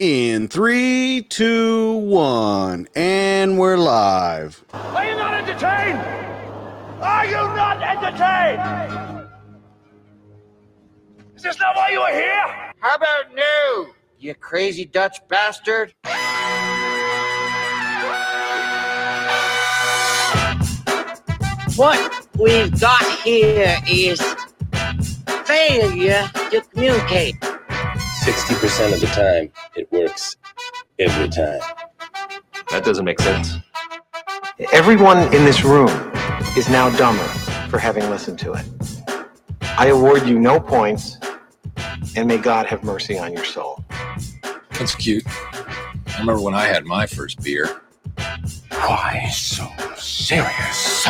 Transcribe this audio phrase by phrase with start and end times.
[0.00, 4.64] In three, two, one, and we're live.
[4.72, 6.00] Are you not entertained?
[7.00, 9.28] Are you not entertained?
[11.36, 12.72] Is this not why you are here?
[12.80, 13.86] How about no,
[14.18, 15.94] you crazy Dutch bastard?
[21.76, 24.20] What we've got here is
[25.46, 27.36] failure to communicate.
[28.24, 30.38] 60% of the time, it works
[30.98, 31.60] every time.
[32.70, 33.56] That doesn't make sense.
[34.72, 35.90] Everyone in this room
[36.56, 37.22] is now dumber
[37.68, 38.64] for having listened to it.
[39.76, 41.18] I award you no points,
[42.16, 43.84] and may God have mercy on your soul.
[44.70, 45.24] That's cute.
[45.26, 47.82] I remember when I had my first beer.
[48.70, 51.06] Why so serious?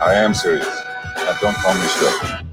[0.00, 0.66] I am serious.
[1.16, 2.43] Now don't call me stuff.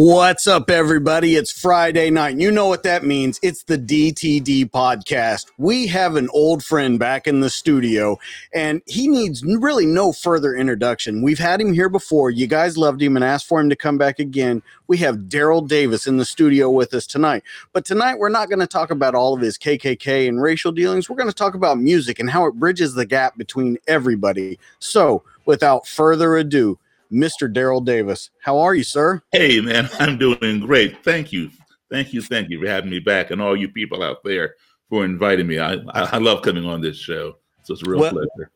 [0.00, 1.34] What's up, everybody?
[1.34, 2.38] It's Friday night.
[2.38, 3.40] You know what that means.
[3.42, 5.46] It's the DTD podcast.
[5.58, 8.16] We have an old friend back in the studio,
[8.54, 11.20] and he needs really no further introduction.
[11.20, 12.30] We've had him here before.
[12.30, 14.62] You guys loved him and asked for him to come back again.
[14.86, 17.42] We have Daryl Davis in the studio with us tonight.
[17.72, 21.10] But tonight, we're not going to talk about all of his KKK and racial dealings.
[21.10, 24.60] We're going to talk about music and how it bridges the gap between everybody.
[24.78, 26.78] So, without further ado,
[27.12, 27.52] Mr.
[27.52, 28.30] Daryl Davis.
[28.42, 29.22] How are you, sir?
[29.32, 31.02] Hey, man, I'm doing great.
[31.04, 31.50] Thank you.
[31.90, 32.20] Thank you.
[32.22, 34.54] Thank you for having me back and all you people out there
[34.90, 35.58] for inviting me.
[35.58, 37.36] I, I, love coming on this show.
[37.64, 38.50] So it's a real Well- pleasure.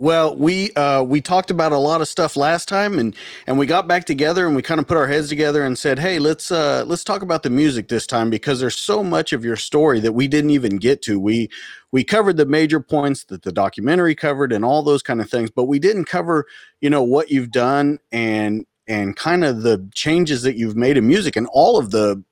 [0.00, 3.16] Well, we uh, we talked about a lot of stuff last time, and
[3.48, 5.98] and we got back together and we kind of put our heads together and said,
[5.98, 9.44] hey, let's uh, let's talk about the music this time because there's so much of
[9.44, 11.18] your story that we didn't even get to.
[11.18, 11.50] We
[11.90, 15.50] we covered the major points that the documentary covered and all those kind of things,
[15.50, 16.46] but we didn't cover
[16.80, 21.08] you know what you've done and and kind of the changes that you've made in
[21.08, 22.22] music and all of the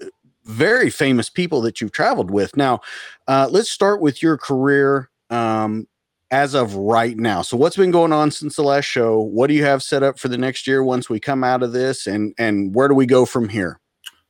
[0.00, 0.06] uh,
[0.44, 2.56] very famous people that you've traveled with.
[2.56, 2.82] Now,
[3.26, 5.10] uh, let's start with your career.
[5.28, 5.88] Um,
[6.30, 7.42] as of right now.
[7.42, 9.20] So what's been going on since the last show?
[9.20, 11.72] What do you have set up for the next year once we come out of
[11.72, 13.80] this and and where do we go from here?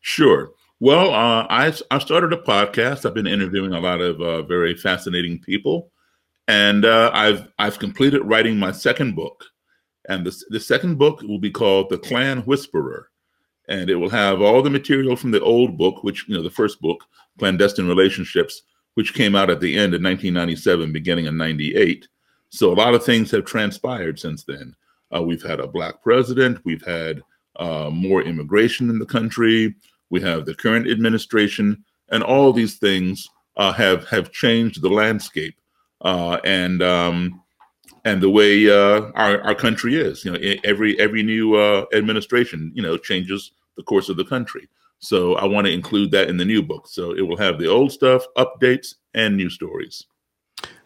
[0.00, 0.50] Sure.
[0.78, 3.06] Well, uh, I, I started a podcast.
[3.06, 5.90] I've been interviewing a lot of uh, very fascinating people,
[6.46, 9.42] and uh, I've I've completed writing my second book,
[10.06, 13.08] and the the second book will be called The Klan Whisperer,
[13.70, 16.50] and it will have all the material from the old book, which you know the
[16.50, 17.02] first book,
[17.38, 18.60] Clandestine Relationships,
[18.96, 22.08] which came out at the end of 1997, beginning in '98.
[22.48, 24.74] So a lot of things have transpired since then.
[25.14, 26.64] Uh, we've had a black president.
[26.64, 27.22] We've had
[27.56, 29.74] uh, more immigration in the country.
[30.10, 35.56] We have the current administration, and all these things uh, have have changed the landscape
[36.02, 37.42] uh, and um,
[38.04, 40.24] and the way uh, our our country is.
[40.24, 44.68] You know, every every new uh, administration, you know, changes the course of the country.
[44.98, 46.88] So I want to include that in the new book.
[46.88, 50.04] So it will have the old stuff, updates, and new stories.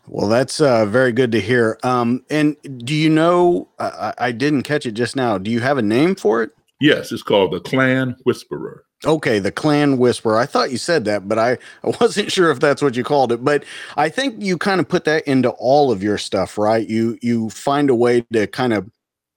[0.07, 1.79] Well, that's uh, very good to hear.
[1.85, 3.69] Um, and do you know?
[3.79, 5.39] I, I didn't catch it just now.
[5.39, 6.51] Do you have a name for it?
[6.81, 8.85] Yes, it's called the Klan Whisperer.
[9.07, 10.37] Okay, the Klan Whisperer.
[10.37, 11.53] I thought you said that, but I,
[11.85, 13.45] I wasn't sure if that's what you called it.
[13.45, 13.65] But
[13.97, 16.87] I think you kind of put that into all of your stuff, right?
[16.87, 18.91] You you find a way to kind of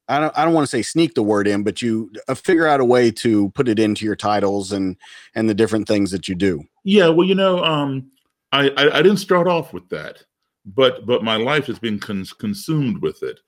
[0.08, 2.66] I don't I don't want to say sneak the word in, but you uh, figure
[2.66, 4.96] out a way to put it into your titles and
[5.34, 6.62] and the different things that you do.
[6.84, 8.10] Yeah, well, you know, um,
[8.52, 10.22] I, I I didn't start off with that,
[10.66, 13.40] but but my life has been cons- consumed with it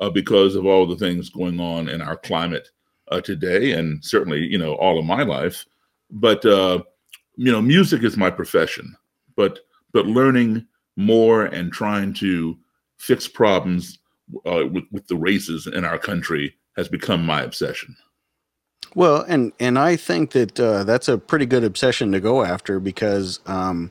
[0.00, 2.68] uh, because of all the things going on in our climate
[3.10, 5.64] uh, today, and certainly you know all of my life.
[6.10, 6.82] But uh,
[7.36, 8.94] you know, music is my profession,
[9.34, 9.60] but
[9.92, 12.58] but learning more and trying to
[12.98, 13.98] fix problems
[14.46, 17.96] uh, with with the races in our country has become my obsession.
[18.94, 22.80] Well, and and I think that uh, that's a pretty good obsession to go after
[22.80, 23.90] because um,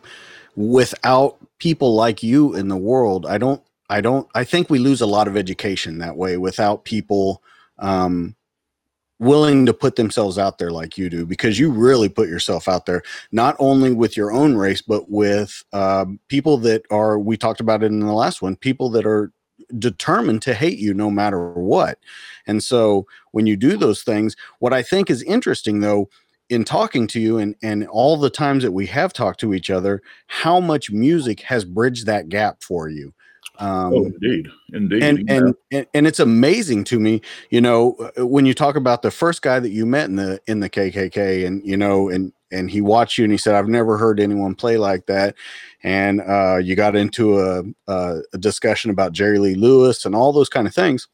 [0.55, 5.01] without people like you in the world, I don't, I don't, I think we lose
[5.01, 7.41] a lot of education that way without people
[7.79, 8.35] um,
[9.21, 12.87] willing to put themselves out there like you do because you really put yourself out
[12.87, 17.59] there not only with your own race but with um, people that are we talked
[17.59, 19.31] about it in the last one people that are
[19.79, 21.99] determined to hate you no matter what
[22.47, 26.09] and so when you do those things what i think is interesting though
[26.49, 29.69] in talking to you and and all the times that we have talked to each
[29.69, 33.13] other how much music has bridged that gap for you
[33.57, 35.03] um, oh, indeed, indeed.
[35.03, 35.35] and, yeah.
[35.35, 39.11] and and and it's amazing to me you know uh, when you talk about the
[39.11, 42.69] first guy that you met in the in the kkk and you know and and
[42.69, 45.35] he watched you and he said i've never heard anyone play like that
[45.83, 50.31] and uh, you got into a, a, a discussion about jerry lee lewis and all
[50.31, 51.07] those kind of things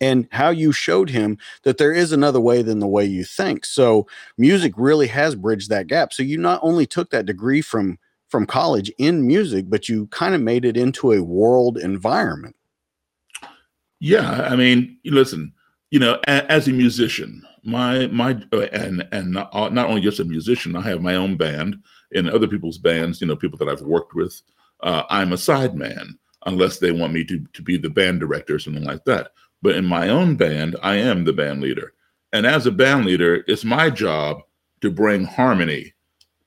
[0.00, 3.64] and how you showed him that there is another way than the way you think.
[3.64, 4.06] So
[4.36, 6.12] music really has bridged that gap.
[6.12, 7.98] So you not only took that degree from
[8.28, 12.56] from college in music, but you kind of made it into a world environment.
[14.00, 15.52] Yeah, I mean, listen,
[15.90, 20.00] you know, a, as a musician, my my uh, and and not, uh, not only
[20.00, 21.76] just a musician, I have my own band
[22.14, 23.20] and other people's bands.
[23.20, 24.40] You know, people that I've worked with.
[24.82, 28.58] Uh, I'm a sideman unless they want me to to be the band director or
[28.58, 29.30] something like that.
[29.62, 31.94] But in my own band, I am the band leader.
[32.32, 34.42] And as a band leader, it's my job
[34.82, 35.94] to bring harmony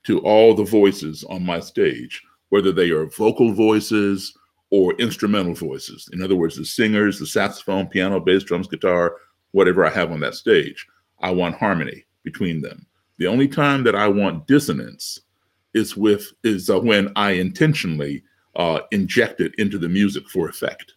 [0.04, 4.32] to all the voices on my stage, whether they are vocal voices
[4.70, 6.08] or instrumental voices.
[6.12, 9.16] In other words, the singers, the saxophone, piano, bass, drums, guitar,
[9.52, 10.86] whatever I have on that stage.
[11.20, 12.86] I want harmony between them.
[13.18, 15.20] The only time that I want dissonance
[15.74, 18.22] is with is uh, when I intentionally
[18.56, 20.94] uh, inject it into the music for effect.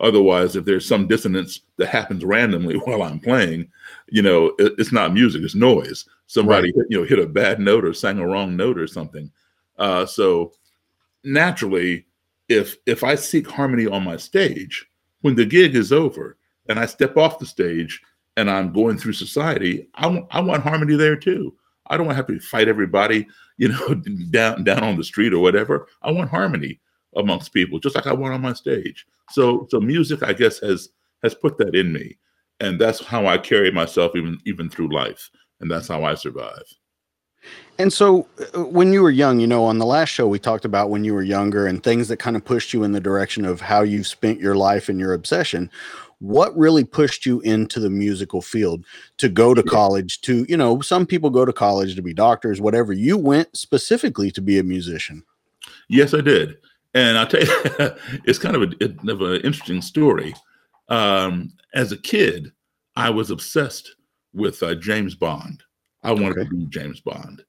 [0.00, 3.70] Otherwise, if there's some dissonance that happens randomly while I'm playing,
[4.08, 6.04] you know, it, it's not music; it's noise.
[6.26, 6.86] Somebody, right.
[6.88, 9.30] you know, hit a bad note or sang a wrong note or something.
[9.78, 10.52] Uh, so
[11.24, 12.06] naturally,
[12.48, 14.86] if if I seek harmony on my stage,
[15.20, 16.36] when the gig is over
[16.68, 18.00] and I step off the stage
[18.36, 21.54] and I'm going through society, I want I want harmony there too.
[21.88, 23.26] I don't want to have to fight everybody,
[23.58, 23.94] you know,
[24.30, 25.88] down down on the street or whatever.
[26.02, 26.80] I want harmony
[27.16, 29.06] amongst people, just like I want on my stage.
[29.30, 30.88] So so music, I guess, has
[31.22, 32.18] has put that in me,
[32.60, 35.30] and that's how I carry myself even even through life,
[35.60, 36.64] and that's how I survive.
[37.78, 40.64] And so, uh, when you were young, you know, on the last show, we talked
[40.64, 43.44] about when you were younger and things that kind of pushed you in the direction
[43.44, 45.70] of how you spent your life and your obsession.
[46.22, 48.84] What really pushed you into the musical field
[49.18, 50.20] to go to college?
[50.20, 52.92] To, you know, some people go to college to be doctors, whatever.
[52.92, 55.24] You went specifically to be a musician.
[55.88, 56.58] Yes, I did.
[56.94, 57.48] And I'll tell you,
[58.24, 60.32] it's kind of, a, of an interesting story.
[60.88, 62.52] Um, as a kid,
[62.94, 63.96] I was obsessed
[64.32, 65.64] with uh, James Bond.
[66.04, 66.44] I wanted okay.
[66.44, 67.44] to be James Bond.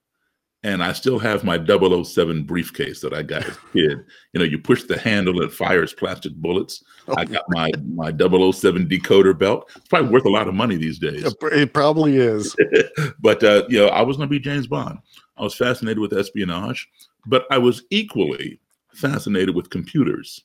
[0.64, 4.04] And I still have my 007 briefcase that I got as a kid.
[4.32, 6.82] You know, you push the handle and it fires plastic bullets.
[7.06, 9.70] Oh, I got my my 007 decoder belt.
[9.76, 11.22] It's probably worth a lot of money these days.
[11.42, 12.56] It probably is.
[13.20, 14.98] but uh, you know, I was going to be James Bond.
[15.36, 16.88] I was fascinated with espionage,
[17.26, 18.60] but I was equally
[18.94, 20.42] fascinated with computers.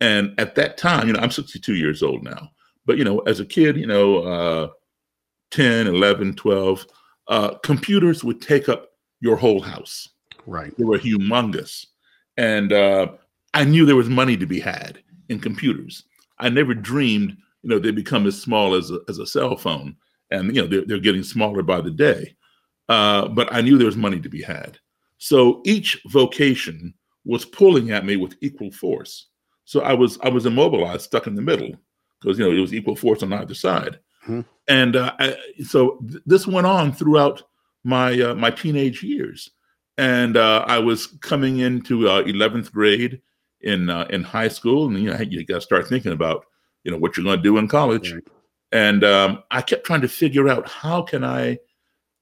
[0.00, 2.50] And at that time, you know, I'm 62 years old now,
[2.84, 4.68] but, you know, as a kid, you know, uh,
[5.50, 6.86] 10, 11, 12,
[7.28, 10.08] uh, computers would take up your whole house.
[10.46, 10.76] Right.
[10.76, 11.86] They were humongous.
[12.36, 13.08] And uh,
[13.54, 14.98] I knew there was money to be had
[15.28, 16.04] in computers.
[16.38, 19.96] I never dreamed, you know, they'd become as small as a, as a cell phone.
[20.30, 22.36] And, you know, they're, they're getting smaller by the day.
[22.88, 24.78] Uh, but I knew there was money to be had.
[25.18, 29.26] So each vocation was pulling at me with equal force.
[29.64, 31.72] So I was I was immobilized, stuck in the middle,
[32.20, 33.98] because you know it was equal force on either side.
[34.24, 34.40] Mm-hmm.
[34.68, 37.42] And uh, I, so th- this went on throughout
[37.86, 39.50] my uh, my teenage years,
[39.96, 43.20] and uh, I was coming into uh, eleventh grade
[43.60, 46.46] in uh, in high school, and you know you got to start thinking about
[46.82, 48.12] you know what you're going to do in college.
[48.12, 48.24] Right.
[48.72, 51.58] And um, I kept trying to figure out how can I,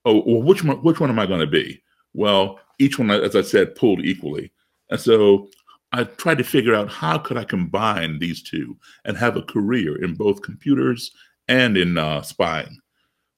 [0.05, 1.83] oh, well, which one which one am I going to be?
[2.13, 4.53] Well, each one, as I said, pulled equally.
[4.91, 5.49] And so
[5.93, 8.77] I tried to figure out how could I combine these two
[9.07, 11.11] and have a career in both computers
[11.49, 12.79] and in uh, spying.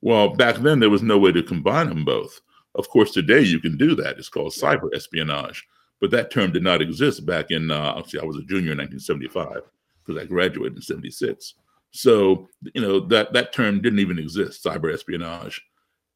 [0.07, 2.41] Well, back then there was no way to combine them both.
[2.77, 4.19] Of course, today you can do that.
[4.19, 5.67] It's called cyber espionage,
[6.01, 7.73] but that term did not exist back in.
[7.73, 9.63] Uh, actually, I was a junior in 1975
[10.05, 11.55] because I graduated in '76.
[11.91, 15.61] So you know that that term didn't even exist, cyber espionage.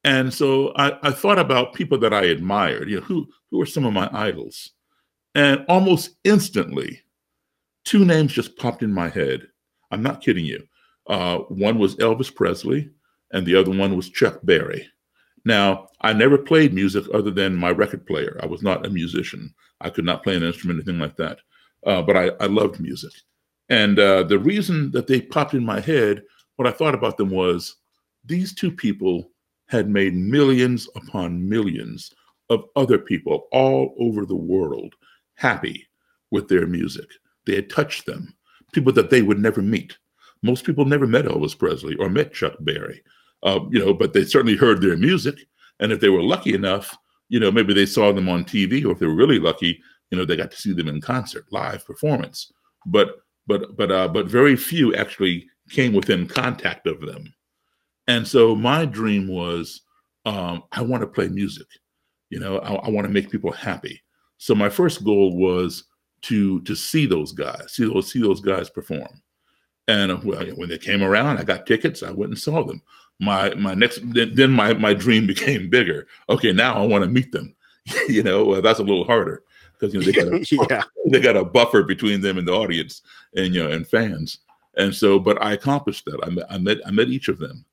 [0.04, 2.88] And so I, I thought about people that I admired.
[2.88, 4.70] You know, who who are some of my idols?
[5.34, 7.00] And almost instantly,
[7.82, 9.48] two names just popped in my head.
[9.90, 10.62] I'm not kidding you.
[11.08, 12.88] Uh, one was Elvis Presley,
[13.32, 14.86] and the other one was Chuck Berry.
[15.44, 18.38] Now, I never played music other than my record player.
[18.42, 19.54] I was not a musician.
[19.80, 21.38] I could not play an instrument, anything like that.
[21.86, 23.12] Uh, but I, I, loved music.
[23.70, 26.22] And uh, the reason that they popped in my head,
[26.56, 27.76] what I thought about them was
[28.26, 29.30] these two people
[29.68, 32.12] had made millions upon millions
[32.50, 34.94] of other people all over the world
[35.36, 35.88] happy
[36.30, 37.08] with their music.
[37.46, 38.34] They had touched them,
[38.72, 39.96] people that they would never meet.
[40.42, 43.02] Most people never met Elvis Presley or met Chuck Berry,
[43.42, 45.36] uh, you know, but they certainly heard their music.
[45.78, 46.96] And if they were lucky enough,
[47.28, 49.80] you know, maybe they saw them on TV, or if they were really lucky,
[50.10, 52.52] you know, they got to see them in concert, live performance.
[52.86, 53.16] But
[53.46, 57.32] but but uh, but very few actually came within contact of them.
[58.08, 59.82] And so my dream was,
[60.26, 61.66] um, I want to play music.
[62.28, 64.02] You know, I, I want to make people happy.
[64.38, 65.84] So my first goal was
[66.22, 69.22] to to see those guys, see those see those guys perform.
[69.88, 72.02] And uh, well, when they came around, I got tickets.
[72.02, 72.82] I went and saw them.
[73.20, 76.06] My my next then, my my dream became bigger.
[76.28, 77.54] Okay, now I want to meet them.
[78.08, 79.44] you know, well, that's a little harder
[79.78, 80.82] because you know they got a, yeah.
[81.06, 83.02] they got a buffer between them and the audience
[83.36, 84.38] and you know and fans.
[84.76, 86.20] And so, but I accomplished that.
[86.24, 87.64] I met I met I met each of them,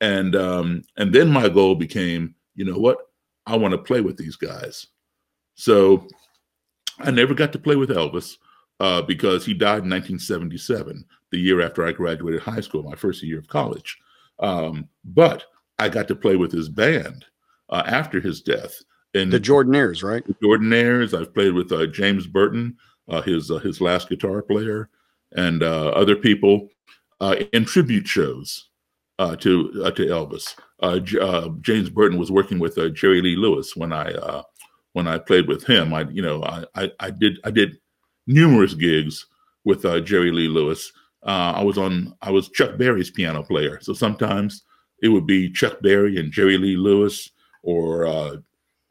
[0.00, 2.98] and um, and then my goal became, you know what,
[3.46, 4.86] I want to play with these guys.
[5.56, 6.08] So
[6.98, 8.36] I never got to play with Elvis
[8.80, 13.22] uh, because he died in 1977, the year after I graduated high school, my first
[13.22, 13.98] year of college.
[14.38, 15.44] Um, but
[15.78, 17.24] I got to play with his band
[17.70, 18.74] uh, after his death.
[19.14, 20.24] And The Jordanaires, right?
[20.26, 21.18] the Jordanaires.
[21.18, 22.76] I've played with uh, James Burton,
[23.08, 24.88] uh, his uh, his last guitar player,
[25.36, 26.68] and uh, other people
[27.20, 28.70] uh, in tribute shows
[29.20, 30.56] uh, to uh, to Elvis.
[30.80, 34.42] Uh, J- uh, James Burton was working with uh, Jerry Lee Lewis when I uh,
[34.94, 35.94] when I played with him.
[35.94, 37.78] I you know I, I I did I did
[38.26, 39.26] numerous gigs
[39.64, 40.90] with uh, Jerry Lee Lewis.
[41.24, 44.64] Uh, I was on I was Chuck Berry's piano player, so sometimes
[45.02, 47.30] it would be Chuck Berry and Jerry Lee Lewis
[47.62, 48.36] or uh,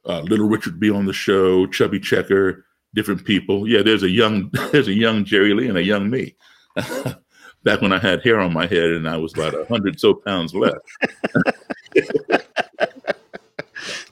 [0.06, 3.68] uh, Little Richard be on the show, Chubby Checker, different people.
[3.68, 6.36] Yeah, there's a young there's a young Jerry Lee and a young me.
[7.63, 10.16] Back when I had hair on my head and I was about a hundred so
[10.16, 10.74] pounds less.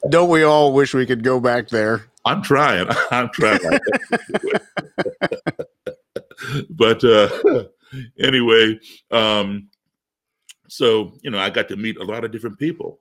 [0.10, 2.06] Don't we all wish we could go back there?
[2.26, 2.88] I'm trying.
[3.12, 3.60] I'm trying.
[6.70, 7.30] but uh,
[8.20, 8.80] anyway,
[9.12, 9.70] um,
[10.68, 13.00] so you know, I got to meet a lot of different people,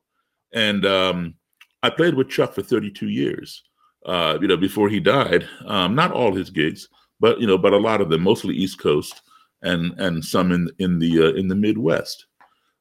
[0.52, 1.34] and um,
[1.82, 3.62] I played with Chuck for 32 years.
[4.04, 6.88] Uh, you know, before he died, um, not all his gigs,
[7.20, 9.22] but you know, but a lot of them, mostly East Coast,
[9.62, 12.26] and and some in in the uh, in the Midwest.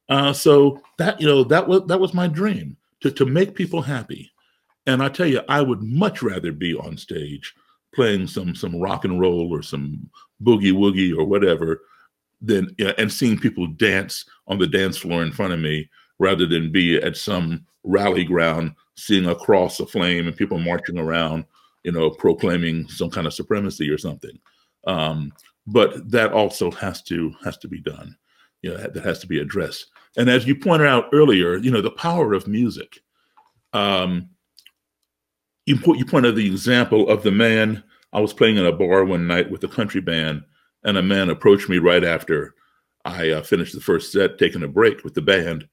[0.08, 3.82] Uh, so that you know, that was that was my dream to to make people
[3.82, 4.30] happy.
[4.86, 7.54] And I tell you, I would much rather be on stage
[7.94, 10.08] playing some some rock and roll or some
[10.42, 11.82] boogie woogie or whatever
[12.40, 16.46] than yeah, and seeing people dance on the dance floor in front of me rather
[16.46, 21.44] than be at some rally ground seeing a cross of flame and people marching around,
[21.84, 24.38] you know, proclaiming some kind of supremacy or something.
[24.86, 25.32] Um,
[25.66, 28.16] but that also has to has to be done.
[28.62, 29.86] You know, that, has to be addressed.
[30.18, 33.00] And as you pointed out earlier, you know, the power of music.
[33.72, 34.30] Um,
[35.64, 37.82] you put you pointed the example of the man
[38.12, 40.42] I was playing in a bar one night with a country band,
[40.84, 42.54] and a man approached me right after
[43.04, 45.68] I uh, finished the first set, taking a break with the band,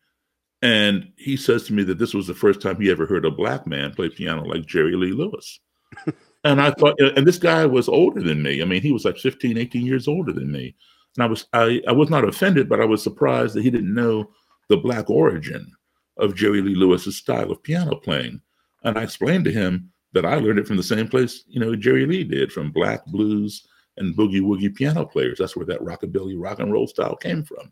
[0.61, 3.31] and he says to me that this was the first time he ever heard a
[3.31, 5.59] black man play piano like Jerry Lee Lewis.
[6.43, 8.61] and I thought, and this guy was older than me.
[8.61, 10.75] I mean, he was like 15, 18 years older than me.
[11.15, 13.93] And I was, I, I was not offended, but I was surprised that he didn't
[13.93, 14.31] know
[14.69, 15.71] the black origin
[16.17, 18.41] of Jerry Lee Lewis's style of piano playing.
[18.83, 21.75] And I explained to him that I learned it from the same place, you know,
[21.75, 25.39] Jerry Lee did, from black blues and boogie woogie piano players.
[25.39, 27.71] That's where that rockabilly rock and roll style came from.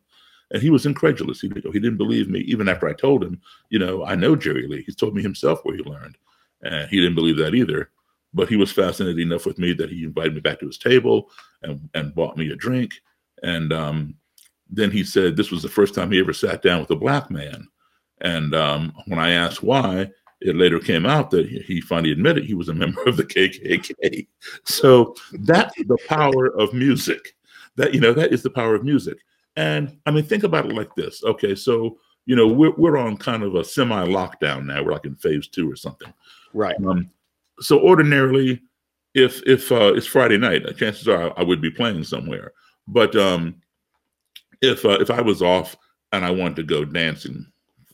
[0.51, 1.41] And he was incredulous.
[1.41, 4.67] He, he didn't believe me, even after I told him, you know, I know Jerry
[4.67, 4.83] Lee.
[4.83, 6.17] He's told me himself where he learned.
[6.61, 7.89] And he didn't believe that either.
[8.33, 11.29] But he was fascinated enough with me that he invited me back to his table
[11.63, 12.93] and, and bought me a drink.
[13.43, 14.15] And um,
[14.69, 17.31] then he said this was the first time he ever sat down with a black
[17.31, 17.67] man.
[18.21, 20.11] And um, when I asked why,
[20.45, 24.27] it later came out that he, finally admitted he was a member of the KKK.
[24.63, 27.35] So that's the power of music.
[27.77, 29.17] That you know that is the power of music.
[29.57, 31.23] And I mean, think about it like this.
[31.23, 34.83] Okay, so you know we're we're on kind of a semi lockdown now.
[34.83, 36.13] We're like in phase two or something.
[36.53, 36.75] Right.
[36.85, 37.09] Um,
[37.59, 38.61] so ordinarily,
[39.13, 42.53] if if uh, it's Friday night, uh, chances are I, I would be playing somewhere.
[42.87, 43.55] But um,
[44.61, 45.75] if uh, if I was off
[46.13, 47.45] and I wanted to go dancing,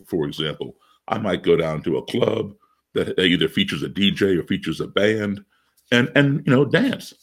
[0.06, 0.76] for example,
[1.08, 2.54] I might go down to a club
[2.94, 5.44] that either features a DJ or features a band,
[5.92, 7.14] and and you know dance.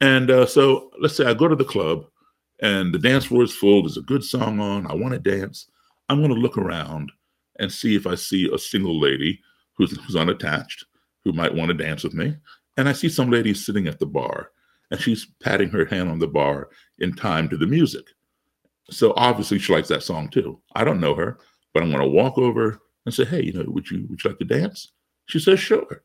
[0.00, 2.04] And uh, so let's say I go to the club,
[2.60, 3.82] and the dance floor is full.
[3.82, 4.86] There's a good song on.
[4.90, 5.70] I want to dance.
[6.08, 7.10] I'm going to look around
[7.58, 9.40] and see if I see a single lady
[9.74, 10.84] who's, who's unattached
[11.24, 12.36] who might want to dance with me.
[12.76, 14.50] And I see some lady sitting at the bar,
[14.90, 18.04] and she's patting her hand on the bar in time to the music.
[18.90, 20.60] So obviously she likes that song too.
[20.74, 21.38] I don't know her,
[21.74, 24.30] but I'm going to walk over and say, "Hey, you know, would you would you
[24.30, 24.92] like to dance?"
[25.26, 26.02] She says, "Sure."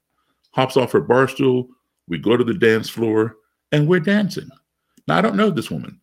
[0.54, 1.68] Hops off her bar stool.
[2.08, 3.36] We go to the dance floor,
[3.74, 4.50] and we're dancing.
[5.08, 6.00] Now I don't know this woman,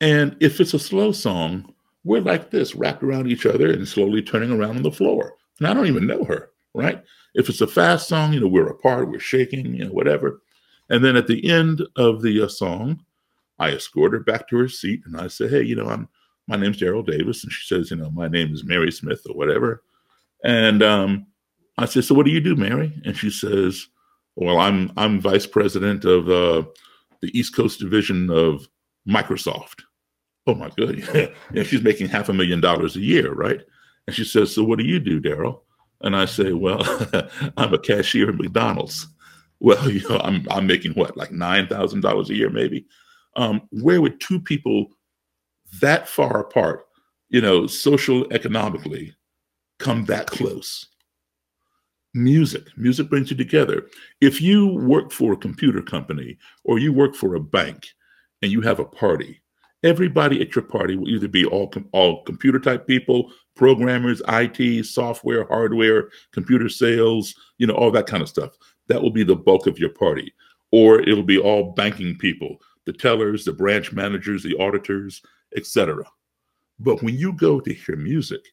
[0.00, 1.72] and if it's a slow song,
[2.04, 5.34] we're like this, wrapped around each other and slowly turning around on the floor.
[5.58, 7.02] And I don't even know her, right?
[7.34, 10.42] If it's a fast song, you know, we're apart, we're shaking, you know, whatever.
[10.90, 13.04] And then at the end of the uh, song,
[13.58, 16.08] I escort her back to her seat, and I say, "Hey, you know, I'm
[16.46, 19.34] my name's Daryl Davis," and she says, "You know, my name is Mary Smith or
[19.34, 19.82] whatever."
[20.44, 21.26] And um,
[21.78, 23.88] I said, "So what do you do, Mary?" And she says,
[24.36, 26.68] "Well, I'm I'm vice president of uh,
[27.22, 28.68] the East Coast division of
[29.08, 29.82] Microsoft."
[30.46, 31.08] Oh my goodness.
[31.52, 33.60] yeah, she's making half a million dollars a year, right?
[34.06, 35.60] And she says, So what do you do, Daryl?
[36.02, 36.82] And I say, Well,
[37.56, 39.06] I'm a cashier at McDonald's.
[39.60, 42.86] Well, you know, I'm I'm making what, like nine thousand dollars a year, maybe.
[43.36, 44.88] Um, where would two people
[45.80, 46.86] that far apart,
[47.30, 49.14] you know, social economically,
[49.84, 50.88] come that close?
[52.14, 52.66] Music.
[52.76, 53.86] Music brings you together.
[54.20, 57.88] If you work for a computer company or you work for a bank
[58.40, 59.42] and you have a party,
[59.82, 65.44] everybody at your party will either be all all computer type people, programmers, IT, software,
[65.48, 68.56] hardware, computer sales, you know, all that kind of stuff.
[68.88, 70.32] That will be the bulk of your party.
[70.72, 75.20] Or it'll be all banking people, the tellers, the branch managers, the auditors,
[75.56, 76.04] etc.
[76.78, 78.44] But when you go to hear music,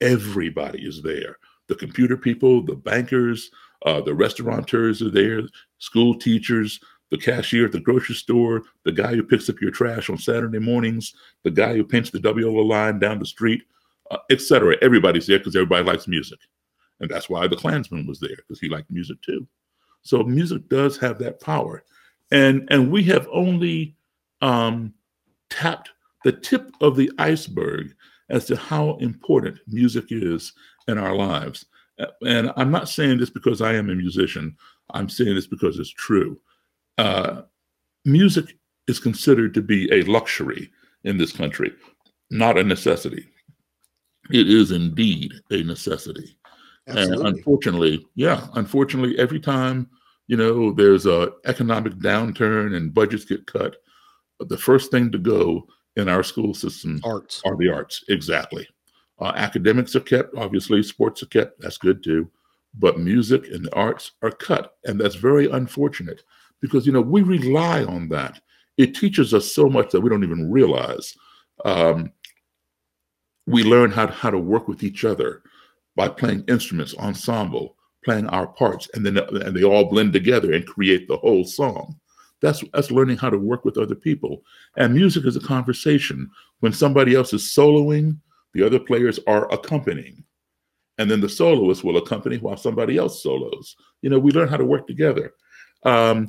[0.00, 1.36] everybody is there.
[1.68, 3.50] The computer people, the bankers,
[3.84, 5.42] uh, the restaurateurs are there,
[5.78, 10.10] school teachers, the cashier at the grocery store, the guy who picks up your trash
[10.10, 11.14] on Saturday mornings,
[11.44, 13.62] the guy who paints the WLO line down the street,
[14.10, 14.76] uh, etc.
[14.82, 16.38] Everybody's there because everybody likes music.
[17.00, 19.46] And that's why the Klansman was there, because he liked music too.
[20.02, 21.84] So music does have that power.
[22.30, 23.96] And and we have only
[24.42, 24.92] um,
[25.50, 25.90] tapped
[26.24, 27.94] the tip of the iceberg
[28.30, 30.52] as to how important music is
[30.86, 31.66] in our lives.
[32.22, 34.56] And I'm not saying this because I am a musician.
[34.90, 36.40] I'm saying this because it's true.
[36.96, 37.42] Uh,
[38.04, 38.56] music
[38.86, 40.70] is considered to be a luxury
[41.04, 41.72] in this country,
[42.30, 43.26] not a necessity.
[44.30, 46.36] It is indeed a necessity.
[46.86, 47.26] Absolutely.
[47.26, 49.88] And unfortunately, yeah, unfortunately, every time
[50.26, 53.76] you know there's a economic downturn and budgets get cut,
[54.40, 55.66] the first thing to go
[55.98, 57.42] in our school system Arts.
[57.44, 58.04] are the arts.
[58.08, 58.66] Exactly.
[59.18, 61.60] Uh, academics are kept, obviously, sports are kept.
[61.60, 62.30] That's good too.
[62.78, 64.76] But music and the arts are cut.
[64.84, 66.22] And that's very unfortunate
[66.60, 68.40] because, you know, we rely on that.
[68.76, 71.16] It teaches us so much that we don't even realize.
[71.64, 72.12] Um,
[73.46, 75.42] we learn how to, how to work with each other
[75.96, 80.64] by playing instruments, ensemble, playing our parts, and then and they all blend together and
[80.64, 81.98] create the whole song.
[82.40, 84.42] That's that's learning how to work with other people.
[84.76, 86.30] And music is a conversation.
[86.60, 88.18] When somebody else is soloing,
[88.54, 90.24] the other players are accompanying.
[90.98, 93.76] And then the soloist will accompany while somebody else solos.
[94.02, 95.32] You know, we learn how to work together.
[95.84, 96.28] Um,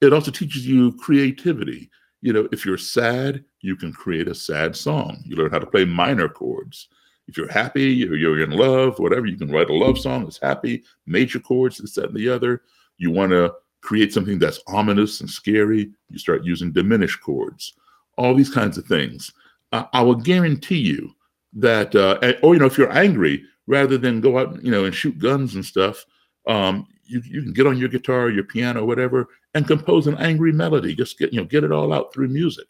[0.00, 1.90] it also teaches you creativity.
[2.20, 5.22] You know, if you're sad, you can create a sad song.
[5.24, 6.88] You learn how to play minor chords.
[7.28, 10.40] If you're happy, you're, you're in love, whatever, you can write a love song that's
[10.40, 12.62] happy, major chords, this, that, and the other.
[12.98, 17.74] You want to create something that's ominous and scary, you start using diminished chords.
[18.16, 19.32] All these kinds of things.
[19.72, 21.14] Uh, I will guarantee you
[21.54, 24.94] that, uh, or you know, if you're angry, rather than go out, you know, and
[24.94, 26.04] shoot guns and stuff,
[26.46, 30.18] um, you, you can get on your guitar, or your piano, whatever, and compose an
[30.18, 30.94] angry melody.
[30.94, 32.66] Just get, you know, get it all out through music.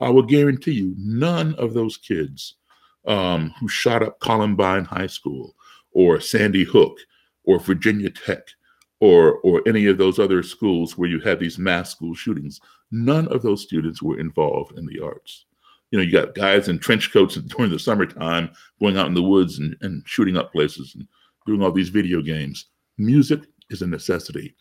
[0.00, 2.56] I will guarantee you, none of those kids
[3.06, 5.54] um, who shot up Columbine High School
[5.92, 6.98] or Sandy Hook
[7.44, 8.48] or Virginia Tech
[9.02, 12.60] or or any of those other schools where you had these mass school shootings,
[12.92, 15.44] none of those students were involved in the arts.
[15.90, 19.22] You know, you got guys in trench coats during the summertime going out in the
[19.22, 21.08] woods and, and shooting up places and
[21.46, 22.66] doing all these video games.
[22.96, 24.54] Music is a necessity.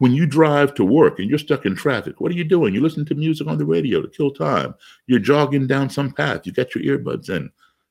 [0.00, 2.74] When you drive to work and you're stuck in traffic, what are you doing?
[2.74, 4.74] You listen to music on the radio to kill time.
[5.06, 6.44] You're jogging down some path.
[6.44, 7.44] You got your earbuds in,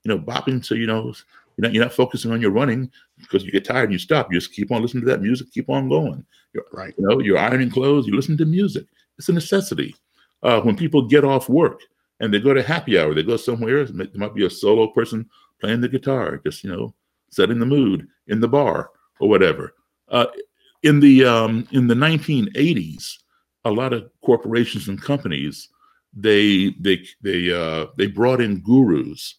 [0.03, 1.13] you know, bopping so you know
[1.57, 4.31] you're not, you're not focusing on your running because you get tired and you stop.
[4.31, 6.25] You just keep on listening to that music, keep on going.
[6.53, 6.93] You're, Right.
[6.97, 8.85] You know, you're ironing clothes, you listen to music.
[9.17, 9.95] It's a necessity.
[10.41, 11.81] Uh, when people get off work
[12.19, 15.29] and they go to happy hour, they go somewhere, there might be a solo person
[15.61, 16.93] playing the guitar, just, you know,
[17.29, 19.75] setting the mood in the bar or whatever.
[20.09, 20.25] Uh,
[20.83, 23.19] in the um, in the 1980s,
[23.65, 25.69] a lot of corporations and companies
[26.15, 29.35] they they they uh, they brought in gurus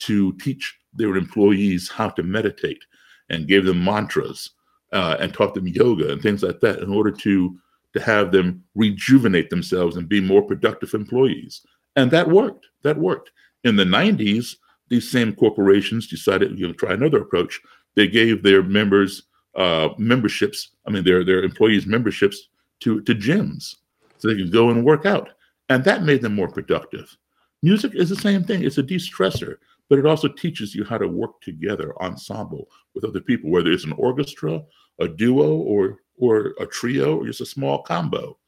[0.00, 2.84] to teach their employees how to meditate
[3.30, 4.50] and gave them mantras
[4.92, 7.56] uh, and taught them yoga and things like that in order to
[7.94, 11.60] to have them rejuvenate themselves and be more productive employees.
[11.94, 12.66] And that worked.
[12.82, 13.30] That worked.
[13.64, 14.56] In the 90s,
[14.88, 17.60] these same corporations decided you know try another approach.
[17.94, 19.24] They gave their members
[19.56, 20.70] uh, memberships.
[20.86, 22.48] I mean, their their employees memberships
[22.80, 23.76] to to gyms
[24.18, 25.30] so they could go and work out,
[25.68, 27.16] and that made them more productive.
[27.62, 28.64] Music is the same thing.
[28.64, 29.56] It's a de-stressor
[29.92, 33.84] but it also teaches you how to work together, ensemble with other people, whether it's
[33.84, 34.62] an orchestra,
[35.00, 38.38] a duo, or or a trio, or just a small combo.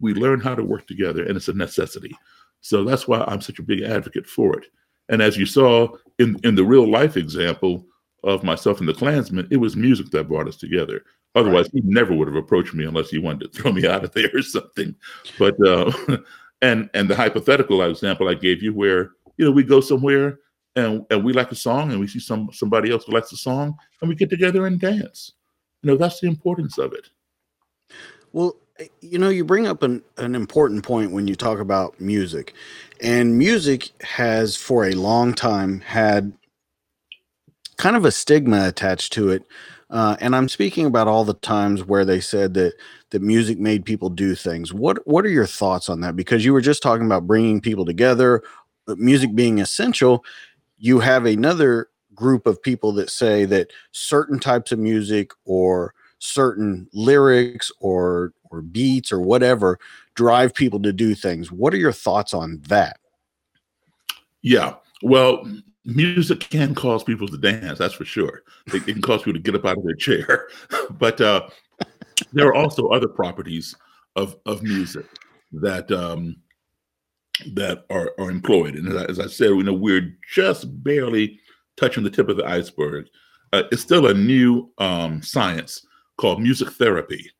[0.00, 2.16] We learn how to work together, and it's a necessity.
[2.62, 4.64] So that's why I'm such a big advocate for it.
[5.10, 5.88] And as you saw
[6.18, 7.84] in in the real life example
[8.22, 11.02] of myself and the Klansmen, it was music that brought us together.
[11.34, 14.12] Otherwise, he never would have approached me unless he wanted to throw me out of
[14.12, 14.94] there or something.
[15.38, 15.92] But uh,
[16.62, 20.38] and and the hypothetical example I gave you, where you know, we go somewhere
[20.76, 23.36] and and we like a song and we see some somebody else who likes the
[23.36, 25.32] song and we get together and dance.
[25.82, 27.08] You know, that's the importance of it.
[28.32, 32.00] Well, eh, you know, you bring up an, an important point when you talk about
[32.00, 32.54] music.
[33.00, 36.32] And music has, for a long time, had
[37.76, 39.44] kind of a stigma attached to it.
[39.90, 42.72] Uh, and I'm speaking about all the times where they said that
[43.10, 44.72] that music made people do things.
[44.72, 46.16] What what are your thoughts on that?
[46.16, 48.42] Because you were just talking about bringing people together,
[48.88, 50.24] music being essential.
[50.78, 56.88] You have another group of people that say that certain types of music or certain
[56.92, 59.78] lyrics or or beats or whatever
[60.14, 61.50] drive people to do things.
[61.50, 62.98] What are your thoughts on that?
[64.42, 64.74] Yeah.
[65.02, 65.46] Well,
[65.84, 68.42] music can cause people to dance, that's for sure.
[68.68, 70.48] It, it can cause people to get up out of their chair.
[70.90, 71.48] but uh,
[72.32, 73.74] there are also other properties
[74.16, 75.06] of, of music
[75.52, 76.36] that um,
[77.54, 78.74] that are, are employed.
[78.74, 81.38] And as I, as I said, you know, we're just barely
[81.76, 83.06] touching the tip of the iceberg.
[83.52, 85.84] Uh, it's still a new um, science
[86.16, 87.30] called music therapy.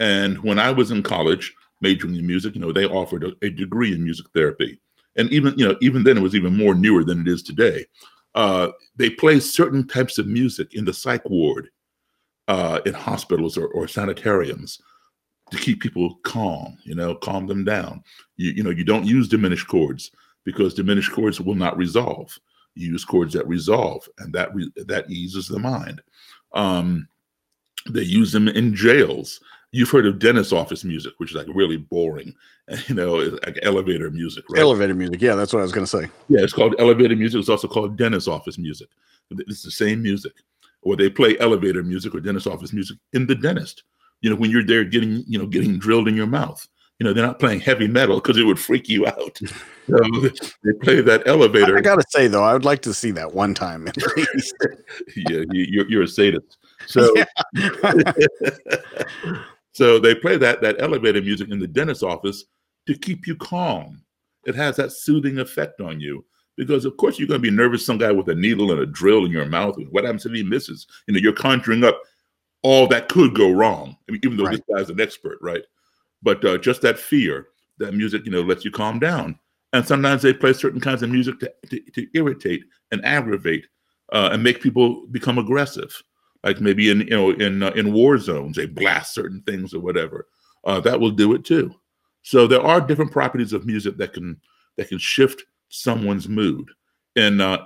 [0.00, 3.50] And when I was in college majoring in music, you know, they offered a, a
[3.50, 4.80] degree in music therapy.
[5.16, 7.84] And even, you know, even then it was even more newer than it is today.
[8.34, 11.68] Uh, they play certain types of music in the psych ward
[12.48, 14.80] uh, in hospitals or, or sanitariums
[15.52, 18.02] to keep people calm, you know, calm them down.
[18.36, 20.10] You, you know, you don't use diminished chords
[20.44, 22.36] because diminished chords will not resolve.
[22.74, 26.00] You use chords that resolve, and that re- that eases the mind.
[26.54, 27.06] Um,
[27.90, 29.40] they use them in jails.
[29.72, 32.34] You've heard of dentist office music, which is like really boring,
[32.88, 34.60] you know, like elevator music, right?
[34.60, 35.20] Elevator music.
[35.20, 36.08] Yeah, that's what I was going to say.
[36.28, 37.40] Yeah, it's called elevator music.
[37.40, 38.88] It's also called dentist office music.
[39.30, 40.32] It's the same music.
[40.80, 43.84] Or they play elevator music or dentist office music in the dentist.
[44.22, 46.66] You know, when you're there getting, you know, getting drilled in your mouth.
[46.98, 49.38] You know, they're not playing heavy metal because it would freak you out.
[49.88, 49.98] So
[50.62, 51.74] they play that elevator.
[51.74, 53.96] I, I got to say though, I would like to see that one time at
[54.16, 54.54] least.
[55.16, 56.56] yeah, you, are you're a sadist.
[56.86, 57.12] So,
[59.72, 62.44] so they play that that elevator music in the dentist's office
[62.86, 64.02] to keep you calm.
[64.46, 66.24] It has that soothing effect on you
[66.56, 67.86] because, of course, you're going to be nervous.
[67.86, 69.76] Some guy with a needle and a drill in your mouth.
[69.90, 70.86] What happens if he misses?
[71.06, 72.00] You know, you're conjuring up
[72.62, 73.96] all that could go wrong.
[74.08, 74.62] I mean, even though right.
[74.68, 75.62] this guy's an expert, right?
[76.22, 77.48] But uh, just that fear,
[77.78, 79.38] that music, you know, lets you calm down.
[79.72, 83.66] And sometimes they play certain kinds of music to, to, to irritate and aggravate
[84.12, 86.02] uh, and make people become aggressive
[86.44, 89.80] like maybe in you know in uh, in war zones they blast certain things or
[89.80, 90.28] whatever
[90.64, 91.74] uh, that will do it too
[92.22, 94.40] so there are different properties of music that can
[94.76, 96.68] that can shift someone's mood
[97.16, 97.62] and uh,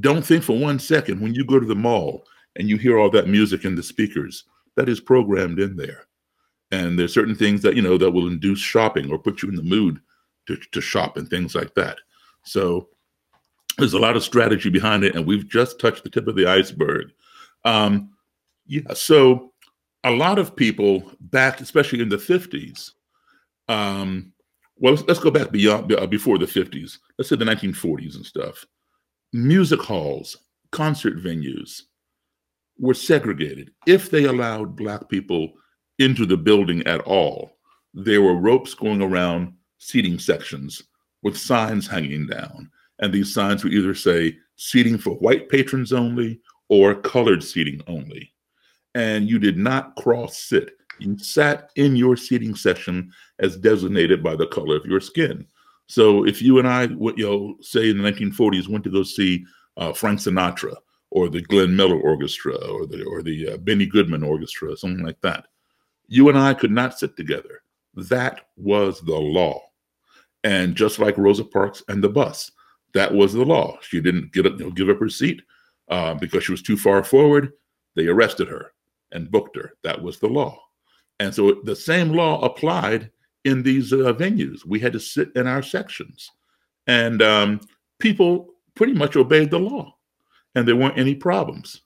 [0.00, 2.24] don't think for one second when you go to the mall
[2.56, 4.44] and you hear all that music in the speakers
[4.76, 6.06] that is programmed in there
[6.70, 9.56] and there's certain things that you know that will induce shopping or put you in
[9.56, 10.00] the mood
[10.46, 11.98] to, to shop and things like that
[12.44, 12.88] so
[13.78, 16.46] there's a lot of strategy behind it and we've just touched the tip of the
[16.46, 17.10] iceberg
[17.64, 18.10] um,
[18.66, 18.94] yeah.
[18.94, 19.52] So
[20.04, 22.90] a lot of people back, especially in the 50s,
[23.68, 24.32] um,
[24.76, 26.98] well, let's, let's go back beyond uh, before the 50s.
[27.18, 28.64] Let's say the 1940s and stuff.
[29.32, 30.36] Music halls,
[30.72, 31.82] concert venues
[32.78, 33.70] were segregated.
[33.86, 35.52] If they allowed black people
[35.98, 37.58] into the building at all,
[37.92, 40.82] there were ropes going around seating sections
[41.22, 42.70] with signs hanging down.
[42.98, 48.34] And these signs would either say seating for white patrons only or colored seating only
[48.94, 50.70] and you did not cross sit.
[50.98, 53.10] You sat in your seating section
[53.40, 55.46] as designated by the color of your skin.
[55.86, 59.02] So if you and I, what you know, say in the 1940s, went to go
[59.02, 59.44] see
[59.76, 60.76] uh, Frank Sinatra
[61.14, 65.20] or the Glenn Miller Orchestra or the or the uh, Benny Goodman Orchestra, something like
[65.22, 65.46] that,
[66.08, 67.62] you and I could not sit together.
[67.94, 69.62] That was the law.
[70.42, 72.50] And just like Rosa Parks and the bus,
[72.92, 73.78] that was the law.
[73.80, 75.40] She didn't get up, you know, give up her seat
[75.88, 77.52] uh, because she was too far forward.
[77.94, 78.72] They arrested her
[79.12, 79.74] and booked her.
[79.84, 80.60] That was the law.
[81.20, 83.10] And so the same law applied
[83.44, 84.66] in these uh, venues.
[84.66, 86.30] We had to sit in our sections.
[86.88, 87.60] And um,
[88.00, 89.96] people pretty much obeyed the law,
[90.54, 91.82] and there weren't any problems.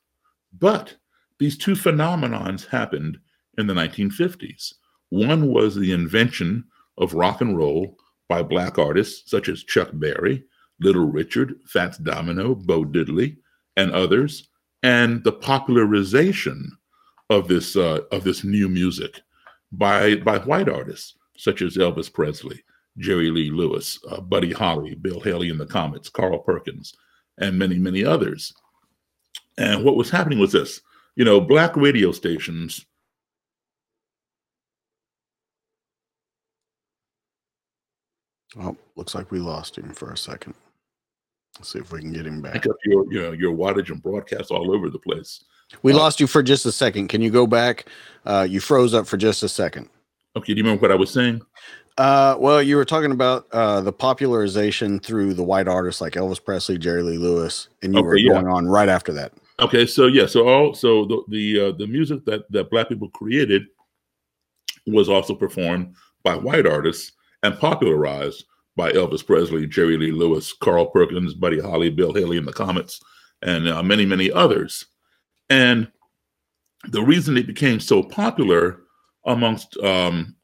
[0.58, 0.96] But
[1.38, 3.18] these two phenomenons happened
[3.56, 4.74] in the 1950s.
[5.10, 6.64] One was the invention
[6.96, 7.96] of rock and roll
[8.28, 10.44] by Black artists such as Chuck Berry,
[10.80, 13.36] Little Richard, Fats Domino, Bo Diddley,
[13.76, 14.48] and others,
[14.82, 16.76] and the popularization
[17.30, 19.20] of this uh, of this new music
[19.72, 22.62] by by white artists such as Elvis Presley,
[22.98, 26.94] Jerry Lee Lewis, uh, Buddy Holly, Bill Haley and the Comets, Carl Perkins,
[27.40, 28.52] and many many others.
[29.56, 30.80] And what was happening was this:
[31.16, 32.84] you know, black radio stations.
[38.56, 40.54] Well, looks like we lost him for a second.
[41.58, 42.54] Let's see if we can get him back.
[42.54, 45.44] Pick up your you know your wattage and broadcast all over the place.
[45.82, 47.08] We Uh, lost you for just a second.
[47.08, 47.86] Can you go back?
[48.24, 49.88] Uh, you froze up for just a second.
[50.36, 51.42] Okay, do you remember what I was saying?
[51.98, 56.42] Uh, well, you were talking about uh, the popularization through the white artists like Elvis
[56.42, 58.32] Presley, Jerry Lee Lewis, and you Okay, were yeah.
[58.34, 59.32] going on right after that.
[59.58, 63.08] Okay, so yeah, so all so the the uh, the music that that black people
[63.08, 63.64] created
[64.86, 68.44] was also performed by white artists and popularized
[68.76, 73.00] by Elvis Presley, Jerry Lee Lewis, Carl Perkins, Buddy Holly, Bill Haley in the Comets,
[73.42, 74.86] and uh, many many others.
[75.50, 75.90] And
[76.90, 78.82] the reason it became so popular
[79.26, 80.36] amongst um,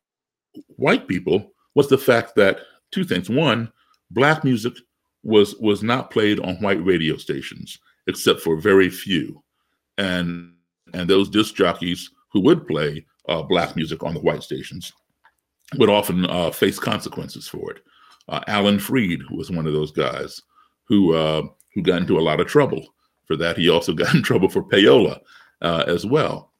[0.76, 3.72] white people was the fact that two things: one,
[4.10, 4.74] black music
[5.22, 9.42] was was not played on white radio stations except for very few,
[9.98, 10.52] and
[10.92, 14.92] and those disc jockeys who would play uh, black music on the white stations
[15.76, 17.82] would often uh, face consequences for it.
[18.28, 20.40] Uh, Alan Freed was one of those guys
[20.84, 21.42] who uh,
[21.74, 22.86] who got into a lot of trouble
[23.26, 23.56] for that.
[23.56, 25.18] He also got in trouble for payola
[25.62, 26.52] uh, as well.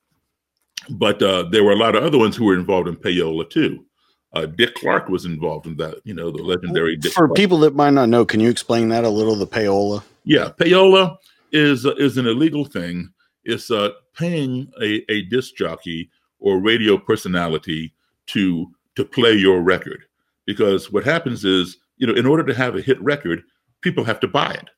[0.90, 3.84] But uh, there were a lot of other ones who were involved in payola too.
[4.32, 6.00] Uh, Dick Clark was involved in that.
[6.04, 7.36] You know, the legendary Dick For Clark.
[7.36, 9.36] people that might not know, can you explain that a little?
[9.36, 10.02] The payola.
[10.24, 11.16] Yeah, payola
[11.52, 13.10] is is an illegal thing.
[13.44, 17.94] It's uh, paying a, a disc jockey or radio personality
[18.26, 18.66] to
[18.96, 20.04] to play your record.
[20.46, 23.42] Because what happens is, you know, in order to have a hit record,
[23.80, 24.68] people have to buy it.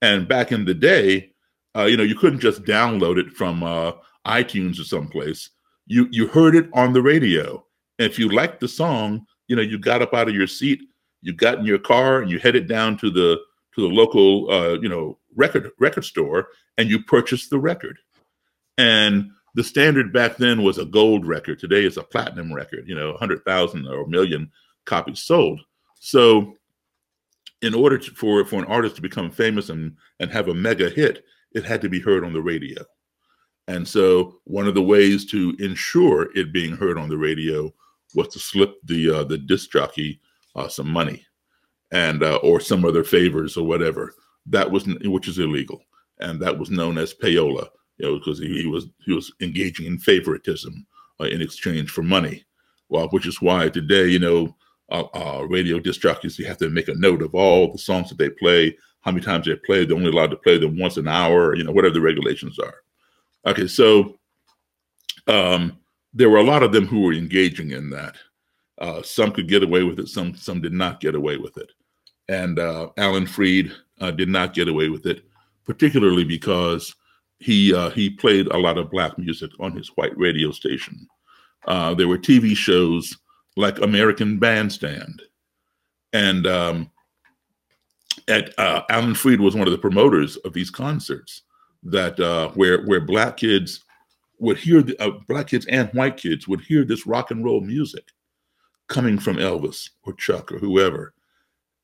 [0.00, 1.32] And back in the day,
[1.76, 3.92] uh, you know, you couldn't just download it from uh,
[4.26, 5.50] iTunes or someplace.
[5.86, 7.64] You you heard it on the radio.
[7.98, 10.80] And if you liked the song, you know, you got up out of your seat,
[11.20, 13.40] you got in your car, and you headed down to the
[13.74, 17.98] to the local uh, you know record record store and you purchased the record
[18.78, 22.94] and the standard back then was a gold record today it's a platinum record you
[22.94, 24.50] know 100000 or a million
[24.84, 25.60] copies sold
[26.00, 26.54] so
[27.62, 30.90] in order to, for for an artist to become famous and and have a mega
[30.90, 32.82] hit it had to be heard on the radio
[33.68, 37.72] and so one of the ways to ensure it being heard on the radio
[38.14, 40.20] was to slip the uh, the disc jockey
[40.56, 41.24] uh, some money
[41.92, 44.14] and uh, or some other favors or whatever.
[44.46, 45.82] That was which is illegal,
[46.18, 47.68] and that was known as payola.
[47.98, 50.86] You know, because he, he was he was engaging in favoritism
[51.20, 52.44] uh, in exchange for money.
[52.88, 54.56] Well, which is why today, you know,
[54.90, 58.08] uh, uh, radio disc jockeys you have to make a note of all the songs
[58.08, 59.84] that they play, how many times they play.
[59.84, 61.54] They're only allowed to play them once an hour.
[61.54, 62.82] You know, whatever the regulations are.
[63.46, 64.18] Okay, so
[65.26, 65.78] um,
[66.12, 68.16] there were a lot of them who were engaging in that.
[68.78, 70.08] Uh, some could get away with it.
[70.08, 71.70] Some some did not get away with it
[72.28, 75.24] and uh, Alan Freed uh, did not get away with it,
[75.64, 76.94] particularly because
[77.38, 81.06] he uh, he played a lot of black music on his white radio station.
[81.66, 83.16] Uh, there were TV shows
[83.56, 85.22] like American Bandstand,
[86.12, 86.90] and um,
[88.28, 91.42] at uh, Alan Freed was one of the promoters of these concerts
[91.82, 93.84] that uh, where where black kids
[94.38, 94.96] would hear the,
[95.28, 98.04] black kids and white kids would hear this rock and roll music
[98.88, 101.14] coming from Elvis or Chuck or whoever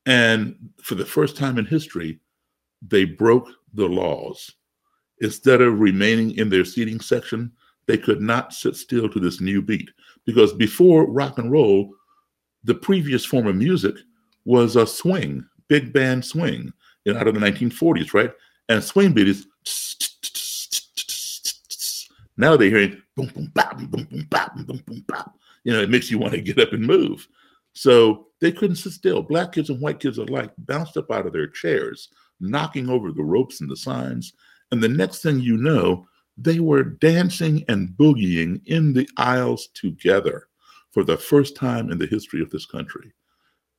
[0.08, 2.18] and for the first time in history,
[2.80, 4.50] they broke the laws.
[5.20, 7.52] Instead of remaining in their seating section,
[7.86, 9.90] they could not sit still to this new beat.
[10.24, 11.90] Because before rock and roll,
[12.64, 13.96] the previous form of music
[14.46, 16.72] was a swing, big band swing,
[17.04, 18.32] you know, out of the 1940s, right?
[18.70, 19.46] And swing beat is
[22.38, 25.36] now they're hearing boom, boom, bop, boom, boom, bop, boom, boom, bop.
[25.64, 27.28] You know, it makes you want to get up and move.
[27.74, 29.22] So they couldn't sit still.
[29.22, 32.08] Black kids and white kids alike bounced up out of their chairs,
[32.40, 34.32] knocking over the ropes and the signs.
[34.70, 40.48] And the next thing you know, they were dancing and boogieing in the aisles together
[40.92, 43.12] for the first time in the history of this country.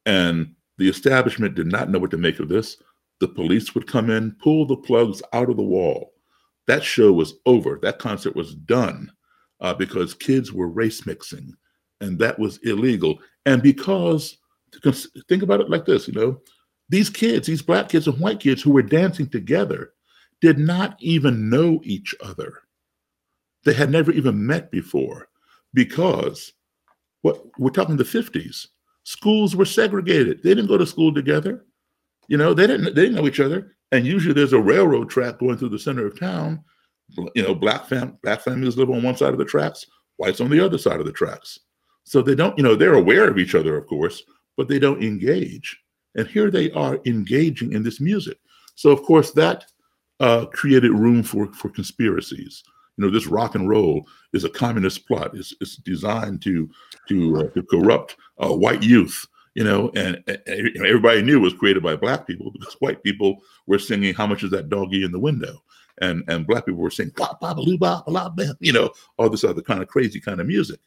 [0.05, 2.77] And the establishment did not know what to make of this.
[3.19, 6.13] The police would come in, pull the plugs out of the wall.
[6.69, 7.79] That show was over.
[7.81, 9.11] That concert was done
[9.59, 11.55] uh, because kids were race mixing,
[11.99, 13.17] and that was illegal.
[13.47, 14.37] And because
[15.27, 16.39] think about it like this, you know,
[16.87, 19.93] these kids, these black kids and white kids who were dancing together
[20.41, 22.61] did not even know each other.
[23.63, 25.27] They had never even met before
[25.73, 26.53] because
[27.23, 28.67] what we're talking the 50s.
[29.05, 30.43] Schools were segregated.
[30.43, 31.65] They didn't go to school together.
[32.27, 33.75] You know, they didn't they didn't know each other.
[33.91, 36.63] And usually there's a railroad track going through the center of town.
[37.33, 39.85] You know, black fam black families live on one side of the tracks,
[40.17, 41.59] whites on the other side of the tracks.
[42.03, 44.21] So they don't, you know, they're aware of each other, of course,
[44.57, 45.77] but they don't engage.
[46.15, 48.37] And here they are engaging in this music.
[48.75, 49.65] So of course that
[50.19, 52.63] uh, created room for for conspiracies.
[52.97, 55.31] You know, this rock and roll is a communist plot.
[55.33, 56.69] It's, it's designed to
[57.07, 59.25] to uh, to corrupt uh, white youth.
[59.59, 63.41] You know, and, and everybody knew it was created by black people because white people
[63.67, 65.61] were singing "How much is that doggy in the window,"
[65.97, 69.29] and and black people were singing "Blah blah blah blah blah," blah you know, all
[69.29, 70.79] this other kind of crazy kind of music.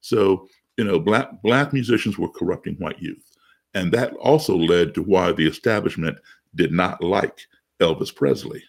[0.00, 3.30] So you know, black black musicians were corrupting white youth,
[3.74, 6.18] and that also led to why the establishment
[6.56, 7.42] did not like
[7.78, 8.64] Elvis Presley.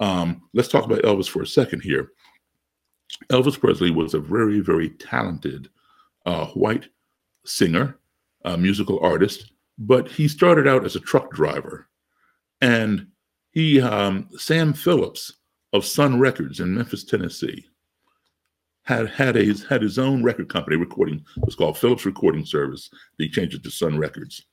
[0.00, 2.10] Um, let's talk about Elvis for a second here.
[3.30, 5.68] Elvis Presley was a very, very talented
[6.26, 6.88] uh, white
[7.44, 8.00] singer,
[8.44, 11.88] a musical artist, but he started out as a truck driver.
[12.60, 13.08] And
[13.50, 15.32] he, um, Sam Phillips
[15.72, 17.66] of Sun Records in Memphis, Tennessee,
[18.82, 21.24] had had a had his own record company recording.
[21.36, 22.90] It was called Phillips Recording Service.
[23.18, 24.44] They changed it to Sun Records.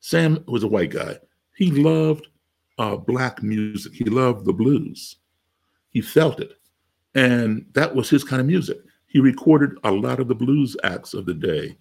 [0.00, 1.18] Sam was a white guy.
[1.56, 2.28] He loved
[2.78, 3.92] uh, black music.
[3.92, 5.16] He loved the blues.
[5.90, 6.52] He felt it,
[7.14, 8.78] and that was his kind of music.
[9.06, 11.76] He recorded a lot of the blues acts of the day,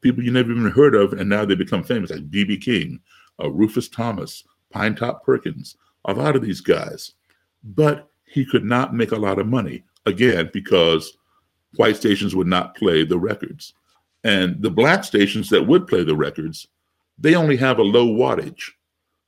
[0.00, 2.58] people you never even heard of, and now they become famous, like B.B.
[2.58, 3.00] King,
[3.42, 7.12] uh, Rufus Thomas, Pinetop Perkins, a lot of these guys.
[7.62, 11.16] But he could not make a lot of money again because
[11.76, 13.74] white stations would not play the records.
[14.24, 16.68] And the black stations that would play the records,
[17.18, 18.62] they only have a low wattage.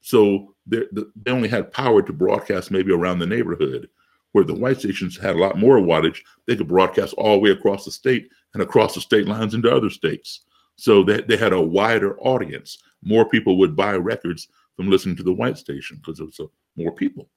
[0.01, 0.85] So they
[1.29, 3.89] only had power to broadcast maybe around the neighborhood,
[4.33, 6.21] where the white stations had a lot more wattage.
[6.47, 9.75] They could broadcast all the way across the state and across the state lines into
[9.75, 10.43] other states.
[10.83, 12.79] So that they had a wider audience.
[13.05, 16.47] More people would buy records from listening to the white station because it was a,
[16.75, 17.29] more people.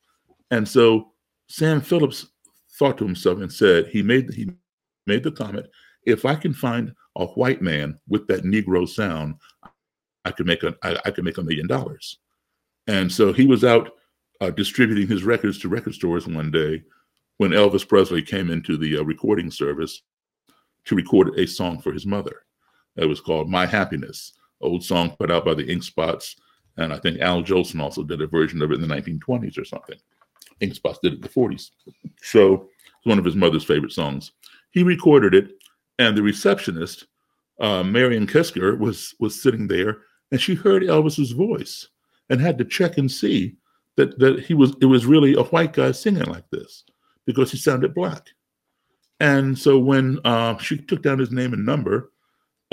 [0.49, 1.11] And so
[1.47, 2.25] Sam Phillips
[2.79, 4.49] thought to himself and said, he made he
[5.05, 5.67] made the comment,
[6.07, 9.35] if I can find a white man with that Negro sound,
[10.25, 12.17] I could make a I, I could make a million dollars.
[12.87, 13.91] And so he was out
[14.41, 16.81] uh, distributing his records to record stores one day
[17.37, 20.01] when Elvis Presley came into the uh, recording service
[20.85, 22.41] to record a song for his mother.
[22.97, 26.35] It was called My Happiness, old song put out by the Ink Spots.
[26.77, 29.65] And I think Al Jolson also did a version of it in the 1920s or
[29.65, 29.97] something.
[30.59, 31.71] Ink Spots did it in the 40s.
[32.21, 34.31] So it's one of his mother's favorite songs.
[34.71, 35.51] He recorded it,
[35.99, 37.07] and the receptionist,
[37.59, 39.99] uh, Marion Kisker, was was sitting there,
[40.31, 41.87] and she heard Elvis's voice
[42.29, 43.55] and had to check and see
[43.95, 46.83] that that he was it was really a white guy singing like this
[47.25, 48.29] because he sounded black.
[49.19, 52.11] And so when uh, she took down his name and number,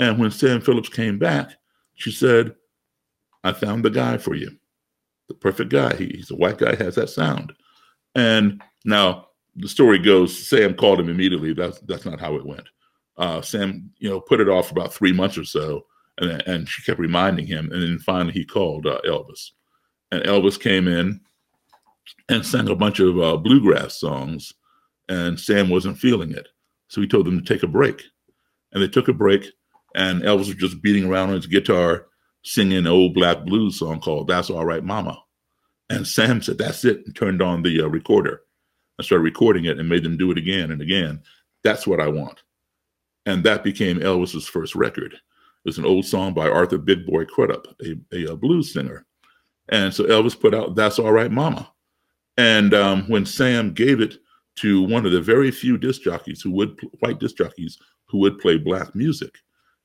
[0.03, 1.51] and when Sam Phillips came back,
[1.95, 2.55] she said,
[3.43, 4.51] "I found the guy for you,
[5.27, 5.95] the perfect guy.
[5.95, 7.53] He, he's a white guy, has that sound."
[8.15, 11.53] And now the story goes, Sam called him immediately.
[11.53, 12.67] That's that's not how it went.
[13.17, 15.85] Uh, Sam, you know, put it off for about three months or so,
[16.17, 17.71] and, and she kept reminding him.
[17.71, 19.51] And then finally he called uh, Elvis.
[20.11, 21.21] And Elvis came in
[22.29, 24.53] and sang a bunch of uh, bluegrass songs,
[25.09, 26.47] and Sam wasn't feeling it.
[26.87, 28.01] So he told them to take a break.
[28.71, 29.45] And they took a break,
[29.95, 32.07] and Elvis was just beating around on his guitar,
[32.43, 35.21] singing an old black blues song called That's All Right, Mama.
[35.89, 38.41] And Sam said, That's it, and turned on the uh, recorder
[38.97, 41.21] and started recording it and made them do it again and again.
[41.63, 42.41] That's what I want.
[43.25, 45.15] And that became Elvis's first record.
[45.65, 49.05] It's an old song by Arthur Big Boy Crudup, a, a, a, blues singer.
[49.69, 51.71] And so Elvis put out That's All Right Mama.
[52.37, 54.17] And um, when Sam gave it
[54.57, 58.39] to one of the very few disc jockeys who would, white disc jockeys who would
[58.39, 59.35] play black music,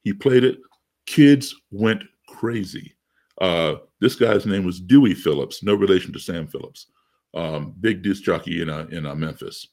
[0.08, 0.58] he played it.
[1.04, 2.96] Kids went crazy.
[3.42, 6.86] Uh, this guy's name was Dewey Phillips, no relation to Sam Phillips,
[7.34, 9.68] um, big disc jockey in, uh, in uh, Memphis.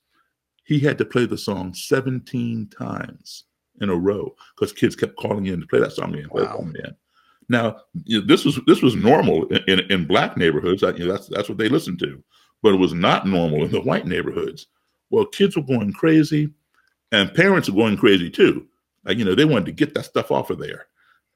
[0.65, 3.45] He had to play the song 17 times
[3.80, 6.28] in a row because kids kept calling in to play that song again.
[6.30, 6.65] Wow.
[7.48, 10.82] Now, you know, this was this was normal in, in, in black neighborhoods.
[10.82, 12.21] You know, that's that's what they listened to,
[12.62, 14.67] but it was not normal in the white neighborhoods.
[15.12, 16.50] Well, kids were going crazy,
[17.12, 18.67] and parents were going crazy too.
[19.06, 20.88] Like you know, they wanted to get that stuff off of there,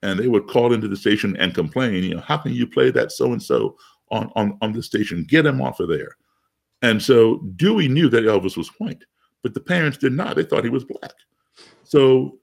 [0.01, 2.03] and they would call into the station and complain.
[2.03, 3.77] You know, how can you play that so and so
[4.11, 5.25] on on on the station?
[5.27, 6.15] Get him off of there.
[6.81, 9.03] And so Dewey knew that Elvis was white,
[9.43, 10.35] but the parents did not.
[10.35, 11.13] They thought he was black.
[11.83, 12.39] So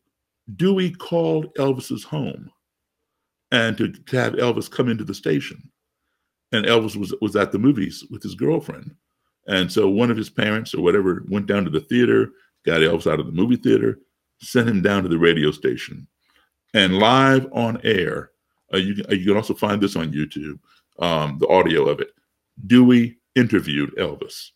[0.56, 2.50] Dewey called Elvis's home
[3.50, 5.70] and to, to have Elvis come into the station.
[6.52, 8.94] And Elvis was, was at the movies with his girlfriend.
[9.48, 12.30] And so one of his parents or whatever went down to the theater,
[12.64, 13.98] got Elvis out of the movie theater,
[14.40, 16.06] sent him down to the radio station.
[16.74, 18.30] And live on air,
[18.74, 20.58] uh, you, can, uh, you can also find this on YouTube,
[20.98, 22.10] um, the audio of it.
[22.66, 24.50] Dewey interviewed Elvis.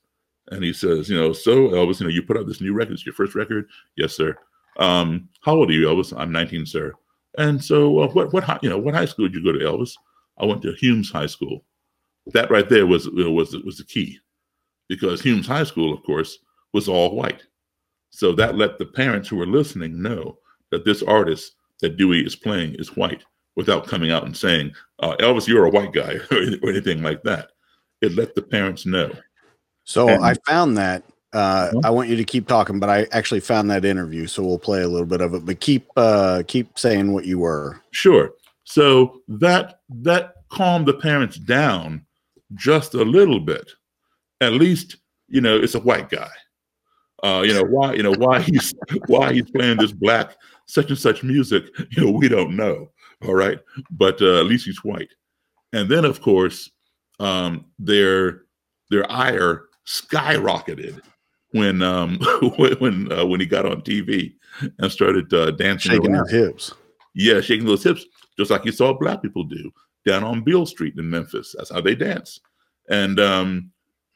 [0.51, 2.95] And he says, you know, so Elvis, you know, you put out this new record.
[2.95, 3.69] It's your first record?
[3.97, 4.37] Yes, sir.
[4.79, 6.19] Um, how old are you, Elvis?
[6.19, 6.93] I'm 19, sir.
[7.39, 9.95] And so, uh, what what you know, what high school did you go to, Elvis?
[10.39, 11.65] I went to Humes High School.
[12.33, 14.19] That right there was was was the key,
[14.89, 16.39] because Humes High School, of course,
[16.73, 17.43] was all white.
[18.11, 20.39] So that let the parents who were listening know
[20.71, 23.25] that this artist that Dewey is playing is white,
[23.57, 27.51] without coming out and saying, uh, Elvis, you're a white guy or anything like that.
[28.01, 29.11] It let the parents know.
[29.85, 31.03] So And- I found that.
[31.33, 31.85] Uh, Mhm.
[31.85, 34.83] I want you to keep talking, but I actually found that interview, so we'll play
[34.83, 35.45] a little bit of it.
[35.47, 37.81] But keep uh, keep saying what you were.
[37.93, 38.33] Sure.
[38.65, 42.05] So that that calmed the parents down
[42.55, 43.71] just a little bit.
[44.41, 44.97] At least,
[45.29, 46.31] you know, it's a white guy.
[47.23, 47.95] Uh, you know why?
[47.95, 48.75] You know why he's
[49.07, 51.65] why he's playing this black such and such music.
[51.91, 52.91] You know, we don't know.
[53.27, 53.59] All right,
[53.91, 55.13] but uh, at least he's white.
[55.73, 56.71] And then, of course,
[57.19, 58.43] um, their
[58.91, 61.01] their ire skyrocketed
[61.53, 62.19] when um,
[62.57, 64.35] when when, uh, when he got on TV
[64.79, 66.29] and started uh, dancing Shaking around.
[66.29, 66.75] his hips.
[67.15, 68.07] Yeah, shaking those hips,
[68.39, 69.71] just like you saw black people do
[70.07, 71.55] down on Beale Street in Memphis.
[71.57, 72.41] That's how they dance.
[72.89, 73.71] And um,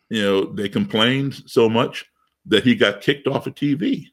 [0.08, 2.04] you know, they complained so much
[2.46, 4.06] that he got kicked off of TV.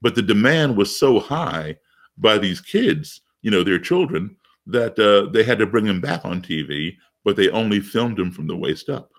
[0.00, 1.76] But the demand was so high
[2.18, 4.36] by these kids, you know, their children,
[4.66, 8.30] that uh, they had to bring him back on TV, but they only filmed him
[8.30, 9.10] from the waist up.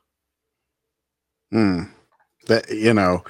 [1.52, 1.84] Hmm.
[2.48, 3.24] That you know,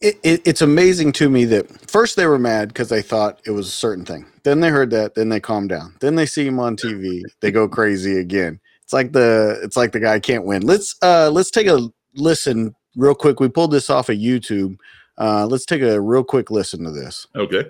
[0.00, 3.50] it, it, it's amazing to me that first they were mad because they thought it
[3.50, 4.26] was a certain thing.
[4.44, 5.14] Then they heard that.
[5.14, 5.96] Then they calmed down.
[6.00, 7.22] Then they see him on TV.
[7.40, 8.60] They go crazy again.
[8.82, 10.62] It's like the it's like the guy can't win.
[10.62, 13.40] Let's uh let's take a listen real quick.
[13.40, 14.78] We pulled this off of YouTube.
[15.18, 17.26] Uh, let's take a real quick listen to this.
[17.36, 17.64] Okay.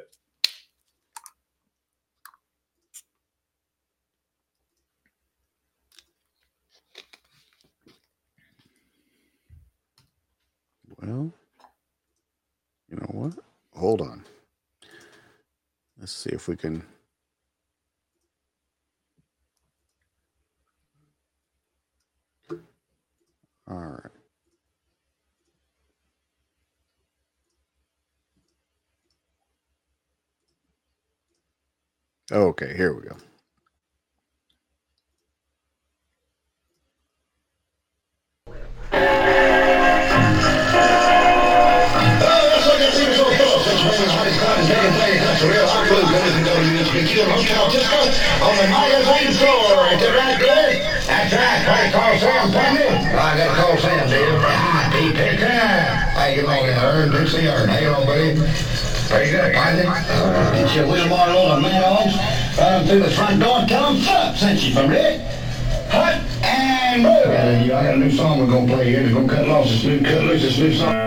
[11.00, 11.32] Well,
[12.88, 13.34] you know what?
[13.74, 14.24] Hold on.
[15.98, 16.84] Let's see if we can.
[23.68, 24.15] All right.
[32.32, 33.16] Oh, okay, here we go.
[52.18, 52.86] Sam Penny.
[53.14, 54.40] I got to call Sam, Dave.
[54.92, 55.12] D.
[55.12, 55.46] Picker.
[55.46, 56.42] How you?
[56.42, 57.44] Good to see.
[57.44, 58.85] How you doing, buddy?
[59.08, 59.84] Pretty good, partner.
[59.86, 62.58] Uh, get your wheelbarrow load of mad hogs.
[62.58, 65.20] Run through the front door and tell them sup, sent you from Rick.
[65.90, 67.26] Hut and move.
[67.26, 69.02] I got a new song we're going to play here.
[69.04, 71.06] We're going to cut loose this new, cut loose this new song.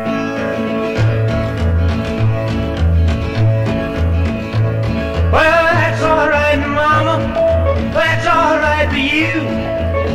[7.93, 9.43] That's alright for you.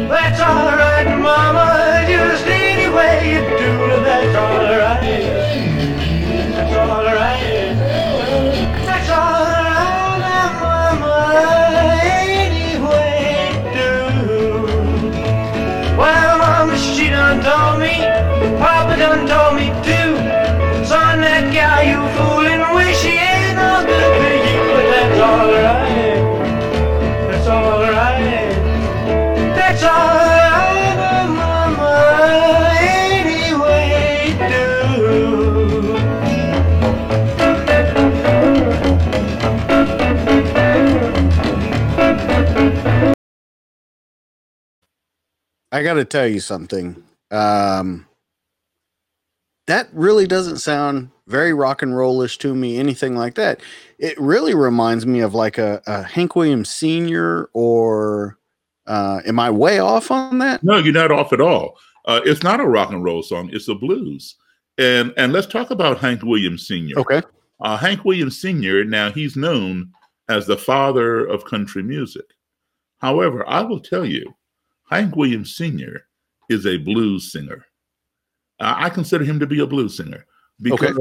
[0.09, 2.05] That's alright, Mama.
[2.07, 3.94] Just any way you do
[45.75, 47.03] I got to tell you something.
[47.33, 48.07] Um,
[49.67, 53.61] that really doesn't sound very rock and rollish to me, anything like that.
[53.99, 57.51] It really reminds me of like a, a Hank Williams Sr.
[57.55, 58.39] or
[58.87, 60.63] uh, am I way off on that?
[60.63, 61.77] No, you're not off at all.
[62.05, 64.37] Uh, it's not a rock and roll song; it's a blues.
[64.79, 67.01] And and let's talk about Hank Williams Sr.
[67.01, 67.23] Okay.
[67.61, 68.85] Uh, Hank Williams Sr.
[68.85, 69.91] Now he's known
[70.29, 72.27] as the father of country music.
[72.99, 74.33] However, I will tell you,
[74.91, 76.07] Hank Williams Sr.
[76.49, 77.65] is a blues singer.
[78.61, 80.27] I I consider him to be a blues singer
[80.61, 80.99] because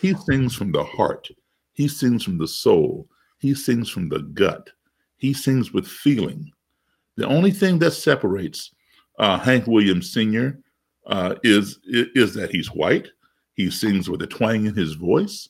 [0.00, 1.28] he sings from the heart.
[1.72, 3.08] He sings from the soul.
[3.38, 4.70] He sings from the gut.
[5.16, 6.50] He sings with feeling.
[7.16, 8.74] The only thing that separates
[9.18, 10.60] uh, Hank Williams Sr.
[11.06, 13.08] Uh, is is that he's white.
[13.54, 15.48] He sings with a twang in his voice.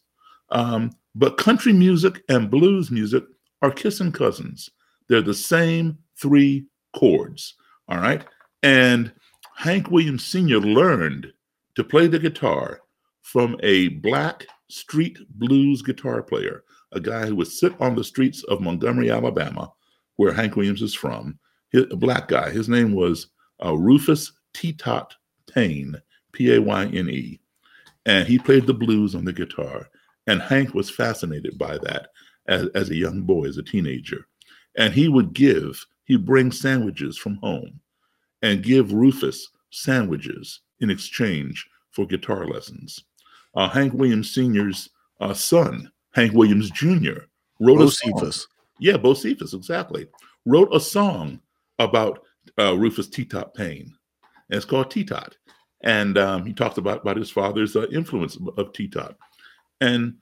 [0.51, 3.24] Um, but country music and blues music
[3.62, 4.68] are kissing cousins.
[5.09, 7.55] They're the same three chords.
[7.89, 8.24] All right.
[8.62, 9.12] And
[9.57, 10.59] Hank Williams Sr.
[10.61, 11.32] learned
[11.76, 12.80] to play the guitar
[13.22, 18.43] from a black street blues guitar player, a guy who would sit on the streets
[18.45, 19.72] of Montgomery, Alabama,
[20.16, 21.39] where Hank Williams is from.
[21.74, 22.51] Hi- A black guy.
[22.51, 23.28] His name was
[23.64, 25.14] uh, Rufus T-Tot
[25.53, 25.97] Payne,
[26.32, 27.41] P A Y N E.
[28.07, 29.89] And he played the blues on the guitar.
[30.26, 32.09] And Hank was fascinated by that.
[32.47, 34.26] as, as a young boy, as a teenager.
[34.76, 37.80] And he would give, he'd bring sandwiches from home
[38.42, 43.05] and give Rufus sandwiches in exchange for guitar lessons.
[43.55, 44.90] Uh, Hank Williams Sr.'s
[45.20, 47.20] uh, son, Hank Williams Jr.,
[47.61, 48.32] wrote a song.
[48.80, 50.07] Yeah, Bocephus, exactly.
[50.44, 51.40] Wrote a song
[51.78, 52.24] about
[52.59, 53.24] uh, Rufus T.
[53.24, 53.94] Tot Payne.
[54.50, 55.36] And it's called T-Tot.
[55.82, 59.16] And um, he talks about, about his father's uh, influence of, of T-Tot.
[59.80, 60.14] And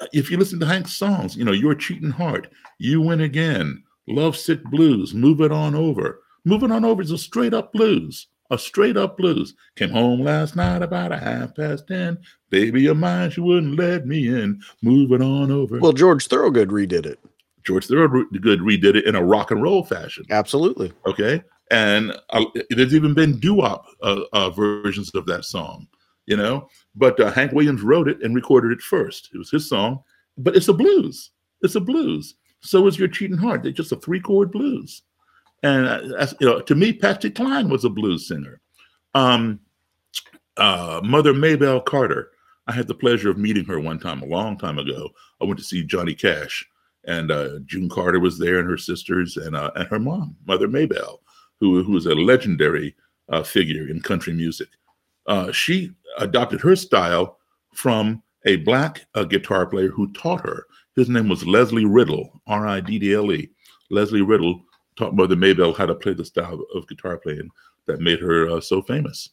[0.00, 3.82] uh, if you listen to Hank's songs, you know, Your Cheating Heart, You Win Again,
[4.08, 6.22] Love Sick Blues, Move It On Over.
[6.44, 9.54] Move It On Over is a straight up blues, a straight up blues.
[9.76, 12.16] Came home last night about a half past 10.
[12.48, 14.60] Baby of mine, she wouldn't let me in.
[14.82, 15.78] Move it on over.
[15.78, 17.18] Well, George Thorogood redid it.
[17.64, 20.24] George Thorogood redid it in a rock and roll fashion.
[20.30, 20.90] Absolutely.
[21.06, 21.42] Okay.
[21.70, 25.86] And uh, there's even been doo-wop uh, uh, versions of that song,
[26.24, 26.66] you know.
[26.94, 29.28] But uh, Hank Williams wrote it and recorded it first.
[29.34, 30.02] It was his song,
[30.38, 31.30] but it's a blues.
[31.60, 32.36] It's a blues.
[32.60, 33.62] So is your cheating heart.
[33.62, 35.02] They're just a three-chord blues.
[35.62, 38.60] And uh, you know, to me, Patsy Cline was a blues singer.
[39.14, 39.60] Um,
[40.56, 42.30] uh, Mother Maybelle Carter.
[42.66, 45.08] I had the pleasure of meeting her one time, a long time ago.
[45.40, 46.68] I went to see Johnny Cash,
[47.06, 50.68] and uh, June Carter was there, and her sisters, and uh, and her mom, Mother
[50.68, 51.22] Maybelle,
[51.60, 52.94] who who was a legendary
[53.30, 54.68] uh, figure in country music.
[55.26, 57.38] Uh, she adopted her style
[57.74, 60.66] from a black uh, guitar player who taught her.
[60.98, 63.48] His name was Leslie Riddle, R I D D L E.
[63.88, 64.64] Leslie Riddle
[64.96, 67.48] taught Mother Maybelle how to play the style of guitar playing
[67.86, 69.30] that made her uh, so famous.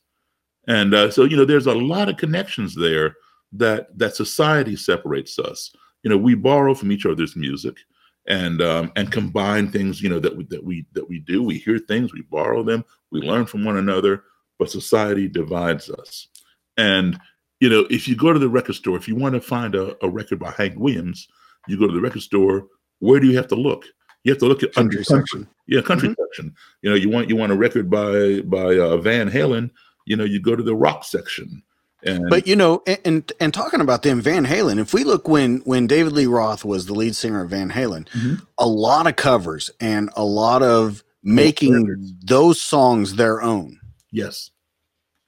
[0.68, 3.16] And uh, so, you know, there's a lot of connections there
[3.54, 5.76] that that society separates us.
[6.04, 7.78] You know, we borrow from each other's music
[8.28, 10.04] and um, and combine things.
[10.04, 11.42] You know that we that we that we do.
[11.42, 14.24] We hear things, we borrow them, we learn from one another.
[14.60, 16.28] But society divides us.
[16.78, 17.20] And
[17.60, 19.98] you know, if you go to the record store, if you want to find a,
[20.06, 21.28] a record by Hank Williams,
[21.68, 22.68] you go to the record store.
[23.00, 23.86] Where do you have to look?
[24.24, 25.48] You have to look at Country section.
[25.68, 26.16] Yeah, country Mhm.
[26.28, 26.54] section.
[26.82, 29.70] You know, you want you want a record by by uh, Van Halen.
[30.06, 31.62] You know, you go to the rock section.
[32.04, 34.80] And But you know, and, and and talking about them, Van Halen.
[34.80, 38.08] If we look when when David Lee Roth was the lead singer of Van Halen,
[38.10, 38.42] Mhm.
[38.60, 43.80] a lot of covers and a lot of making those songs their own.
[44.12, 44.52] yes,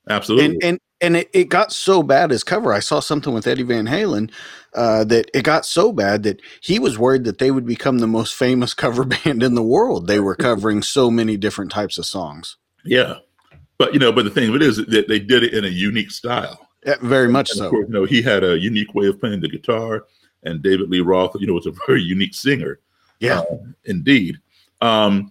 [0.10, 0.46] absolutely.
[0.56, 2.74] And and and it, it got so bad as cover.
[2.74, 4.32] I saw something with Eddie Van Halen
[4.74, 8.08] uh, that it got so bad that he was worried that they would become the
[8.08, 10.08] most famous cover band in the world.
[10.08, 12.58] They were covering so many different types of songs.
[12.84, 13.16] yeah,
[13.78, 15.70] but you know, but the thing of it is that they did it in a
[15.70, 16.68] unique style.
[16.86, 17.70] Yeah, very much And so.
[17.70, 20.06] course, you know, he had a unique way of playing the guitar,
[20.44, 22.80] and David Lee Roth, you know, was a very unique singer.
[23.20, 23.40] Yeah.
[23.40, 24.38] uh, indeed.
[24.82, 25.30] Um,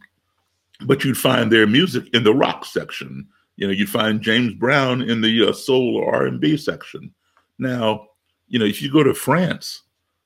[0.86, 3.26] but you'd find their music in the rock section.
[3.56, 7.12] You know, you'd find James Brown in the uh, soul or R and B section.
[7.58, 8.08] Now,
[8.48, 9.82] you know, if you go to France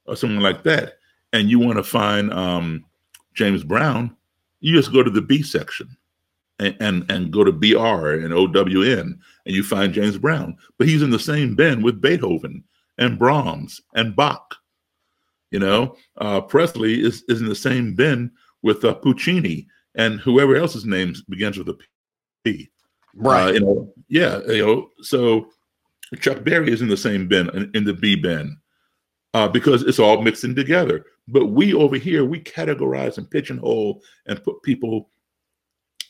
[0.07, 0.95] or something like that,
[1.33, 2.85] and you want to find um,
[3.35, 4.17] James Brown,
[4.59, 5.97] you just go to the B section
[6.59, 10.57] and, and and go to BR and OWN, and you find James Brown.
[10.79, 12.65] But he's in the same bin with Beethoven
[12.99, 14.57] and Brahms and Bach.
[15.51, 18.31] You know, uh, Presley is, is in the same bin
[18.63, 21.79] with uh, Puccini and whoever else's name begins with a
[22.45, 22.70] P.
[23.15, 23.49] Right.
[23.49, 24.41] Uh, you know, yeah.
[24.47, 25.49] You know, so
[26.21, 28.57] Chuck Berry is in the same bin in, in the B bin
[29.35, 31.05] uh, because it's all mixed in together.
[31.29, 35.11] But we over here we categorize and pigeonhole and put people,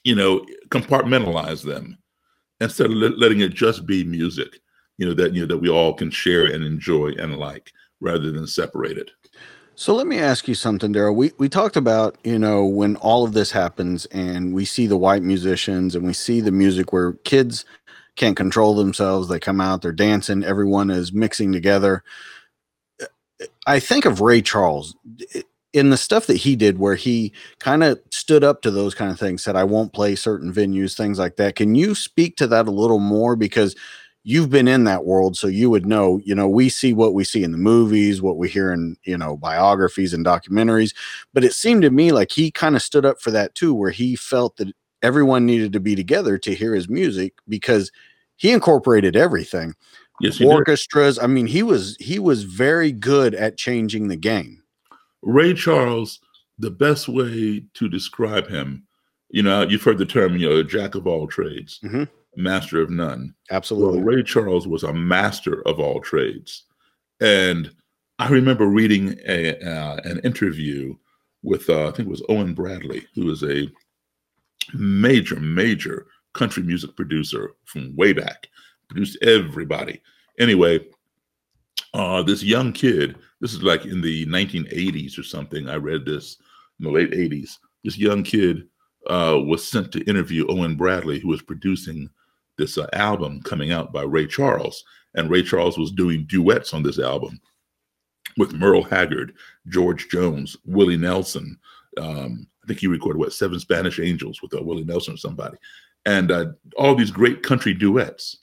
[0.04, 1.98] you know, compartmentalize them
[2.60, 4.60] instead of let- letting it just be music.
[4.98, 8.30] You know that you know that we all can share and enjoy and like rather
[8.30, 9.10] than separate it.
[9.80, 11.14] So let me ask you something, Daryl.
[11.16, 14.98] We we talked about you know when all of this happens and we see the
[14.98, 17.64] white musicians and we see the music where kids
[18.14, 19.28] can't control themselves.
[19.28, 20.44] They come out, they're dancing.
[20.44, 22.04] Everyone is mixing together.
[23.66, 24.96] I think of Ray Charles
[25.72, 29.10] in the stuff that he did, where he kind of stood up to those kind
[29.12, 29.42] of things.
[29.42, 32.72] Said, "I won't play certain venues, things like that." Can you speak to that a
[32.72, 33.76] little more because?
[34.22, 37.24] You've been in that world so you would know you know we see what we
[37.24, 40.94] see in the movies what we hear in you know biographies and documentaries
[41.32, 43.90] but it seemed to me like he kind of stood up for that too where
[43.90, 44.70] he felt that
[45.02, 47.90] everyone needed to be together to hear his music because
[48.36, 49.74] he incorporated everything
[50.20, 50.52] Yes, he did.
[50.52, 54.62] orchestras i mean he was he was very good at changing the game
[55.22, 56.20] Ray Charles,
[56.58, 58.84] the best way to describe him,
[59.28, 62.08] you know, you've heard the term, you know, jack of all trades, Mhm.
[62.36, 63.34] Master of none.
[63.50, 66.64] absolutely Well, Ray Charles was a master of all trades.
[67.20, 67.70] And
[68.18, 70.94] I remember reading a, uh, an interview
[71.42, 73.70] with, uh, I think it was Owen Bradley, who was a
[74.74, 78.48] major, major country music producer from way back,
[78.88, 80.00] produced everybody.
[80.38, 80.80] Anyway,
[81.94, 85.68] uh, this young kid, this is like in the 1980s or something.
[85.68, 86.36] I read this
[86.78, 87.58] in the late 80s.
[87.84, 88.68] This young kid
[89.06, 92.08] uh, was sent to interview Owen Bradley, who was producing
[92.60, 94.84] this uh, album coming out by Ray Charles.
[95.14, 97.40] And Ray Charles was doing duets on this album
[98.36, 99.34] with Merle Haggard,
[99.68, 101.58] George Jones, Willie Nelson.
[101.98, 105.56] Um, I think he recorded what seven Spanish Angels with uh, Willie Nelson or somebody,
[106.06, 106.46] and uh,
[106.76, 108.38] all these great country duets.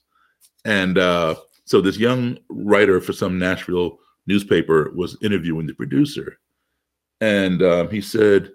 [0.66, 6.40] And uh, so this young writer for some Nashville newspaper was interviewing the producer,
[7.22, 8.52] and um, he said,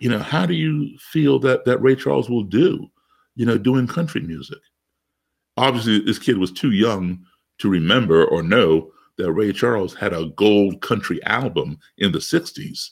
[0.00, 2.86] "You know, how do you feel that that Ray Charles will do,
[3.36, 4.58] you know, doing country music?"
[5.60, 7.24] Obviously, this kid was too young
[7.58, 12.90] to remember or know that Ray Charles had a gold country album in the '60s.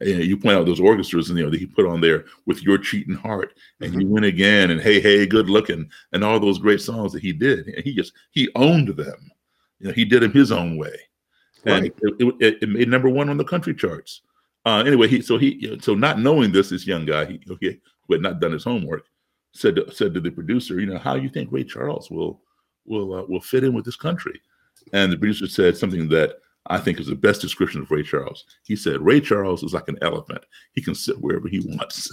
[0.00, 2.62] And you point out those orchestras, and you know that he put on there with
[2.62, 4.00] "Your Cheating Heart" and Mm-hmm.
[4.00, 7.32] "You Win Again" and "Hey Hey Good Looking" and all those great songs that he
[7.32, 7.66] did.
[7.66, 9.30] And he just he owned them.
[9.80, 10.96] You know, he did them his own way,
[11.64, 11.94] and it,
[12.40, 14.22] it, it made number one on the country charts.
[14.64, 18.14] Uh, anyway, he so he so not knowing this, this young guy, he, he who
[18.14, 19.04] had not done his homework,
[19.58, 22.40] said to, said to the producer, you know, how you think Ray Charles will
[22.86, 24.40] will uh, will fit in with this country?
[24.92, 26.36] And the producer said something that
[26.66, 28.44] I think is the best description of Ray Charles.
[28.64, 30.44] He said, Ray Charles is like an elephant.
[30.72, 32.10] He can sit wherever he wants.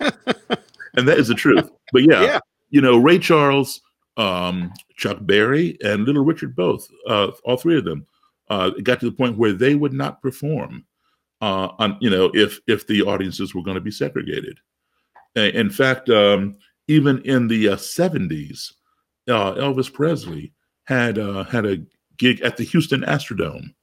[0.00, 1.70] and that is the truth.
[1.92, 2.38] But yeah, Yeah.
[2.70, 3.80] you know, Ray Charles,
[4.16, 8.06] um, Chuck Berry, and Little Richard both, uh, all three of them,
[8.48, 10.84] uh, got to the point where they would not perform
[11.40, 14.58] uh, on, you know, if if the audiences were going to be segregated.
[15.46, 16.56] In fact, um,
[16.88, 18.72] even in the uh, 70s,
[19.28, 20.52] uh, Elvis Presley
[20.84, 21.78] had uh, had a
[22.16, 23.74] gig at the Houston Astrodome,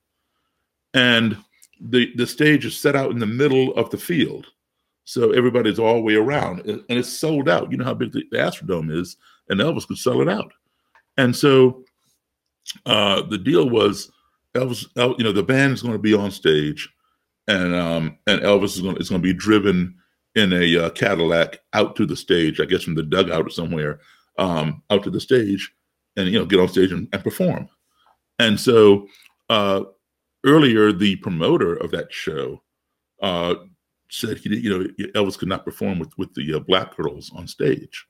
[0.94, 1.38] and
[1.80, 4.48] the the stage is set out in the middle of the field,
[5.04, 7.72] so everybody's all the way around, and and it's sold out.
[7.72, 9.18] You know how big the, the Astrodome is,
[9.50, 10.52] and Elvis could sell it out,
[11.18, 11.84] and so
[12.86, 14.12] uh, the deal was
[14.56, 14.88] Elvis.
[14.98, 16.90] El, you know, the band is going to be on stage,
[17.48, 19.96] and um, and Elvis is going is going to be driven
[20.36, 22.60] in a uh, Cadillac out to the stage.
[22.60, 24.00] I guess from the dugout or somewhere
[24.38, 25.72] um, out to the stage,
[26.16, 27.70] and you know get on stage and, and perform.
[28.40, 29.08] And so
[29.50, 29.84] uh,
[30.46, 32.62] earlier, the promoter of that show
[33.22, 33.56] uh,
[34.10, 37.48] said he, you know, Elvis could not perform with with the uh, black girls on
[37.48, 38.06] stage.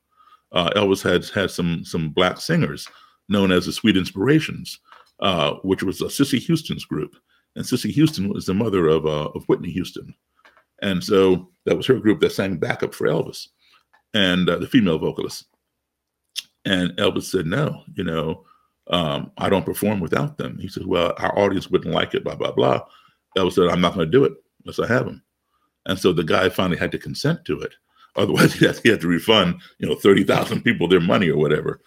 [0.51, 2.88] Uh, Elvis had had some some black singers
[3.30, 4.80] known as the Sweet Inspirations,
[5.19, 7.15] uh, which was uh, Cissy Houston's group,
[7.55, 10.13] and Cissy Houston was the mother of of Whitney Houston,
[10.82, 13.47] and so that was her group that sang backup for Elvis,
[14.13, 15.45] and uh, the female vocalist.
[16.65, 18.45] And Elvis said, "No, you know,
[18.88, 22.36] um, I don't perform without them." He said, "Well, our audience wouldn't like it." Blah
[22.36, 22.82] blah blah.
[23.38, 25.23] Elvis said, "I'm not going to do it unless I have them."
[25.86, 27.73] And so the guy finally had to consent to it.
[28.15, 31.38] Otherwise, he had, he had to refund, you know, thirty thousand people their money or
[31.38, 31.82] whatever.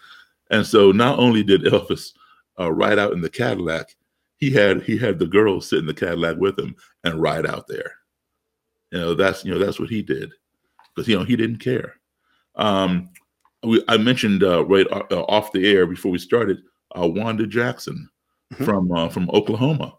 [0.51, 2.11] And so not only did Elvis
[2.59, 3.95] uh, ride out in the Cadillac,
[4.37, 7.67] he had he had the girls sit in the Cadillac with him and ride out
[7.67, 7.93] there.
[8.91, 10.31] You know, that's you know that's what he did
[10.95, 11.95] because you know he didn't care.
[12.55, 13.09] Um,
[13.63, 16.59] we, I mentioned uh, right uh, off the air before we started
[16.97, 18.09] uh, Wanda Jackson
[18.63, 19.97] from uh, from Oklahoma.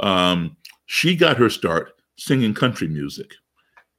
[0.00, 3.32] Um, she got her start singing country music,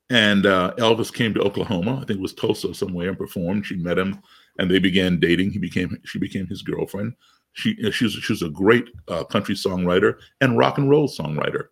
[0.09, 1.95] and uh, Elvis came to Oklahoma.
[1.95, 3.65] I think it was Tulsa somewhere and performed.
[3.65, 4.19] She met him,
[4.59, 5.51] and they began dating.
[5.51, 7.13] He became she became his girlfriend.
[7.53, 11.67] She she was, she was a great uh, country songwriter and rock and roll songwriter,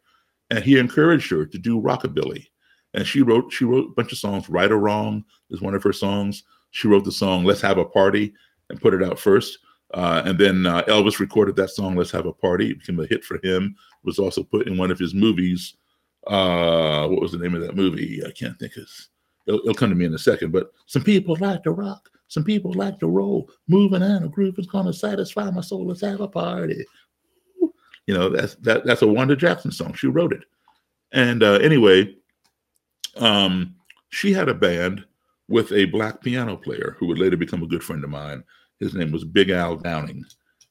[0.50, 2.48] and he encouraged her to do rockabilly.
[2.94, 4.50] And she wrote she wrote a bunch of songs.
[4.50, 6.44] Right or Wrong is one of her songs.
[6.72, 8.34] She wrote the song "Let's Have a Party"
[8.70, 9.60] and put it out first.
[9.94, 13.06] Uh, and then uh, Elvis recorded that song "Let's Have a Party." It became a
[13.06, 13.76] hit for him.
[13.76, 15.76] It was also put in one of his movies.
[16.28, 18.22] Uh, what was the name of that movie?
[18.26, 18.88] I can't think of.
[19.48, 20.52] It'll, it'll come to me in a second.
[20.52, 22.10] But some people like to rock.
[22.28, 23.50] Some people like to roll.
[23.68, 25.88] Moving and a groove is gonna satisfy my soul.
[25.88, 26.86] Let's have a party.
[28.08, 29.94] You know that's that that's a Wanda Jackson song.
[29.94, 30.44] She wrote it.
[31.12, 32.16] And uh, anyway,
[33.18, 33.76] um,
[34.10, 35.06] she had a band
[35.48, 38.44] with a black piano player who would later become a good friend of mine.
[38.80, 40.24] His name was Big Al Downing.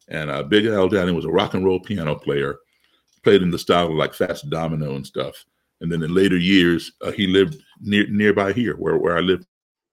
[0.09, 2.57] And uh, Big Al Downing was a rock and roll piano player,
[3.22, 5.45] played in the style of like Fats Domino and stuff.
[5.80, 9.45] And then in later years, uh, he lived near nearby here, where, where I live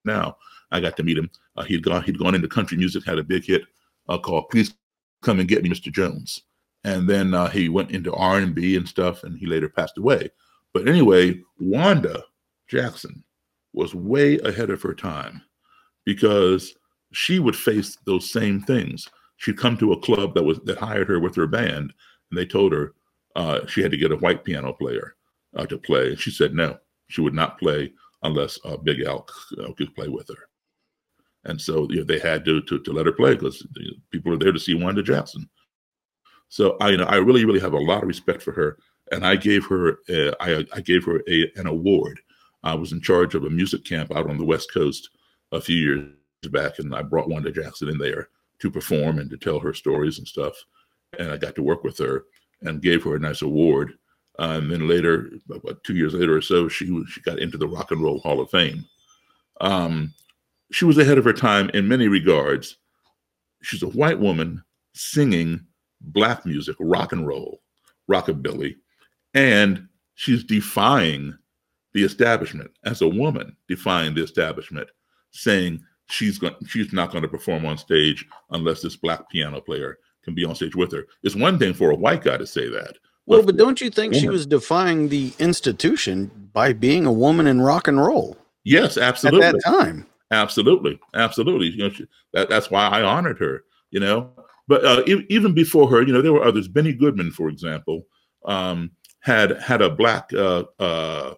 [0.03, 0.37] now.
[0.71, 1.29] I got to meet him.
[1.55, 3.63] Uh, he'd gone he'd gone into country music, had a big hit
[4.09, 4.73] uh, called "Please
[5.21, 5.91] Come and Get Me, Mr.
[5.91, 6.43] Jones,"
[6.83, 9.97] and then uh, he went into R and B and stuff, and he later passed
[9.97, 10.29] away.
[10.73, 12.21] But anyway, Wanda
[12.67, 13.23] Jackson
[13.73, 15.41] was way ahead of her time
[16.05, 16.75] because
[17.13, 19.07] she would face those same things.
[19.37, 21.93] She'd come to a club that was that hired her with her band,
[22.31, 22.93] and they told her
[23.35, 25.15] uh, she had to get a white piano player
[25.55, 26.09] uh, to play.
[26.09, 27.93] And she said no, she would not play
[28.23, 29.27] unless uh, Big Al
[29.61, 30.49] uh, could play with her.
[31.45, 33.65] And so you know, they had to, to to let her play because
[34.11, 35.47] people are there to see Wanda Jackson.
[36.49, 38.77] So I, you know, I really, really have a lot of respect for her,
[39.11, 42.19] and I gave her, uh, I, I gave her a, an award.
[42.67, 45.09] I was in charge of a music camp out on the West Coast
[45.53, 46.09] a few years
[46.51, 48.27] back, and I brought Wanda Jackson in there
[48.59, 50.53] to perform and to tell her stories and stuff.
[51.17, 52.25] And I got to work with her
[52.61, 53.93] and gave her a nice award.
[54.37, 57.67] Uh, and then later, about two years later or so, she she got into the
[57.67, 58.83] Rock and Roll Hall of Fame.
[59.61, 60.13] Um,
[60.69, 62.77] she was ahead of her time in many regards.
[63.63, 64.61] She's a white woman
[64.93, 65.65] singing
[66.01, 67.61] black music, rock and roll,
[68.11, 68.75] rockabilly,
[69.33, 71.33] and she's defying
[71.97, 74.87] the establishment as a woman, defying the establishment,
[75.31, 79.97] saying she's going she's not going to perform on stage unless this black piano player
[80.23, 81.07] can be on stage with her.
[81.23, 82.97] It's one thing for a white guy to say that.
[83.25, 87.61] Well, but don't you think she was defying the institution by being a woman in
[87.61, 88.37] rock and roll?
[88.63, 89.47] Yes, absolutely.
[89.47, 90.05] At that time.
[90.29, 91.69] Absolutely, absolutely.
[91.69, 93.63] You know, she, that, that's why I honored her.
[93.89, 94.29] You know,
[94.67, 96.67] but uh, e- even before her, you know, there were others.
[96.67, 98.05] Benny Goodman, for example,
[98.45, 98.91] um,
[99.21, 100.31] had had a black.
[100.31, 101.33] Uh, uh,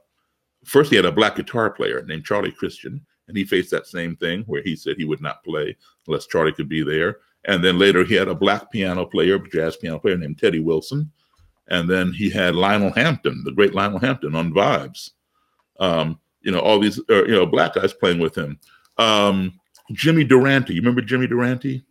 [0.70, 4.16] first, he had a black guitar player named Charlie Christian, and he faced that same
[4.16, 5.76] thing where he said he would not play
[6.08, 7.18] unless Charlie could be there.
[7.46, 11.12] And then later, he had a black piano player, jazz piano player named Teddy Wilson,
[11.70, 15.12] and then he had Lionel Hampton, the great Lionel Hampton, on Vibes.
[15.80, 18.60] Um, you know, all these, uh, you know, black guys playing with him.
[18.98, 19.60] Um,
[19.92, 21.86] Jimmy Durante, you remember Jimmy Durante?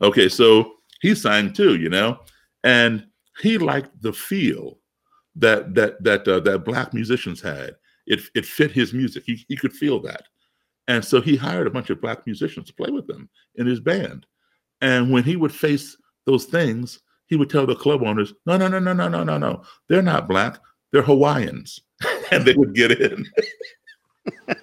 [0.00, 2.20] Okay, so he sang too, you know,
[2.64, 3.06] and
[3.40, 4.78] he liked the feel
[5.36, 7.76] that that that uh, that black musicians had.
[8.08, 9.22] It it fit his music.
[9.26, 10.24] He he could feel that,
[10.88, 13.80] and so he hired a bunch of black musicians to play with him in his
[13.80, 14.26] band.
[14.80, 18.66] And when he would face those things, he would tell the club owners, "No, no,
[18.66, 19.62] no, no, no, no, no, no.
[19.88, 20.58] They're not black.
[20.90, 21.80] They're Hawaiians,"
[22.32, 23.26] and they would get in.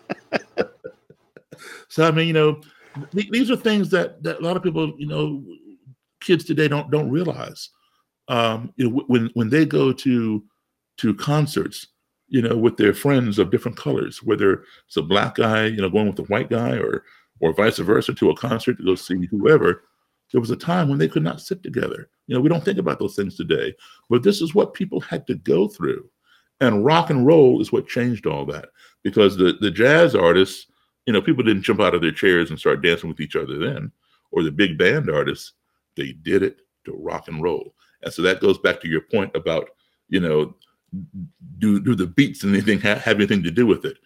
[1.88, 2.62] so I mean, you know,
[3.14, 5.44] th- these are things that that a lot of people, you know,
[6.20, 7.70] kids today don't don't realize.
[8.28, 10.44] Um, you know, when when they go to
[10.98, 11.88] to concerts,
[12.28, 15.90] you know, with their friends of different colors, whether it's a black guy, you know,
[15.90, 17.04] going with a white guy, or
[17.42, 19.84] or vice versa, to a concert to go see whoever.
[20.32, 22.10] There was a time when they could not sit together.
[22.28, 23.74] You know, we don't think about those things today,
[24.10, 26.10] but this is what people had to go through.
[26.62, 28.70] And rock and roll is what changed all that
[29.04, 30.68] because the, the jazz artists,
[31.06, 33.58] you know, people didn't jump out of their chairs and start dancing with each other
[33.60, 33.92] then,
[34.32, 35.54] or the big band artists,
[35.96, 37.76] they did it to rock and roll.
[38.04, 39.70] And so that goes back to your point about,
[40.10, 40.56] you know,
[41.58, 43.98] do do the beats and anything ha- have anything to do with it?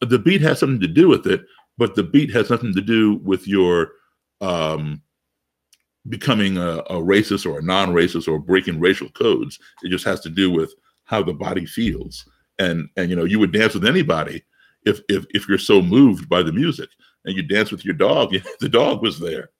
[0.00, 1.44] The beat has something to do with it,
[1.78, 3.92] but the beat has nothing to do with your
[4.40, 5.02] um,
[6.08, 9.58] becoming a, a racist or a non-racist or breaking racial codes.
[9.82, 10.74] It just has to do with
[11.04, 12.28] how the body feels.
[12.58, 14.44] And and you know, you would dance with anybody
[14.84, 16.88] if if if you're so moved by the music,
[17.24, 18.34] and you dance with your dog.
[18.60, 19.50] the dog was there.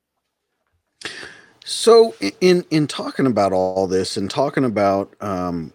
[1.65, 5.73] So in in talking about all this and talking about um,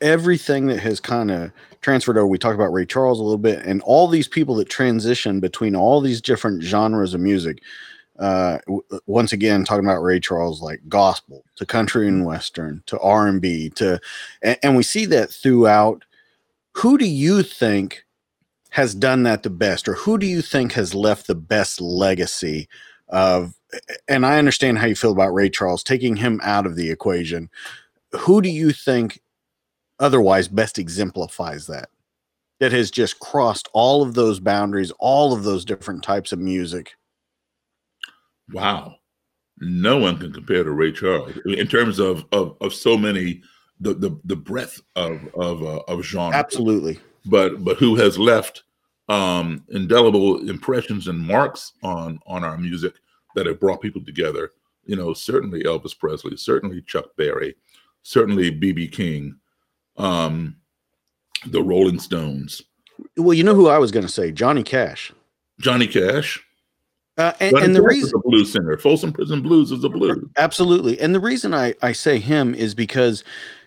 [0.00, 3.64] everything that has kind of transferred over, we talked about Ray Charles a little bit,
[3.64, 7.62] and all these people that transition between all these different genres of music.
[8.18, 12.98] Uh, w- once again, talking about Ray Charles, like gospel to country and western to
[13.00, 13.98] R and B to,
[14.42, 16.04] and, and we see that throughout.
[16.76, 18.04] Who do you think
[18.70, 22.68] has done that the best, or who do you think has left the best legacy
[23.08, 23.54] of?
[24.06, 27.48] And I understand how you feel about Ray Charles taking him out of the equation.
[28.20, 29.21] Who do you think
[30.02, 31.88] otherwise best exemplifies that?
[32.60, 36.94] That has just crossed all of those boundaries, all of those different types of music.
[38.52, 38.96] Wow,
[39.58, 43.42] no one can compare to Ray Charles in terms of of, of so many
[43.80, 46.36] the the, the breadth of of uh, of genre.
[46.36, 46.98] Absolutely.
[47.26, 48.64] But but who has left
[49.08, 52.94] um, indelible impressions and marks on on our music
[53.34, 54.50] that have brought people together?
[54.84, 57.54] You know, certainly Elvis Presley, certainly Chuck Berry,
[58.02, 59.36] certainly BB King,
[59.96, 60.56] um,
[61.46, 62.62] the Rolling Stones,
[63.16, 64.32] Well, you know who I was going to say?
[64.32, 65.12] Johnny Cash.
[65.60, 66.42] Johnny Cash.
[67.18, 68.76] Uh, and, and the Cash reason the blues singer.
[68.78, 70.24] Folsom Prison Blues is a blues.
[70.38, 70.98] Absolutely.
[71.00, 73.22] And the reason I, I say him is because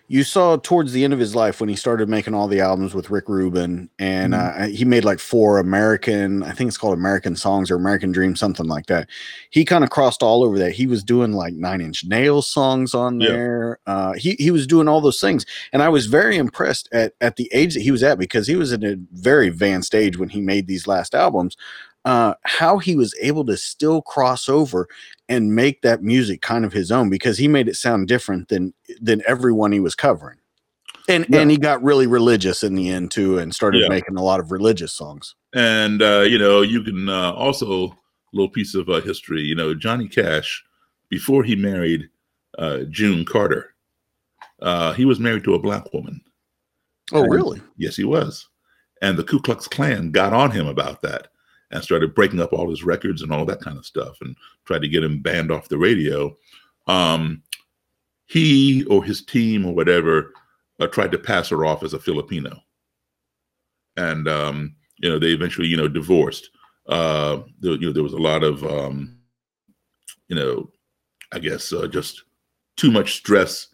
[0.08, 2.94] you saw towards the end of his life when he started making all the albums
[2.94, 7.34] with Rick Rubin, and uh, he made like four American, I think it's called American
[7.34, 9.08] Songs or American Dream, something like that.
[9.50, 10.72] He kind of crossed all over that.
[10.72, 13.30] He was doing like Nine Inch Nails songs on Yeah.
[13.30, 13.78] there.
[13.86, 17.36] Uh, he he was doing all those things, and I was very impressed at at
[17.36, 20.28] the age that he was at because he was in a very advanced age when
[20.28, 21.56] he made these last albums.
[22.04, 24.86] Uh, how he was able to still cross over
[25.28, 28.72] and make that music kind of his own because he made it sound different than
[29.00, 30.38] than everyone he was covering.
[31.08, 31.40] And Yeah.
[31.40, 33.88] and he got really religious in the end too and started Yeah.
[33.88, 35.34] making a lot of religious songs.
[35.54, 37.96] And uh, you know, you can uh, also a
[38.32, 39.42] little piece of uh, history.
[39.42, 40.64] You know, Johnny Cash,
[41.08, 42.08] before he married
[42.58, 43.74] uh, June Carter.
[44.62, 46.20] Uh, he was married to a black woman.
[47.12, 47.60] Oh, And- really?
[47.76, 48.48] Yes, he was.
[49.02, 51.28] And the Ku Klux Klan got on him about that
[51.70, 54.82] and started breaking up all his records and all that kind of stuff and tried
[54.82, 56.36] to get him banned off the radio.
[56.86, 57.42] Um,
[58.26, 60.32] he or his team or whatever
[60.80, 62.60] uh, tried to pass her off as a Filipino.
[63.96, 66.50] And, um, you know, they eventually, you know, divorced.
[66.88, 69.18] Uh, there, you know, there was a lot of, um,
[70.28, 70.70] you know,
[71.32, 72.22] I guess uh, just
[72.76, 73.68] too much stress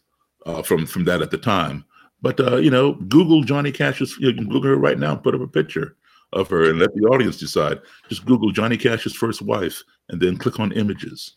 [0.47, 1.85] uh, from from that at the time.
[2.21, 4.17] But uh, you know, Google Johnny Cash's.
[4.19, 5.13] You can Google her right now.
[5.13, 5.97] And put up a picture
[6.33, 7.81] of her and let the audience decide.
[8.09, 11.37] Just Google Johnny Cash's first wife, and then click on images.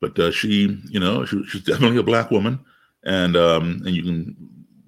[0.00, 2.60] But uh, she, you know, she, she's definitely a black woman,
[3.04, 4.36] and um, and you can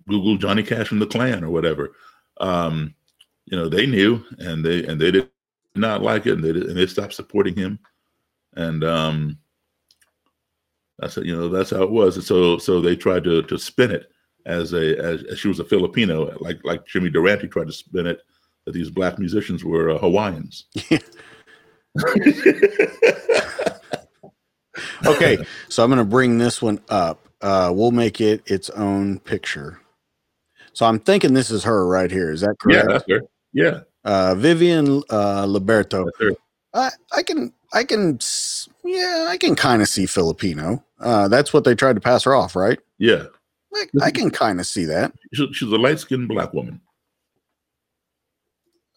[0.09, 1.95] Google Johnny Cash and the Klan or whatever.
[2.41, 2.95] Um,
[3.47, 5.31] you know, they knew, and they and they did
[5.75, 7.79] not like it, and they did- and they stopped supporting him,
[8.55, 9.39] and um,
[10.99, 12.17] that's you know that's how it was.
[12.17, 14.11] And so so they tried to to spin it
[14.49, 18.07] as a as, as she was a Filipino, like like Jimmy Durante tried to spin
[18.07, 18.23] it
[18.65, 20.67] that these black musicians were uh, Hawaiians.
[25.07, 25.39] Okay,
[25.69, 27.29] so I'm going to bring this one up.
[27.41, 29.81] Uh, we'll make it its own picture.
[30.73, 32.31] So I'm thinking this is her right here.
[32.31, 32.89] Is that yeah, correct?
[32.89, 33.29] that's her.
[33.53, 36.09] Yeah, Uh, Vivian uh, Liberto.
[36.75, 38.19] I, I can, I can,
[38.85, 40.85] yeah, I can kind of see Filipino.
[41.01, 42.79] Uh, that's what they tried to pass her off, right?
[42.99, 43.27] Yeah,
[44.01, 45.13] I, I can kind of see that.
[45.33, 46.81] She's a light skinned black woman.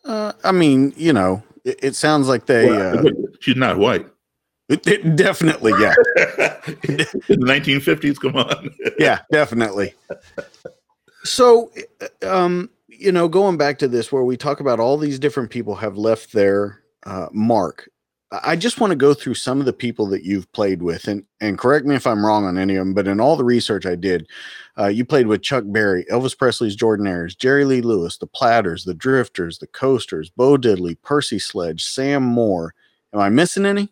[0.04, 4.08] Uh, I mean, you know, it, it sounds like they Well, uh, she's not white.
[4.70, 8.70] it- it definitely, yeah, In the 1950s, come on.
[9.00, 9.94] yeah, definitely.
[11.24, 11.72] So,
[12.24, 15.50] uh, um, you know, going back to this, where we talk about all these different
[15.52, 17.90] people have left their uh, mark.
[18.32, 21.26] I just want to go through some of the people that you've played with, and
[21.42, 22.94] and correct me if I'm wrong on any of them.
[22.94, 24.28] But in all the research I did,
[24.78, 28.94] uh, you played with Chuck Berry, Elvis Presley's Jordanaires, Jerry Lee Lewis, the Platters, the
[28.94, 32.74] Drifters, the Coasters, Bo Diddley, Percy Sledge, Sam Moore.
[33.14, 33.90] Am I missing any?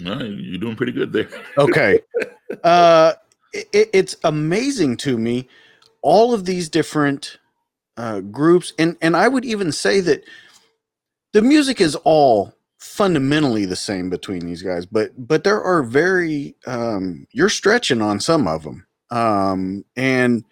[0.00, 1.28] No, you're doing pretty good there.
[1.58, 2.00] Okay.
[2.64, 3.14] uh,
[3.52, 5.48] it, it's amazing to me
[6.00, 7.38] all of these different
[7.96, 10.24] uh, groups, and and I would even say that
[11.32, 12.53] the music is all
[12.84, 18.20] fundamentally the same between these guys, but but there are very um, you're stretching on
[18.20, 20.44] some of them, um, and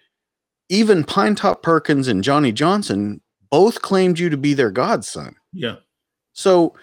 [0.68, 3.20] even Pinetop Perkins and Johnny Johnson
[3.50, 5.36] both claimed you to be their godson.
[5.52, 5.76] Yeah.
[6.32, 6.74] So,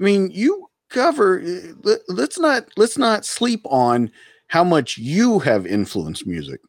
[0.00, 1.40] I mean, you cover.
[1.40, 4.10] uh, Let, let's not let's not sleep on
[4.48, 6.60] how much you have influenced music.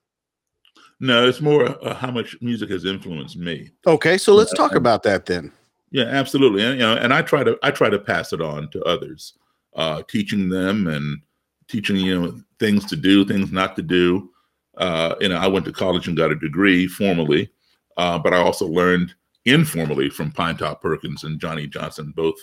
[0.99, 3.71] No, it's more uh, how much music has influenced me.
[3.87, 5.51] Okay, so let's talk about that then.
[5.95, 6.61] Yeah, absolutely.
[6.61, 9.35] And you know, and I try to I try to pass it on to others,
[9.77, 11.21] uh, teaching them and
[11.69, 14.29] teaching you know things to do, things not to do.
[14.77, 17.49] Uh, you know, I went to college and got a degree formally,
[17.95, 19.15] uh, but I also learned
[19.45, 22.35] informally from Pinetop Perkins and Johnny Johnson, both,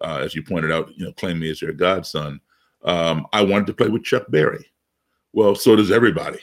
[0.00, 2.40] uh, as you pointed out, you know, claim me as their godson.
[2.84, 4.64] Um, I wanted to play with Chuck Berry.
[5.34, 6.38] Well, so does everybody,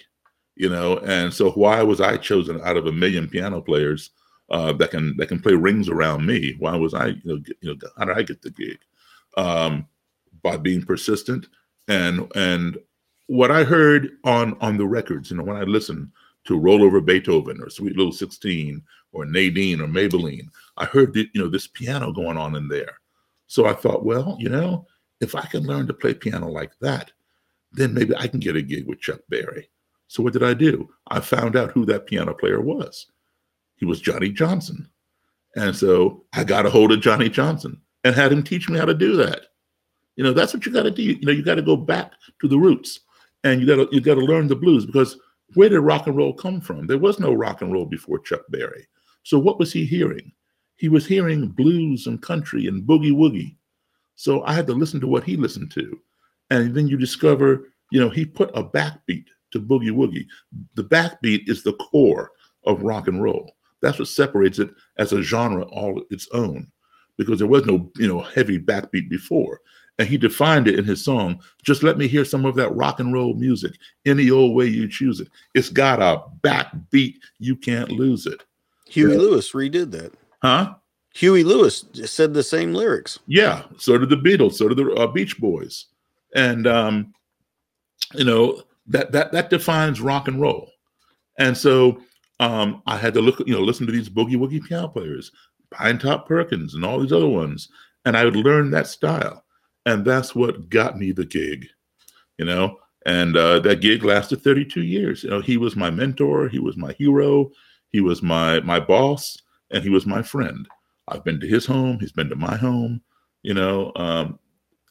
[0.56, 1.00] you know.
[1.00, 4.12] And so, why was I chosen out of a million piano players?
[4.52, 6.56] Uh, that can that can play rings around me.
[6.60, 8.80] Why was I, you know, get, you know, how did I get the gig?
[9.38, 9.88] Um,
[10.44, 11.48] by being persistent
[11.88, 12.78] and and
[13.28, 16.12] what I heard on on the records, you know, when I listened
[16.46, 18.82] to Roll Over Beethoven or Sweet Little Sixteen
[19.14, 23.00] or Nadine or Maybellene, I heard that, you know this piano going on in there.
[23.48, 24.86] So I thought, well, you know,
[25.22, 27.12] if I can learn to play piano like that,
[27.72, 29.70] then maybe I can get a gig with Chuck Berry.
[30.08, 30.90] So what did I do?
[31.08, 33.08] I found out who that piano player was
[33.82, 34.88] he was Johnny Johnson.
[35.56, 38.86] And so I got a hold of Johnny Johnson and had him teach me how
[38.86, 39.48] to do that.
[40.16, 41.02] You know, that's what you got to do.
[41.02, 43.00] You know, you got to go back to the roots
[43.44, 45.18] and you got to you got to learn the blues because
[45.56, 46.86] where did rock and roll come from?
[46.86, 48.88] There was no rock and roll before Chuck Berry.
[49.24, 50.32] So what was he hearing?
[50.76, 53.56] He was hearing blues and country and boogie woogie.
[54.16, 56.00] So I had to listen to what he listened to.
[56.52, 60.28] And then you discover, you know, he put a backbeat to boogie woogie.
[60.76, 62.30] The backbeat is the core
[62.66, 63.56] of rock and roll.
[63.82, 66.72] That's what separates it as a genre all its own,
[67.18, 69.60] because there was no you know heavy backbeat before.
[70.00, 71.42] And he defined it in his song.
[71.64, 73.74] Just let me hear some of that rock and roll music,
[74.06, 75.28] any old way you choose it.
[75.54, 78.42] It's got a backbeat, you can't lose it,
[78.88, 80.14] Huey Lewis redid that.
[80.42, 80.76] huh?
[81.14, 83.20] Huey Lewis said the same lyrics.
[83.28, 83.64] Yeah.
[83.78, 84.54] So did the Beatles.
[84.54, 85.88] So did the uh, Beach Boys,
[86.36, 87.14] and um,
[88.14, 90.70] you know that that that defines rock and roll.
[91.38, 92.02] And so
[92.42, 95.32] um, I had to look, you know, listen to these boogie woogie piano players,
[95.74, 97.70] Pinetop Perkins, and all these other ones,
[98.06, 99.46] and I would learn that style.
[99.88, 101.68] and that's what got me the gig.
[102.40, 105.24] You know, and uh, that gig lasted 32 years.
[105.24, 107.52] You know, he was my mentor, he was my hero,
[107.90, 110.68] he was my my boss, and he was my friend.
[111.08, 113.02] I've been to his home, he's been to my home.
[113.44, 114.40] You know, um,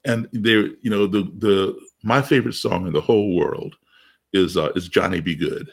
[0.07, 3.77] and there, you know, the the my favorite song in the whole world
[4.33, 5.35] is uh, is Johnny B.
[5.37, 5.73] Goode,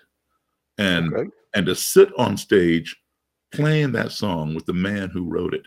[0.77, 1.29] and Okay.
[1.57, 2.95] And to sit on stage
[3.51, 5.65] playing that song with the man who wrote it,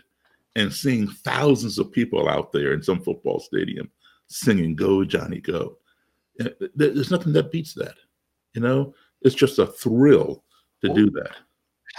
[0.55, 3.91] and seeing thousands of people out there in some football stadium
[4.27, 5.77] singing "Go Johnny Go,"
[6.75, 7.95] there's nothing that beats that.
[8.53, 10.45] You know, it's just a thrill
[10.81, 11.35] to do that.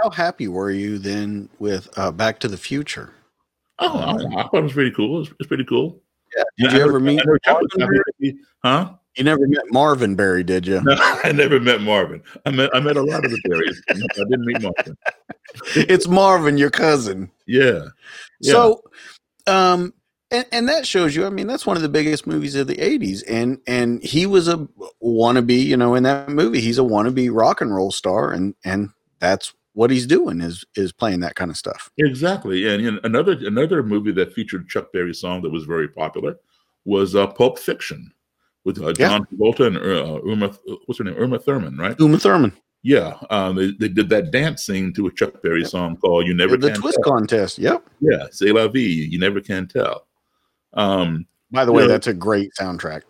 [0.00, 3.12] How happy were you then with uh, Back to the Future?
[3.78, 5.20] Oh, I, I thought it was pretty cool.
[5.20, 6.00] It's, it's pretty cool.
[6.34, 6.44] Yeah.
[6.56, 8.32] Yeah, Did you I ever meet I know Chuck was
[8.64, 8.94] Huh?
[9.16, 10.80] You never met Marvin Berry, did you?
[10.82, 12.22] No, I never met Marvin.
[12.46, 13.82] I met I met a lot of the Berries.
[13.90, 14.96] I didn't meet Marvin.
[15.74, 17.30] it's Marvin, your cousin.
[17.46, 17.88] Yeah.
[18.40, 18.52] yeah.
[18.52, 18.82] So,
[19.46, 19.92] um,
[20.30, 21.26] and, and that shows you.
[21.26, 24.48] I mean, that's one of the biggest movies of the '80s, and and he was
[24.48, 24.66] a
[25.02, 25.62] wannabe.
[25.62, 29.52] You know, in that movie, he's a wannabe rock and roll star, and and that's
[29.74, 31.90] what he's doing is is playing that kind of stuff.
[31.98, 35.88] Exactly, and you know, another another movie that featured Chuck Berry's song that was very
[35.88, 36.38] popular
[36.86, 38.10] was uh, Pulp Fiction
[38.64, 39.08] with uh, Yeah.
[39.08, 40.48] John Travolta and uh, Uma.
[40.86, 41.16] What's her name?
[41.18, 41.98] Uma Thurman, right?
[42.00, 42.52] Uma Thurman,
[42.82, 46.34] Yeah, um, they, they did that dance scene to a Chuck Berry song called "You
[46.34, 47.58] Never the Can twist Tell." contest.
[47.58, 47.84] Yep.
[48.00, 50.06] Yeah, "C'est la vie." You never can tell.
[50.74, 51.88] Um, By the way, Yeah.
[51.88, 53.02] that's a great soundtrack.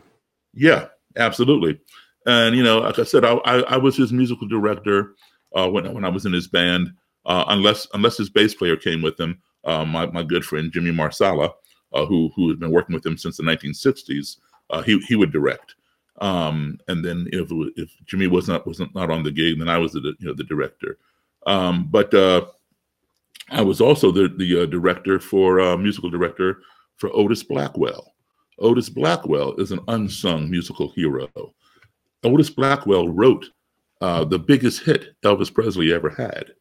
[0.55, 0.87] Yeah,
[1.17, 1.81] absolutely.
[2.27, 5.15] And you know, like I said, I I, I was his musical director
[5.55, 6.93] uh, when when I was in his band.
[7.25, 10.91] Uh, unless unless his bass player came with him, uh, my my good friend Jimmy
[10.91, 11.53] Marsala,
[11.93, 14.39] uh, who who had been working with him since the 1960s,
[14.73, 15.75] uh, he he would direct.
[16.21, 19.79] Um, and then if if Jimmy was not was not on the gig, then I
[19.79, 20.99] was the you know the director.
[21.47, 22.47] Um, but uh,
[23.51, 26.63] I was also the the uh, director for uh, musical director
[26.97, 28.15] for Otis Blackwell.
[28.59, 31.29] Otis Blackwell is an unsung musical hero.
[32.23, 33.47] Otis Blackwell wrote
[34.01, 36.53] uh, the biggest hit Elvis Presley ever had.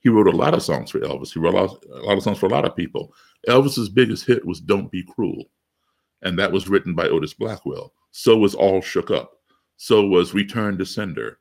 [0.00, 1.32] He wrote a lot of songs for Elvis.
[1.32, 3.12] He wrote a lot, a lot of songs for a lot of people.
[3.48, 5.44] Elvis's biggest hit was "Don't Be Cruel,"
[6.26, 7.92] and that was written by Otis Blackwell.
[8.10, 9.38] So was "All Shook Up."
[9.76, 11.38] So was "Return to Sender,"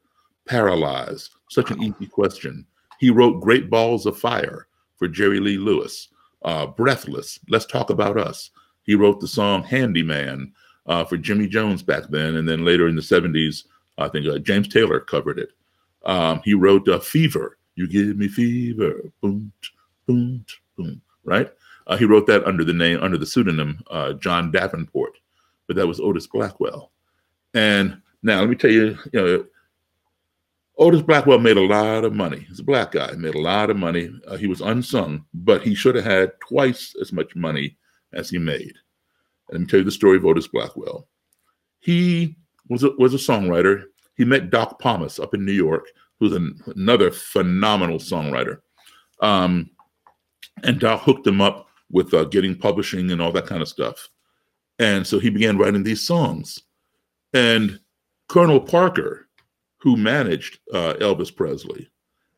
[0.48, 2.66] "Paralyzed." Such an easy question.
[3.00, 6.10] He wrote "Great Balls of Fire" for Jerry Lee Lewis.
[6.44, 8.52] Uh, "Breathless." Let's talk about us.
[8.84, 10.54] He wrote the song "Handyman"
[10.86, 13.64] uh, for Jimmy Jones back then, and then later in the '70s,
[13.98, 15.50] I think uh, James Taylor covered it.
[16.06, 19.52] Um, he wrote uh, "Fever." You give me fever, boom,
[20.06, 20.46] boom,
[20.78, 21.02] boom.
[21.26, 21.52] Right?
[21.88, 25.18] Uh, he wrote that under the name, under the pseudonym uh, John Davenport,
[25.68, 26.92] but that was Otis Blackwell.
[27.54, 29.46] And now let me tell you, you know,
[30.78, 32.46] Otis Blackwell made a lot of money.
[32.50, 34.10] He's a black guy, made a lot of money.
[34.28, 37.78] Uh, he was unsung, but he should have had twice as much money
[38.14, 38.74] as he made.
[39.50, 41.08] And let me tell you the story of Otis Blackwell.
[41.80, 42.36] He
[42.68, 43.84] was a, was a songwriter.
[44.16, 45.86] He met Doc Pomus up in New York,
[46.20, 48.60] who's an, another phenomenal songwriter.
[49.22, 49.70] Um,
[50.64, 54.10] and Doc hooked him up with uh, getting publishing and all that kind of stuff.
[54.80, 56.60] And so he began writing these songs.
[57.34, 57.80] And
[58.28, 59.28] Colonel Parker,
[59.78, 61.90] who managed uh, Elvis Presley,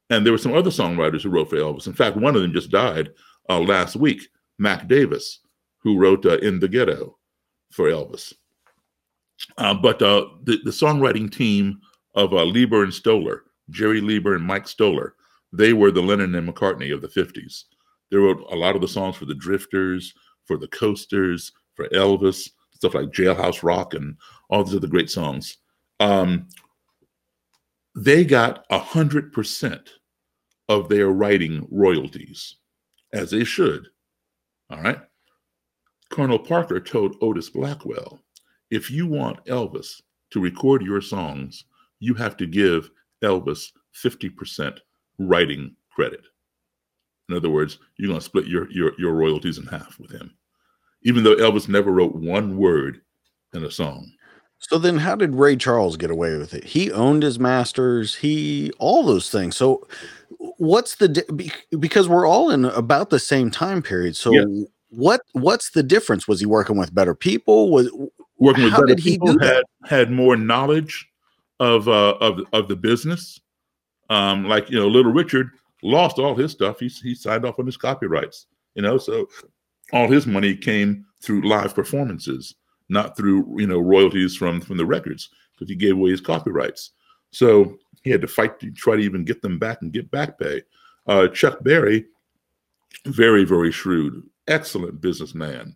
[0.10, 1.88] and there were some other songwriters who wrote for Elvis.
[1.88, 3.10] In fact, one of them just died
[3.50, 4.28] uh, last week,
[4.58, 5.40] Mac Davis,
[5.80, 7.18] who wrote uh, In the Ghetto
[7.72, 8.34] for Elvis.
[9.58, 11.80] Uh, but uh, the, the songwriting team
[12.16, 15.16] of Leiber and Stoller, Jerry Leiber and Mike Stoller,
[15.54, 17.66] they were the Lennon and McCartney of the 50s.
[18.10, 20.14] They wrote a lot of the songs for the Drifters,
[20.46, 24.16] for the Coasters, for Elvis, stuff like Jailhouse Rock and
[24.50, 25.58] all these other great songs.
[26.00, 26.48] Um,
[27.96, 29.90] they got a hundred percent
[30.70, 32.56] of their writing royalties,
[33.14, 33.88] as they should.
[34.70, 35.00] All right.
[36.10, 38.20] Colonel Parker told Otis Blackwell,
[38.70, 40.02] if you want Elvis
[40.32, 41.66] to record your songs,
[42.00, 42.90] you have to give
[43.24, 44.78] Elvis 50%
[45.20, 46.26] writing credit.
[47.30, 50.34] In other words, you're going to split your, your, your royalties in half with him,
[51.04, 53.02] even though Elvis never wrote one word
[53.54, 54.10] in a song.
[54.60, 56.64] So then, how did Ray Charles get away with it?
[56.64, 58.16] He owned his masters.
[58.16, 59.56] He all those things.
[59.56, 59.88] So,
[60.58, 64.16] what's the di- because we're all in about the same time period.
[64.16, 64.46] So, Yeah.
[64.90, 66.28] what what's the difference?
[66.28, 67.70] Was he working with better people?
[67.70, 67.92] Was
[68.40, 71.08] working with how better did he people had had more knowledge
[71.60, 73.40] of uh of of the business
[74.10, 75.50] um like you know little richard
[75.84, 76.80] lost all his stuff.
[76.80, 79.28] He, he signed off on his copyrights you know so
[79.92, 82.56] all his money came through live performances
[82.90, 86.92] not through you know royalties from from the records because he gave away his copyrights.
[87.32, 90.40] So he had to fight to try to even get them back and get back
[90.40, 90.62] pay.
[91.08, 92.06] Uh chuck berry
[93.06, 95.76] very very shrewd excellent businessman.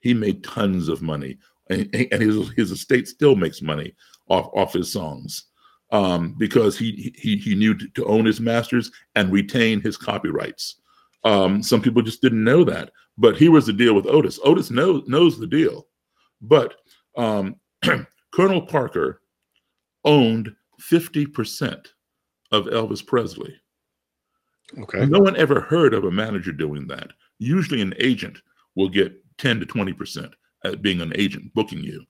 [0.00, 1.38] He made tons of money,
[1.68, 3.94] and, and his his estate still makes money
[4.28, 5.46] off off his songs
[5.90, 10.76] um, because he he he knew to, own his masters and retain his copyrights.
[11.24, 14.38] Um, some people just didn't know that, but here was the deal with Otis.
[14.44, 15.86] Otis knows knows the deal,
[16.40, 16.74] but
[17.16, 17.56] um,
[18.32, 19.22] Colonel Parker
[20.04, 21.88] owned fifty percent
[22.52, 23.54] of Elvis Presley.
[24.78, 25.06] Okay.
[25.06, 27.12] No one ever heard of a manager doing that.
[27.38, 28.38] Usually, an agent
[28.74, 30.32] will get 10 to 20%
[30.64, 32.04] at being an agent booking you.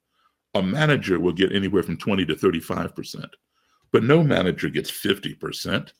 [0.55, 3.27] A manager will get anywhere from 20 to 35%.
[3.93, 5.93] But no manager gets 50%.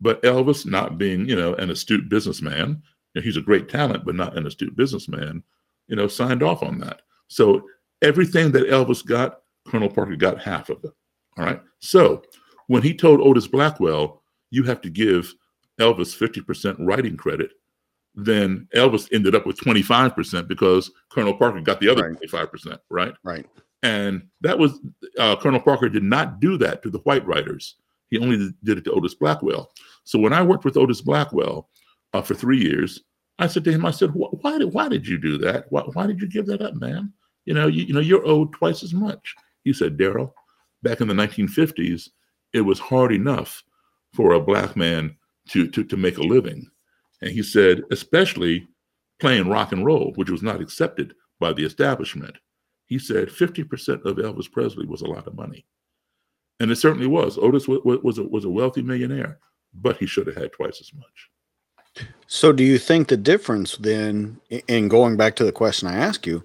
[0.00, 2.82] But Elvis, not being, you know, an astute businessman,
[3.14, 5.42] you know, he's a great talent, but not an astute businessman,
[5.86, 7.02] you know, signed off on that.
[7.28, 7.68] So
[8.02, 10.92] everything that Elvis got, Colonel Parker got half of it.
[11.38, 11.60] All right.
[11.78, 12.22] So
[12.66, 15.32] when he told Otis Blackwell, you have to give
[15.80, 17.52] Elvis 50% writing credit,
[18.14, 22.30] then Elvis ended up with 25% because Colonel Parker got the other Right.
[22.30, 23.14] 25%, right?
[23.22, 23.46] Right.
[23.82, 24.78] And that was
[25.18, 27.76] uh, Colonel Parker did not do that to the white writers.
[28.10, 29.72] He only did it to Otis Blackwell.
[30.04, 31.68] So when I worked with Otis Blackwell
[32.12, 33.02] uh, for three years,
[33.38, 35.66] I said to him, I said, why did why did you do that?
[35.70, 37.12] Why, why did you give that up, man?
[37.44, 39.34] You know, you, you know, you're owed twice as much.
[39.64, 40.32] He said, Daryl,
[40.82, 42.10] back in the 1950s,
[42.52, 43.62] it was hard enough
[44.12, 45.16] for a black man
[45.48, 46.70] to, to, to make a living.
[47.20, 48.68] And he said, especially
[49.20, 52.36] playing rock and roll, which was not accepted by the establishment.
[52.92, 55.64] He said 50% of Elvis Presley was a lot of money.
[56.60, 57.38] And it certainly was.
[57.38, 59.38] Otis was, was, a, was a wealthy millionaire,
[59.72, 62.06] but he should have had twice as much.
[62.26, 64.38] So, do you think the difference then,
[64.68, 66.44] in going back to the question I asked you,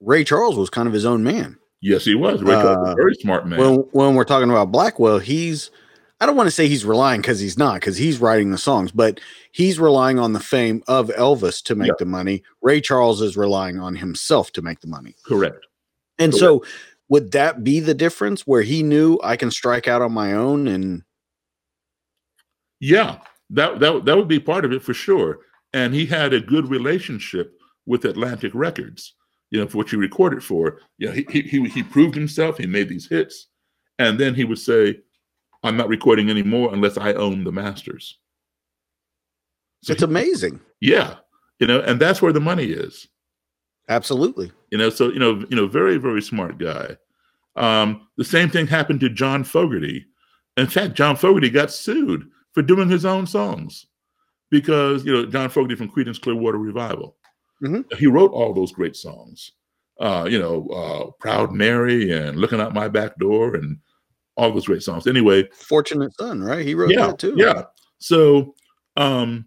[0.00, 1.58] Ray Charles was kind of his own man.
[1.80, 2.40] Yes, he was.
[2.40, 3.58] Ray Charles was a Uh, very smart man.
[3.58, 5.72] When when we're talking about Blackwell, he's
[6.20, 8.90] I don't want to say he's relying because he's not because he's writing the songs,
[8.90, 9.20] but
[9.52, 11.94] he's relying on the fame of Elvis to make Yeah.
[11.98, 12.42] the money.
[12.60, 15.14] Ray Charles is relying on himself to make the money.
[15.24, 15.66] Correct.
[16.18, 16.64] And so,
[17.08, 20.66] would that be the difference where he knew I can strike out on my own
[20.66, 21.04] and
[22.80, 23.18] Yeah,
[23.50, 25.38] that that that would be part of it for sure.
[25.72, 27.54] And he had a good relationship
[27.86, 29.14] with Atlantic Records,
[29.50, 30.80] you know, for what he recorded for.
[30.98, 32.58] You know, he he he, he proved himself.
[32.58, 33.46] He made these hits,
[33.98, 34.98] and then he would say,
[35.62, 38.18] "I'm not recording anymore unless I own the masters."
[39.82, 40.60] So it's he- amazing.
[40.80, 41.16] yeah,
[41.60, 43.06] you know, and that's where the money is.
[43.88, 44.52] Absolutely.
[44.70, 46.96] You know, so you know, you know, very very smart guy.
[47.56, 50.06] Um, the same thing happened to John Fogerty.
[50.56, 53.86] In fact, John Fogerty got sued for doing his own songs
[54.50, 57.16] because you know John Fogerty from Creedence Clearwater Revival.
[57.62, 57.92] Mhm.
[57.98, 59.52] He wrote all those great songs.
[60.00, 63.78] Uh, you know, uh, Proud Mary and Looking Out My Back Door and
[64.38, 65.06] all those great songs.
[65.06, 66.64] Anyway, Fortunate son, right?
[66.64, 67.34] He wrote yeah, that too.
[67.36, 67.64] yeah.
[67.98, 68.54] So,
[68.96, 69.46] um,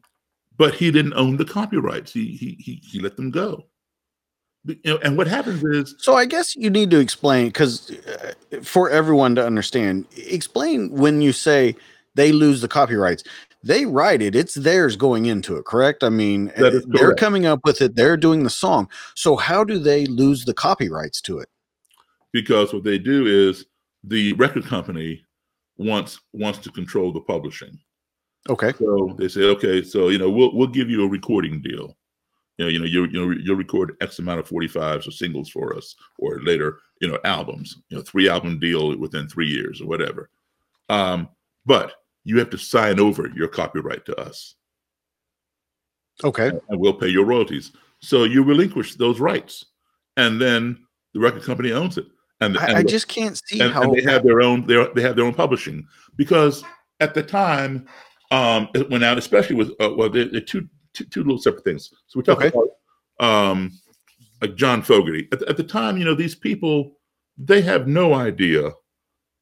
[0.58, 2.12] but he didn't own the copyrights.
[2.14, 3.66] He he he, he let them go.
[4.64, 7.92] But, You know, and what happens is So I guess you need to explain because
[7.92, 11.76] uh, for everyone to understand, explain when you say
[12.14, 13.24] they lose the copyrights.
[13.64, 15.66] They write it; it's theirs going into it.
[15.66, 16.04] Correct?
[16.04, 17.96] I mean, they're coming up with it.
[17.96, 18.90] They're doing the song.
[19.16, 21.48] So how do they lose the copyrights to it?
[22.32, 23.66] because what they do is
[24.04, 25.24] the record company
[25.78, 27.78] wants wants to control the publishing.
[28.50, 28.74] Okay.
[28.80, 31.96] So they say, okay, so you know, we'll we'll give you a recording deal.
[32.58, 35.76] You know, you know, you you you'll record X amount of 45s or singles for
[35.76, 37.78] us, or later, you know, albums.
[37.90, 40.30] You know, three album deal within three years or whatever.
[40.90, 41.30] Um,
[41.66, 41.94] but
[42.24, 44.56] you have to sign over your copyright to us,
[46.24, 46.52] Okay.
[46.70, 47.72] and we'll pay your royalties.
[48.00, 49.66] So you relinquish those rights,
[50.18, 52.06] and then the record company owns it.
[52.42, 53.84] And, I, and I just can't see and, how.
[53.84, 55.88] and they have their own their, they have their own publishing
[56.18, 56.64] because
[57.00, 57.88] at the time
[58.32, 61.64] um it went out especially with uh, well they're, they're two, two two little separate
[61.64, 62.58] things so we're talking Okay.
[62.58, 63.72] about um
[64.42, 66.98] like john fogerty at, the- at the time you know these people
[67.38, 68.72] they have no idea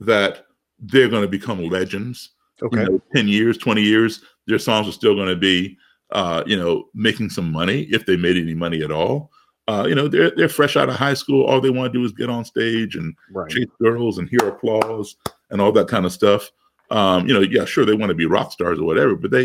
[0.02, 0.46] that
[0.80, 2.32] they're going to become legends
[2.62, 2.82] okay.
[2.82, 5.78] you know, 10 years 20 years their songs are still going to be
[6.12, 9.32] uh you know making some money if they made any money at all
[9.70, 12.04] uh you know they're they're fresh out of high school all they want to do
[12.04, 13.50] is get on stage and right.
[13.50, 15.16] chase girls and hear applause
[15.50, 16.52] and all that kind of stuff.
[16.92, 19.44] Um, you know, yeah, sure, they want to be rock stars or whatever, but they,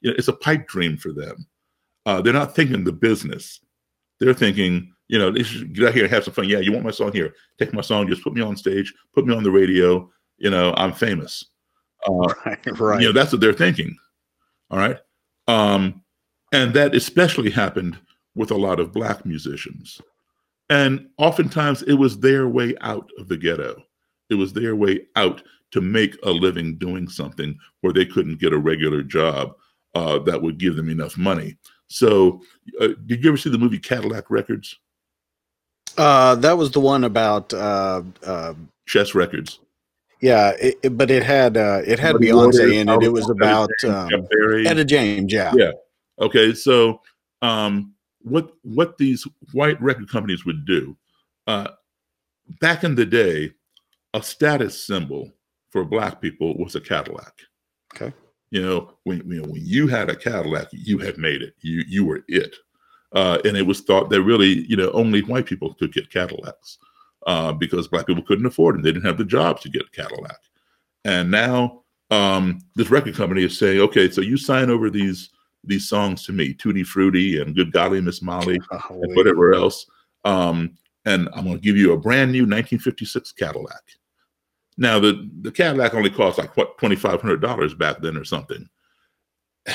[0.00, 1.46] you know, it's a pipe dream for them.
[2.06, 3.60] Uh, they're not thinking the business.
[4.18, 6.48] They're thinking, you know, they should get out here and have some fun.
[6.48, 7.34] Yeah, you want my song here?
[7.58, 10.10] Take my song, just put me on stage, put me on the radio.
[10.38, 11.44] You know, I'm famous.
[12.06, 12.12] Uh,
[12.46, 12.80] Right.
[12.80, 13.00] Right.
[13.00, 13.96] you know, that's what they're thinking.
[14.70, 14.98] All right.
[15.48, 16.02] Um,
[16.52, 17.98] and that especially happened
[18.36, 20.00] with a lot of black musicians.
[20.70, 23.82] And oftentimes it was their way out of the ghetto.
[24.30, 25.42] It was their way out
[25.72, 29.54] to make a living doing something where they couldn't get a regular job
[29.94, 31.56] uh, that would give them enough money.
[31.88, 32.40] So,
[32.80, 34.76] uh, did you ever see the movie Cadillac Records?
[35.96, 38.54] Uh, that was the one about uh, uh,
[38.86, 39.60] Chess Records.
[40.20, 43.02] yeah, it, but it had uh, it had Beyonce in it.
[43.02, 45.32] It was Etta about James, um, Etta James.
[45.32, 45.72] Yeah, Yeah.
[46.18, 47.00] Okay, so
[47.42, 47.94] um,
[48.26, 50.96] what what these white record companies would do
[51.46, 51.68] uh,
[52.60, 53.52] back in the day,
[54.14, 55.30] a status symbol
[55.70, 57.34] for black people was a Cadillac.
[57.94, 58.14] Okay.
[58.50, 61.54] You know, when you know when you had a Cadillac, you had made it.
[61.60, 62.56] You you were it,
[63.12, 66.78] uh, and it was thought that really you know only white people could get Cadillacs
[67.26, 68.82] uh, because black people couldn't afford them.
[68.82, 70.38] They didn't have the jobs to get a Cadillac.
[71.04, 75.30] And now um, this record company is saying, okay, so you sign over these
[75.66, 79.86] these songs to me, Tutti Frutti and Good Golly Miss Molly and whatever else,
[80.24, 83.82] um, and I'm going to give you a brand new 1956 Cadillac.
[84.78, 88.24] Now the the Cadillac only cost like what twenty five hundred dollars back then or
[88.24, 88.68] something.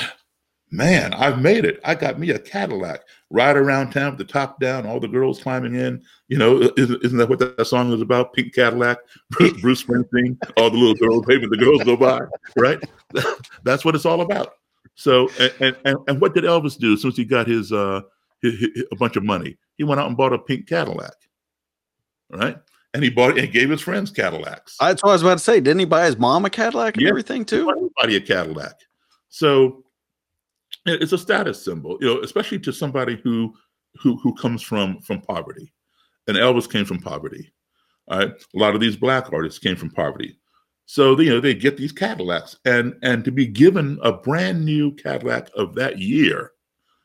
[0.74, 1.80] Man, I've made it.
[1.84, 3.02] I got me a Cadillac.
[3.28, 6.02] Ride around town with the top down, all the girls climbing in.
[6.28, 8.32] You know, isn't, isn't that what that song is about?
[8.32, 8.96] Pink Cadillac,
[9.28, 12.20] Bruce, Bruce Springsteen, all the little girls, hey, the girls go by,
[12.56, 12.82] right?
[13.64, 14.54] That's what it's all about.
[14.94, 15.28] So,
[15.60, 18.02] and, and and what did Elvis do since he got his uh
[18.42, 19.56] his, his- a bunch of money?
[19.78, 21.14] He went out and bought a pink Cadillac,
[22.30, 22.58] right?
[22.94, 24.76] And he bought and gave his friends Cadillacs.
[24.78, 25.60] that's what I was about to say.
[25.60, 27.08] Didn't he buy his mom a Cadillac and Yeah.
[27.08, 27.70] everything too?
[27.70, 28.74] Everybody a Cadillac.
[29.30, 29.84] So
[30.84, 33.54] it's a status symbol, you know, especially to somebody who
[34.00, 35.72] who who comes from from poverty.
[36.28, 37.50] And Elvis came from poverty.
[38.08, 38.28] All right.
[38.30, 40.38] A lot of these black artists came from poverty.
[40.92, 44.92] So you know they get these Cadillacs and and to be given a brand new
[44.92, 46.52] Cadillac of that year,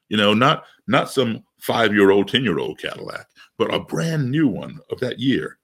[0.10, 3.28] you know, not not some five year old, ten year old Cadillac,
[3.58, 5.58] but a brand new one of that year.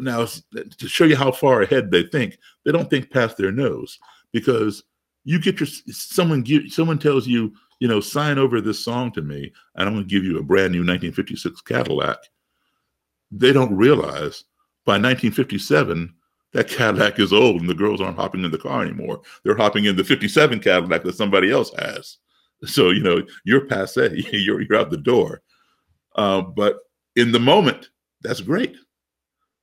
[0.00, 3.98] Now, to show you how far ahead they think, they don't think past their nose
[4.32, 4.84] because
[5.24, 9.20] you get your someone give someone tells you, you know, sign over this song to
[9.20, 12.16] me, and I'm going to give you a brand new 1956 Cadillac.
[13.30, 14.44] They don't realize
[14.86, 16.14] by 1957
[16.52, 19.20] that Cadillac is old and the girls aren't hopping in the car anymore.
[19.44, 22.18] They're hopping in the 57 Cadillac that somebody else has.
[22.64, 24.24] So you know you're passe.
[24.32, 25.42] You're you're out the door.
[26.16, 26.78] Uh, but
[27.14, 27.90] in the moment,
[28.22, 28.76] that's great.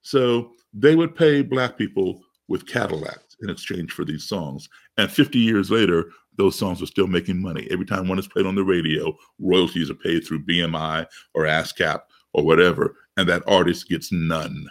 [0.02, 4.70] So they would pay black people with Cadillacs in exchange for these songs.
[4.98, 7.68] And 50 years later, those songs are still making money.
[7.72, 12.02] Every time one is played on the radio, royalties are paid through BMI or ASCAP
[12.34, 14.68] or whatever, and that artist gets none.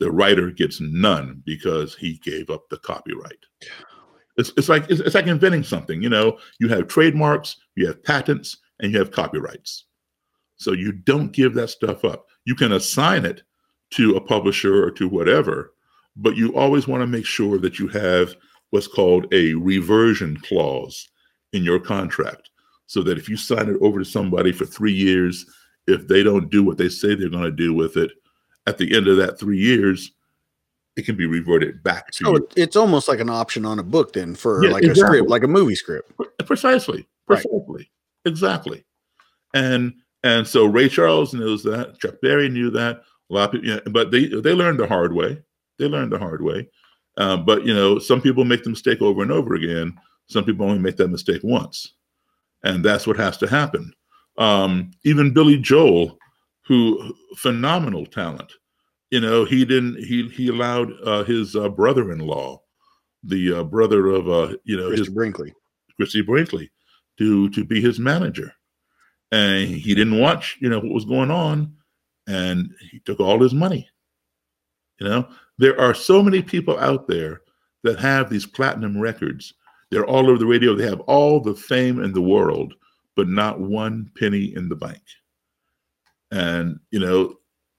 [0.00, 3.44] The writer gets none because he gave up the copyright.
[4.36, 6.02] It's, it's like it's, it's like inventing something.
[6.02, 9.84] You know, you have trademarks, you have patents, and you have copyrights.
[10.56, 12.26] So you don't give that stuff up.
[12.44, 13.42] You can assign it
[13.90, 15.72] to a publisher or to whatever,
[16.16, 18.34] but you always want to make sure that you have
[18.70, 21.08] what's called a reversion clause
[21.52, 22.50] in your contract
[22.86, 25.46] so that if you sign it over to somebody for three years,
[25.86, 28.10] if they don't do what they say they're going to do with it,
[28.68, 30.12] at the end of that three years,
[30.96, 32.48] it can be reverted back to So you.
[32.56, 35.42] it's almost like an option on a book then for Yeah, like a script, like
[35.42, 36.12] a movie script.
[36.44, 37.42] Precisely, Right.
[37.42, 37.90] precisely,
[38.24, 38.84] exactly.
[39.54, 41.98] And and so Ray Charles knows that.
[42.00, 43.02] Chuck Berry knew that.
[43.30, 45.40] A lot of people, yeah, but they they learned the hard way.
[45.78, 46.68] They learned the hard way.
[47.16, 49.98] Uh, but you know, some people make the mistake over and over again.
[50.26, 51.94] Some people only make that mistake once,
[52.64, 53.92] and that's what has to happen.
[54.36, 56.18] Um, even Billy Joel,
[56.68, 58.52] who phenomenal talent,
[59.10, 59.96] you know, he didn't.
[60.04, 62.60] He he allowed uh, his uh, brother-in-law,
[63.24, 64.98] the uh, brother of uh, you know Mr.
[64.98, 65.54] his Brinkley.
[65.96, 66.70] Christie Brinkley
[67.18, 68.52] to to be his manager.
[69.30, 71.74] And he didn't watch, you know, what was going on,
[72.26, 73.88] and he took all his money.
[75.00, 75.28] You know,
[75.58, 77.42] there are so many people out there
[77.84, 79.52] that have these platinum records.
[79.90, 80.74] They're all over the radio.
[80.74, 82.74] They have all the fame in the world,
[83.16, 85.02] but not one penny in the bank.
[86.30, 87.34] And you know,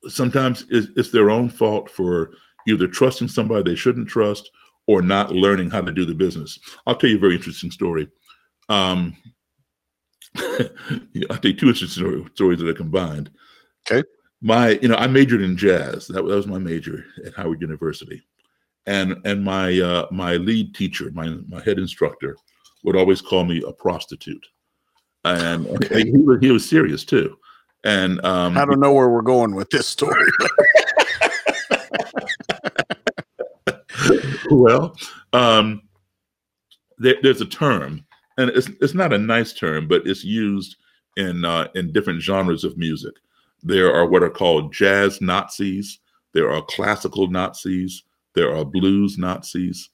[0.08, 2.32] sometimes it's, it's their own fault for
[2.68, 4.50] either trusting somebody they shouldn't trust
[4.88, 6.58] or not learning how to do the business.
[6.88, 8.10] I'll tell you a very interesting story.
[8.70, 9.16] Um,
[10.38, 10.68] yeah,
[11.30, 13.30] I'll tell you two interesting story- stories that are combined.
[13.90, 14.08] Okay.
[14.42, 16.08] My, you know, I majored in jazz.
[16.08, 18.22] That, was- that was my major at Howard University,
[18.86, 22.38] and and my uh, my lead teacher, my my head instructor,
[22.84, 24.46] would always call me a prostitute,
[25.26, 26.04] and Okay.
[26.06, 27.36] he, was, he was serious too.
[27.84, 30.30] And um, I don't know where we're going with this story.
[34.52, 34.96] well,
[35.34, 35.82] um,
[36.98, 38.06] there, there's a term,
[38.38, 40.76] and it's it's not a nice term, but it's used
[41.18, 43.14] in uh, in different genres of music.
[43.64, 46.00] There are what are called jazz Nazis.
[46.34, 48.04] There are classical Nazis.
[48.36, 49.90] There are blues Nazis,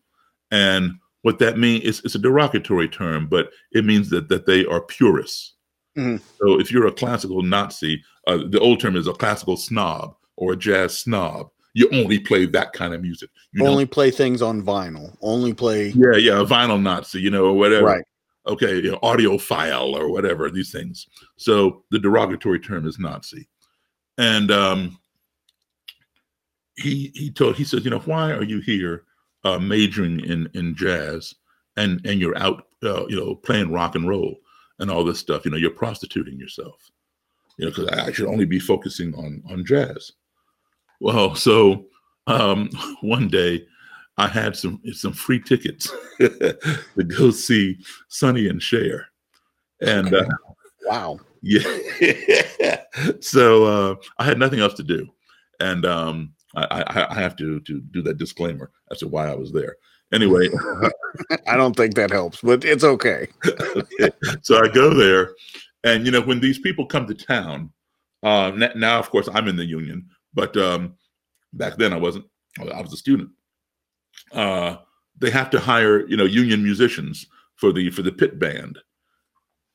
[0.52, 4.66] and what that means is it's a derogatory term, but it means that that they
[4.66, 5.55] are purists.
[5.98, 6.22] Mhm.
[6.40, 10.54] So if you're a classical Nazi, uh, the old term is a classical snob or
[10.54, 11.50] a jazz snob.
[11.74, 13.30] You only play that kind of music.
[13.52, 15.16] You Only play things on vinyl.
[15.22, 17.86] Only play yeah, yeah, a vinyl Nazi, you know, or whatever.
[17.86, 18.04] right.
[18.48, 21.08] Okay, you know, audiophile or whatever, these things.
[21.36, 23.48] So the derogatory term is Nazi.
[24.20, 25.00] And um,
[26.76, 29.04] he he told he says, you know, why are you here
[29.44, 31.34] uh, majoring in in jazz
[31.78, 34.36] and and you're out uh, you know playing rock and roll
[34.80, 35.46] and all this stuff?
[35.46, 36.90] You know, you're prostituting yourself.
[37.58, 40.12] You know, because I should only be focusing on on jazz.
[41.00, 41.86] Well, so
[42.28, 42.70] um,
[43.02, 43.66] one day
[44.18, 47.78] I had some some free tickets to go see
[48.08, 49.08] Sonny and Cher,
[49.82, 50.26] and uh,
[50.86, 51.20] Wow.
[51.42, 51.64] yeah,
[53.20, 55.08] so uh, I had nothing else to do,
[55.60, 59.36] and um, I, I, I have to to do that disclaimer as to why I
[59.36, 59.78] was there.
[60.14, 60.50] Anyway,
[61.48, 63.28] I don't think that helps, but it's okay.
[63.46, 64.12] okay.
[64.42, 65.34] so I go there,
[65.84, 67.72] and you know when these people come to town,
[68.24, 70.96] uh, now of course I'm in the union, but um,
[71.54, 72.26] back then I wasn't.
[72.60, 73.30] I was a student.
[74.32, 74.78] Uh,
[75.18, 77.26] they have to hire you know union musicians
[77.56, 78.80] for the for the pit band,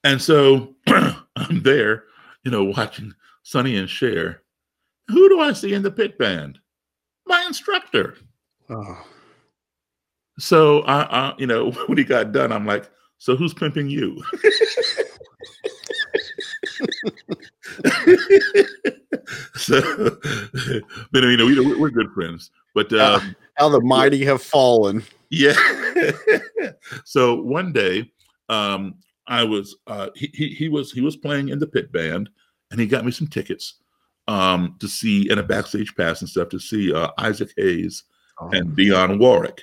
[0.05, 2.05] and so I'm there,
[2.45, 3.12] you know, watching
[3.43, 4.43] Sonny and Cher.
[5.09, 6.59] Who do I see in the pit band?
[7.27, 8.17] My instructor.
[8.69, 9.05] Oh,
[10.41, 14.17] So I, I, you know, when he got done, I'm like, so who's pimping you?
[19.55, 19.81] so,
[21.12, 22.51] but you know, we, we're, we're good friends.
[22.75, 23.21] But uh,
[23.55, 25.03] how the mighty have fallen.
[25.29, 25.55] yeah.
[27.05, 28.11] so one day,
[28.49, 28.95] um,
[29.27, 32.31] I was uh, he, he he was he was playing in the pit band,
[32.71, 33.75] and he got me some tickets
[34.29, 38.05] um, to see and a backstage pass and stuff to see uh, Isaac Hayes
[38.53, 39.61] and Dionne Warwick.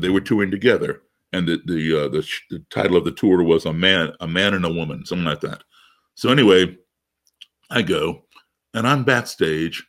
[0.00, 1.02] They were touring together,
[1.32, 4.54] and the the, uh, the the title of the tour was a man a man
[4.54, 5.62] and a woman, something like that.
[6.14, 6.76] So anyway,
[7.70, 8.24] I go,
[8.74, 9.86] and I'm backstage,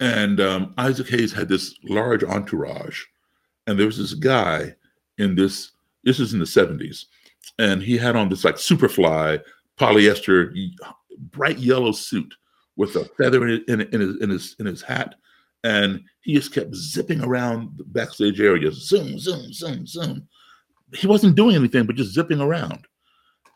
[0.00, 3.02] and um, Isaac Hayes had this large entourage,
[3.66, 4.74] and there was this guy
[5.18, 5.72] in this.
[6.02, 7.04] This is in the '70s,
[7.58, 9.42] and he had on this like Superfly
[9.78, 10.52] polyester
[11.30, 12.34] bright yellow suit
[12.76, 15.16] with a feather in, in, in his in his in his hat,
[15.64, 20.28] and he just kept zipping around the backstage area, zoom, zoom, zoom, zoom.
[20.94, 22.86] He wasn't doing anything, but just zipping around.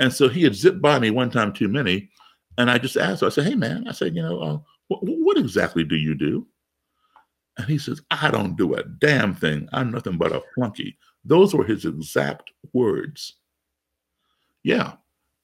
[0.01, 2.11] And so he had zipped by me one time too many,
[2.59, 3.27] and I just asked him.
[3.27, 4.59] I said, "Hey, man," I said, "You know, uh,
[4.89, 6.47] what, what exactly do you do?"
[7.59, 9.69] And he says, "I don't do a damn thing.
[9.73, 13.37] I'm nothing but a flunky." Those were his exact words.
[14.63, 14.95] Yeah,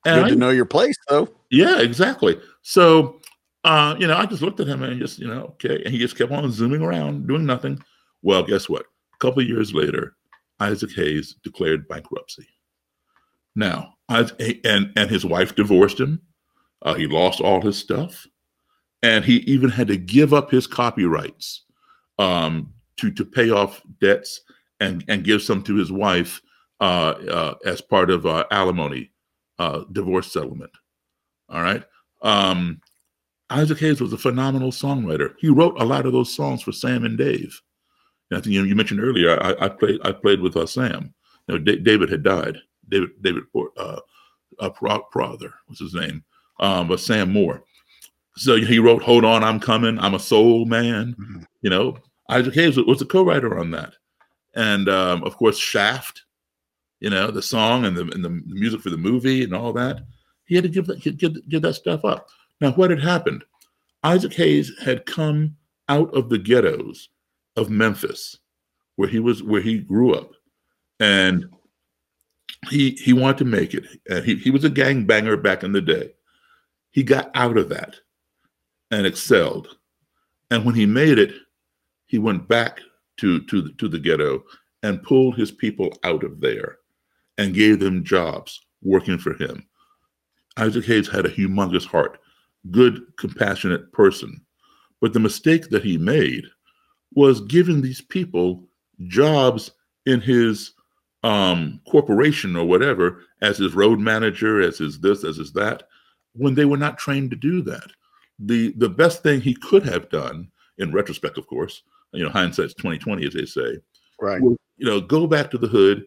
[0.04, 1.28] and Good I- to know your place, though.
[1.50, 2.40] yeah, exactly.
[2.62, 3.19] So,
[3.64, 5.82] uh, you know, I just looked at him and just, you know, okay.
[5.84, 7.82] And he just kept on zooming around, doing nothing.
[8.22, 8.86] Well, guess what?
[9.14, 10.16] A couple years later,
[10.60, 12.46] Isaac Hayes declared bankruptcy.
[13.54, 16.20] Now, and and his wife divorced him.
[16.82, 18.26] Uh, he lost all his stuff,
[19.02, 21.64] and he even had to give up his copyrights
[22.18, 24.40] um, to to pay off debts
[24.78, 26.40] and and give some to his wife
[26.80, 29.10] uh, uh, as part of uh, alimony
[29.58, 30.72] uh, divorce settlement.
[31.48, 31.84] All right.
[32.22, 32.80] Um,
[33.50, 35.34] Isaac Hayes was a phenomenal songwriter.
[35.38, 37.60] He wrote a lot of those songs for Sam and Dave.
[38.30, 39.42] And I think you, you mentioned earlier.
[39.42, 40.00] I, I played.
[40.04, 41.12] I played with uh, Sam.
[41.48, 42.56] You know, Da- David had died.
[42.88, 43.10] David.
[43.22, 43.44] David.
[43.76, 44.00] Uh,
[44.60, 46.22] uh, Pro- Prother was his name.
[46.60, 47.62] Um, but Sam Moore.
[48.36, 51.14] So he wrote "Hold On, I'm Coming." I'm a soul man.
[51.18, 51.44] Mhm.
[51.62, 51.96] You know,
[52.28, 53.94] Isaac Hayes was- was a co-writer on that,
[54.54, 56.22] and um, of course Shaft.
[57.00, 60.02] You know, the song and the and the music for the movie and all that.
[60.44, 62.28] He had to give that give, give that stuff up.
[62.60, 63.44] Now, what had happened?
[64.02, 65.56] Isaac Hayes had come
[65.88, 67.08] out of the ghettos
[67.56, 68.38] of Memphis,
[68.96, 70.32] where he was, where he grew up,
[70.98, 71.48] and
[72.68, 73.84] he he wanted to make it.
[74.08, 76.12] And he he was a gang banger back in the day.
[76.92, 77.96] He got out of that
[78.90, 79.76] and excelled.
[80.50, 81.34] And when he made it,
[82.06, 82.80] he went back
[83.18, 84.44] to to the, to the ghetto
[84.82, 86.78] and pulled his people out of there
[87.38, 89.66] and gave them jobs working for him.
[90.56, 92.19] Isaac Hayes had a humongous heart,
[92.70, 94.40] good, compassionate person.
[95.00, 96.44] But the mistake that he made
[97.14, 98.68] was giving these people
[99.06, 99.70] jobs
[100.06, 100.72] in his
[101.22, 105.84] um, corporation or whatever as his road manager, as his this, as his that,
[106.34, 107.90] when they were not trained to do that.
[108.38, 111.82] The the best thing he could have done, in retrospect, of course,
[112.12, 113.78] you know, hindsight's twenty twenty, as they say,
[114.20, 114.40] Right.
[114.40, 116.06] was, you know, go back to the hood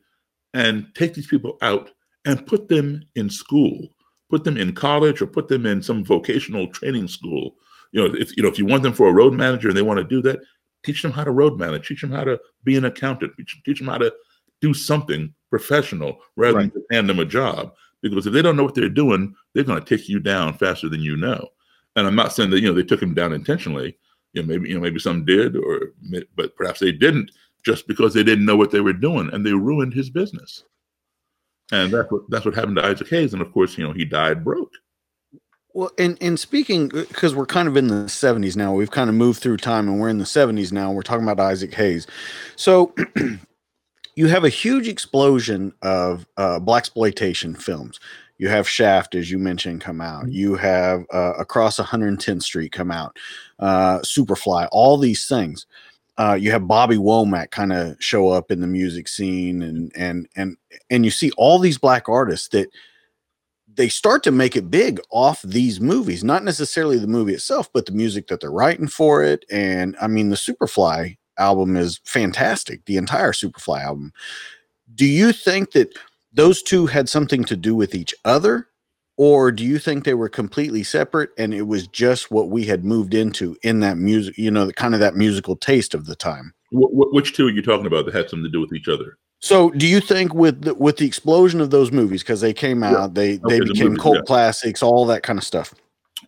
[0.54, 1.92] and take these people out
[2.26, 3.90] and put them in school,
[4.34, 7.54] put them in college or put them in some vocational training school.
[7.92, 9.84] You know, if you know if you want them for a road manager and they
[9.84, 10.40] want to do that,
[10.82, 13.78] teach them how to road manage, teach them how to be an accountant, teach, teach
[13.78, 14.12] them how to
[14.60, 16.74] do something professional rather Right.
[16.74, 17.76] than hand them a job.
[18.02, 20.90] Because if they don't know what they're doing, they're going to take you down faster
[20.90, 21.50] than you know.
[21.96, 23.96] And I'm not saying that you know they took him down intentionally.
[24.34, 25.94] You know, maybe you know maybe some did, or
[26.36, 27.30] but perhaps they didn't,
[27.64, 30.64] just because they didn't know what they were doing, and they ruined his business.
[31.72, 33.34] And that's what that's what happened to Isaac Hayes.
[33.34, 34.72] And of course, you know, he died broke.
[35.74, 39.16] Well, and and speaking because we're kind of in the '70s now, we've kind of
[39.16, 40.92] moved through time, and we're in the '70s now.
[40.92, 42.06] We're talking about Isaac Hayes,
[42.56, 42.94] so
[44.16, 48.00] you have a huge explosion of uh, black exploitation films.
[48.38, 50.32] You have Shaft, as you mentioned, come out.
[50.32, 53.18] You have uh, Across 110th Street come out.
[53.60, 55.66] Uh, Superfly, all these things.
[56.18, 60.28] Uh, you have Bobby Womack kind of show up in the music scene, and and
[60.36, 60.58] and
[60.90, 62.70] and you see all these black artists that
[63.76, 67.86] they start to make it big off these movies, not necessarily the movie itself, but
[67.86, 69.46] the music that they're writing for it.
[69.52, 74.14] And I mean, the Superfly album is fantastic, the entire Superfly album.
[74.94, 75.98] Do you think that
[76.32, 78.68] those two had something to do with each other?
[79.16, 82.84] Or do you think they were completely separate and it was just what we had
[82.84, 86.16] moved into in that music, you know, the kind of that musical taste of the
[86.16, 86.54] time?
[86.72, 88.88] Wh- wh- which two are you talking about that had something to do with each
[88.88, 89.18] other?
[89.40, 92.82] So, do you think with the, with the explosion of those movies because they came
[92.82, 93.04] Yeah.
[93.04, 94.22] out, they Okay, they the became movies, cult yeah.
[94.26, 95.76] classics, all that kind of stuff?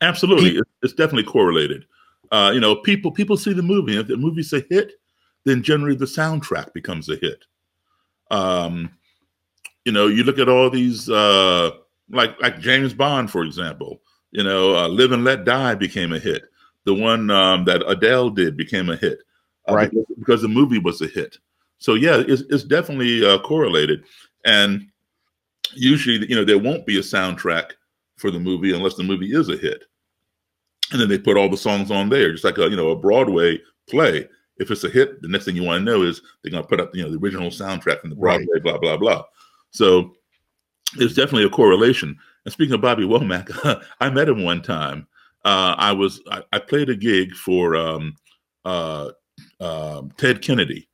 [0.01, 1.85] Absolutely, it's, it's definitely correlated.
[2.31, 3.97] Uh, you know, people people see the movie.
[3.97, 4.91] If the movie's a hit,
[5.45, 7.45] then generally the soundtrack becomes a hit.
[8.31, 8.91] Um,
[9.85, 11.71] you know, you look at all these uh,
[12.09, 14.01] like like James Bond, for example.
[14.31, 16.43] You know, uh, Live and Let Die became a hit.
[16.83, 19.19] The one um, that Adele did became a hit,
[19.69, 19.89] uh, Right.
[19.89, 21.37] Because, because the movie was a hit.
[21.77, 24.03] So yeah, it's, it's definitely uh, correlated.
[24.45, 24.87] And
[25.73, 27.71] usually, you know, there won't be a soundtrack
[28.17, 29.85] for the movie unless the movie is a hit
[30.91, 32.95] and then they put all the songs on there, just like a you know a
[32.95, 33.59] Broadway
[33.89, 34.27] play.
[34.57, 36.69] If it's a hit, the next thing you want to know is they're going to
[36.69, 38.37] put up you know the original soundtrack from the Right.
[38.45, 39.23] Broadway, blah blah blah.
[39.71, 40.15] So
[40.95, 42.17] there's definitely a correlation.
[42.45, 45.07] And speaking of Bobby Womack, I met him one time.
[45.43, 48.15] Uh, I was I, I played a gig for um,
[48.63, 49.11] uh,
[49.59, 50.87] um Ted Kennedy,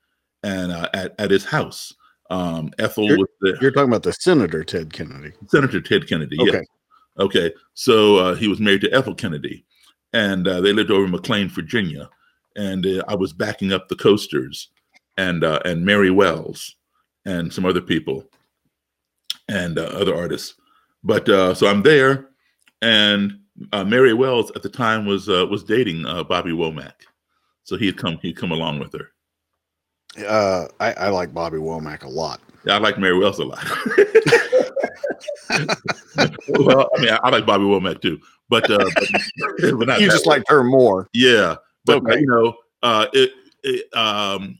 [0.43, 1.93] and uh, at at his house.
[2.29, 3.57] Um, Ethel You're- was there.
[3.61, 5.33] You're talking about the Senator Ted Kennedy.
[5.47, 6.37] Senator Ted Kennedy.
[6.39, 6.49] Yeah.
[6.49, 6.63] Okay.
[7.19, 7.53] Okay.
[7.73, 9.65] So uh, he was married to Ethel Kennedy,
[10.13, 12.09] and uh, they lived over in McLean, Virginia.
[12.55, 14.69] And uh, I was backing up the Coasters,
[15.17, 16.75] and uh, and Mary Wells,
[17.25, 18.25] and some other people,
[19.47, 20.55] and uh, other artists.
[21.03, 22.29] But uh, so I'm there,
[22.81, 23.39] and
[23.73, 26.93] uh, Mary Wells at the time was uh, was dating uh, Bobby Womack,
[27.63, 29.09] so he'd come he'd come along with her.
[30.27, 32.41] Uh, I, I like Bobby Womack a lot.
[32.65, 33.65] Yeah, I like Mary Wells a lot.
[36.49, 38.19] well, I mean, I, I like Bobby Womack too,
[38.49, 41.09] but uh, but, but You just liked her more.
[41.13, 41.55] yeah.
[41.85, 42.19] But Okay.
[42.19, 42.53] you know,
[42.83, 43.31] uh, it,
[43.63, 44.59] it um,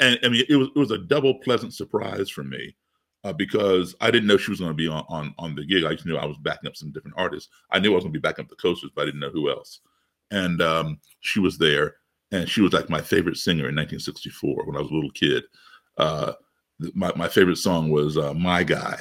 [0.00, 2.74] and I mean, it was it was a double pleasant surprise for me
[3.24, 5.84] uh, because I didn't know she was going to be on, on on the gig.
[5.84, 7.50] I just knew I was backing up some different artists.
[7.70, 9.30] I knew I was going to be backing up the coasters, but I didn't know
[9.30, 9.80] who else.
[10.30, 11.96] And um, she was there,
[12.32, 15.44] and she was like my favorite singer in 1964 when I was a little kid.
[15.96, 16.32] Uh,
[16.94, 19.00] my my favorite song was uh, "My Guy."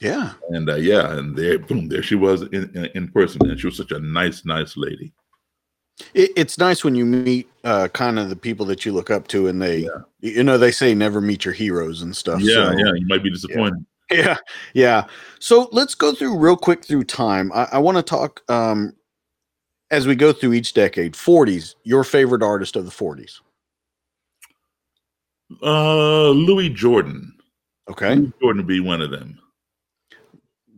[0.00, 0.32] Yeah.
[0.50, 3.66] and uh, yeah, and there, boom, there she was in, in in person, and she
[3.66, 5.12] was such a nice, nice lady.
[6.12, 9.28] It, it's nice when you meet uh, kind of the people that you look up
[9.28, 9.88] to, and they,
[10.20, 12.40] you know, they say never meet your heroes and stuff.
[12.40, 13.84] Yeah, so- yeah, you might be disappointed.
[14.10, 14.36] yeah,
[14.74, 15.06] yeah.
[15.38, 17.52] So let's go through real quick through time.
[17.52, 18.92] I, I want to talk um,
[19.90, 21.14] as we go through each decade.
[21.14, 23.40] 40s, your favorite artist of the 40s.
[25.62, 27.32] Uh, Louis Jordan.
[27.88, 28.16] Okay.
[28.16, 29.38] Louis Jordan would be one of them.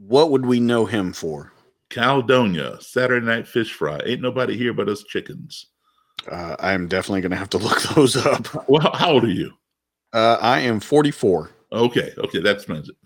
[0.07, 1.53] What would we know him for?
[1.91, 4.01] Caledonia, Saturday Night Fish Fry.
[4.05, 5.67] Ain't nobody here but us chickens.
[6.31, 8.69] Uh, I'm definitely going to have to look those up.
[8.69, 9.53] Well, how- old are you?
[10.13, 11.51] Uh, I am 44.
[11.73, 12.97] Okay, okay, that explains it.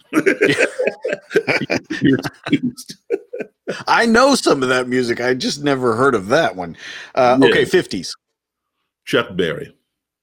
[3.86, 5.20] I know some of that music.
[5.20, 6.76] I just never heard of that one.
[7.14, 7.48] Uh, Yeah.
[7.48, 8.10] Okay, 50s.
[9.06, 9.74] Chuck Berry,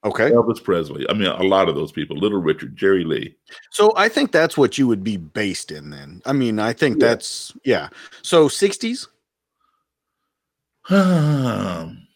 [0.07, 0.31] Okay.
[0.31, 1.05] Elvis Presley.
[1.09, 2.17] I mean, a lot of those people.
[2.17, 3.35] Little Richard, Jerry Lee.
[3.71, 6.21] So I think that's what you would be based in then.
[6.25, 7.07] I mean, I think Yeah.
[7.07, 7.89] that's, yeah.
[8.21, 9.07] So 60s?
[10.89, 12.07] Um,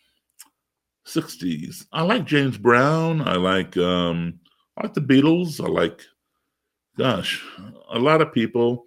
[1.05, 1.85] 60s.
[1.91, 3.21] I like James Brown.
[3.27, 4.39] I like um
[4.77, 5.59] I like the Beatles.
[5.63, 6.01] I like
[6.97, 7.43] gosh,
[7.91, 8.85] a lot of people.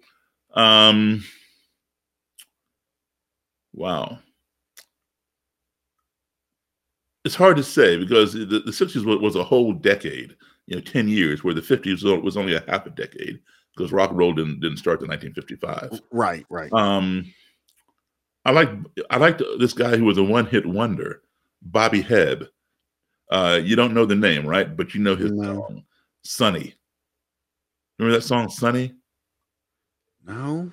[0.55, 1.23] Um
[3.73, 4.17] wow.
[7.25, 10.35] It's hard to say because the, the 60s was, was a whole decade,
[10.67, 13.39] you know, 10 years, where the 50s was- only a half a decade
[13.75, 15.99] because rock and roll didn't, didn't start in 1955.
[16.11, 16.71] Right, right.
[16.71, 17.25] Um,
[18.45, 18.69] I like
[19.09, 21.23] I liked this guy who was a one hit wonder,
[21.63, 22.47] Bobby Hebb.
[23.31, 24.77] Uh, you don't know the name, right?
[24.77, 25.55] But you know his No.
[25.55, 25.83] song,
[26.21, 26.75] "Sunny."
[27.97, 28.93] Remember that song, "Sunny"?
[30.23, 30.71] no.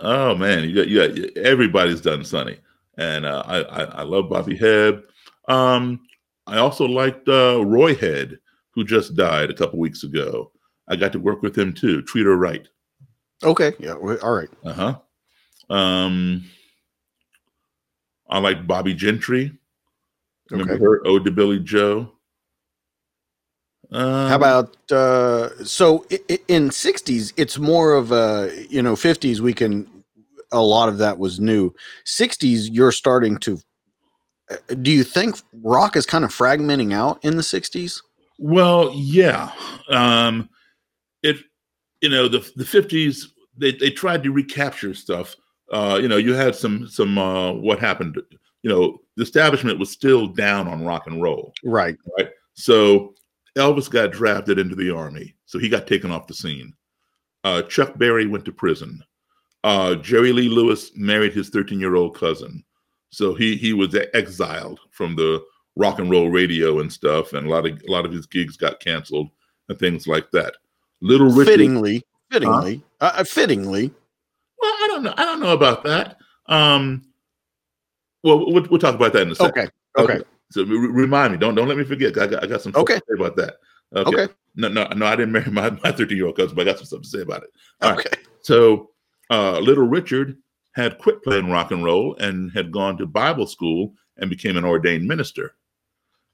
[0.00, 2.58] Oh man, you got you got everybody's done "Sunny,"
[2.98, 5.04] and uh, I, I I love Bobby Hebb.
[5.48, 6.00] Um,
[6.46, 8.38] I also liked uh, Roy Head,
[8.74, 10.52] who just died a couple weeks ago.
[10.88, 12.02] I got to work with him too.
[12.02, 12.66] Treat her right.
[13.42, 13.72] Okay.
[13.78, 13.94] Yeah.
[13.94, 14.48] All right.
[14.64, 15.74] Uh huh.
[15.74, 16.44] Um,
[18.28, 19.52] I like Bobbie Gentry.
[20.50, 20.82] Remember Okay.
[20.82, 21.06] her?
[21.06, 22.12] Ode to Billie Joe.
[23.92, 26.04] Um, How about uh so
[26.48, 29.88] in 60s it's more of a you know 50s we can
[30.50, 31.72] a lot of that was new
[32.04, 33.60] 60s you're starting to
[34.82, 38.00] do you think rock is kind of fragmenting out in the 60s
[38.38, 39.50] Well, yeah.
[39.88, 40.48] Um,
[41.22, 41.36] it
[42.00, 45.34] you know the the fifties they they tried to recapture stuff.
[45.72, 48.20] Uh, you know, you had some some uh, what happened.
[48.62, 51.52] You know, the establishment was still down on rock and roll.
[51.64, 52.30] right right?
[52.54, 53.14] So
[53.56, 56.72] Elvis got drafted into the army, so he got taken off the scene.
[57.44, 59.02] Uh, Chuck Berry went to prison.
[59.64, 62.64] Uh, Jerry Lee Lewis married his 13 year old cousin,
[63.10, 65.42] so he he was exiled from the
[65.76, 68.56] rock and roll radio and stuff, and a lot of a lot of his gigs
[68.56, 69.28] got canceled
[69.68, 70.54] and things like that.
[71.00, 73.92] Little Richard, fittingly fittingly uh, uh, fittingly
[74.60, 76.16] well, I don't know, I don't know about that.
[76.46, 77.04] Um,
[78.22, 79.70] well, we'll, we'll talk about that in a second.
[79.96, 81.38] okay okay So re- remind me.
[81.38, 82.16] Don't don't let me forget.
[82.18, 82.94] I got, I got some stuff Okay.
[82.94, 83.56] to say about that.
[83.94, 84.28] Okay.
[84.56, 85.06] No, no, no.
[85.06, 87.08] I didn't marry my my thirteen year old cousin, but I got some stuff to
[87.08, 87.50] say about it.
[87.82, 88.06] All right.
[88.06, 88.90] okay So,
[89.30, 90.38] uh, little Richard
[90.76, 94.64] had quit playing rock and roll and had gone to Bible school and became an
[94.64, 95.54] ordained minister.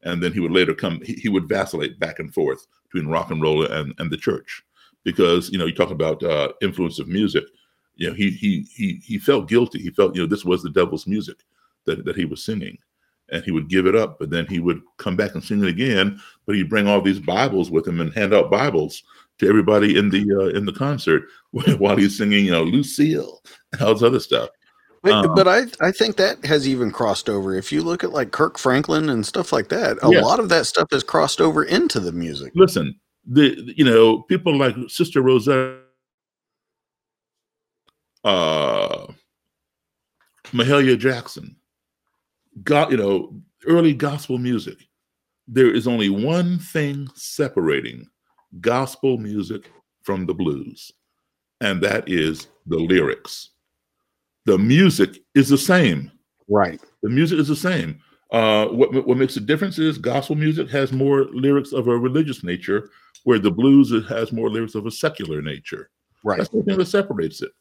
[0.02, 1.00] And then he would later come.
[1.04, 4.64] He, he would vacillate back and forth between rock and roll and and the church
[5.04, 7.44] because you know you talk about uh, influence of music.
[7.94, 9.80] You know, he he he he felt guilty.
[9.80, 11.36] He felt you know this was the devil's music
[11.84, 12.76] that that he was singing
[13.28, 15.68] and he would give it up, but then he would come back and sing it
[15.68, 16.20] again.
[16.46, 19.04] But he'd bring all these Bibles with him and hand out Bibles
[19.38, 21.24] to everybody in the uh, in the concert
[21.78, 23.40] while he's singing, you know, Lucille
[23.72, 24.50] and all this other stuff.
[25.02, 27.54] but, Um, but I, I think that has even crossed over.
[27.56, 30.20] If you look at like Kirk Franklin and stuff like that, a Yeah.
[30.20, 32.52] lot of that stuff has crossed over into the music.
[32.54, 35.80] Listen, the you know people like Sister Rosetta,
[38.24, 39.06] uh,
[40.52, 41.56] Mahalia Jackson,
[42.62, 44.78] got you know early gospel music.
[45.48, 48.06] There is only one thing separating
[48.60, 49.70] gospel music
[50.02, 50.92] from the blues,
[51.60, 53.50] and that is the lyrics.
[54.44, 56.10] The music is the same.
[56.48, 56.80] Right.
[57.02, 58.00] The music is the same.
[58.32, 62.42] Uh, what what makes the difference is gospel music has more lyrics of a religious
[62.42, 62.90] nature,
[63.24, 65.90] where the blues has more lyrics of a secular nature.
[66.24, 66.38] Right.
[66.38, 67.52] That's the thing that separates it.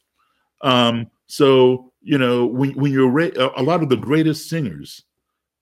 [0.61, 5.03] Um, so you know when when you're ra- a a lot of the greatest singers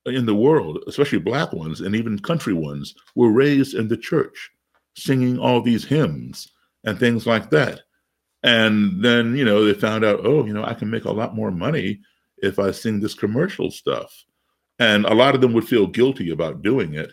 [0.05, 4.51] in the world, especially black ones and even country ones, were raised in the church,
[4.99, 6.47] singing all these hymns
[6.83, 7.81] and things like that.
[8.43, 11.35] And then you know they found out, oh, you know, I can make a lot
[11.35, 11.99] more money
[12.37, 14.13] if I sing this commercial stuff.
[14.79, 17.11] And a lot of them would feel guilty about doing it,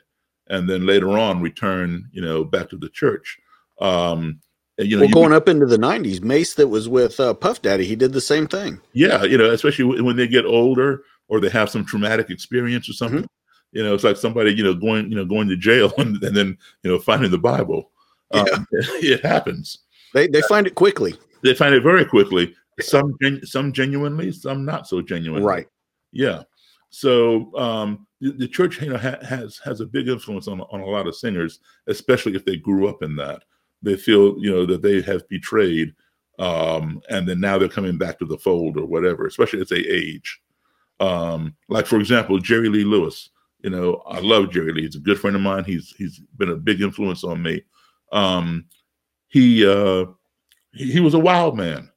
[0.48, 3.36] and then later on return, you know, back to the church.
[3.80, 4.40] Um,
[4.78, 7.62] you know, well, you- going up into the 90s, Mase that was with uh, Puff
[7.62, 8.80] Daddy, he did the same thing.
[8.92, 12.88] yeah, you know, especially when when they get older or they have some traumatic experience
[12.88, 13.20] or something.
[13.20, 13.26] Mm-hmm.
[13.72, 16.36] You know, it's like somebody, you know, going, you know, going to jail and, and
[16.36, 17.90] then, you know, finding the Bible.
[18.32, 19.78] Um, it happens.
[20.14, 21.14] They they find it quickly.
[21.42, 22.54] They find it very quickly.
[22.80, 25.46] Some gen- some genuinely, some not so genuinely.
[25.46, 25.66] Right.
[26.12, 26.42] Yeah.
[26.90, 30.80] So um, the, the church, you know, ha- has has a big influence on on
[30.80, 33.42] a lot of singers, especially if they grew up in that.
[33.82, 35.94] They feel, you know, that they have betrayed,
[36.38, 39.26] um, and then now they're coming back to the fold or whatever.
[39.26, 40.40] Especially as they age.
[40.98, 43.30] Um, like for example, Jerry Lee Lewis.
[43.66, 44.82] You know, I love Jerry Lee.
[44.82, 45.64] He's a good friend of mine.
[45.64, 47.64] He's he's been a big influence on me.
[48.12, 48.66] Um,
[49.26, 50.04] he uh,
[50.72, 51.90] he, he was a wild man.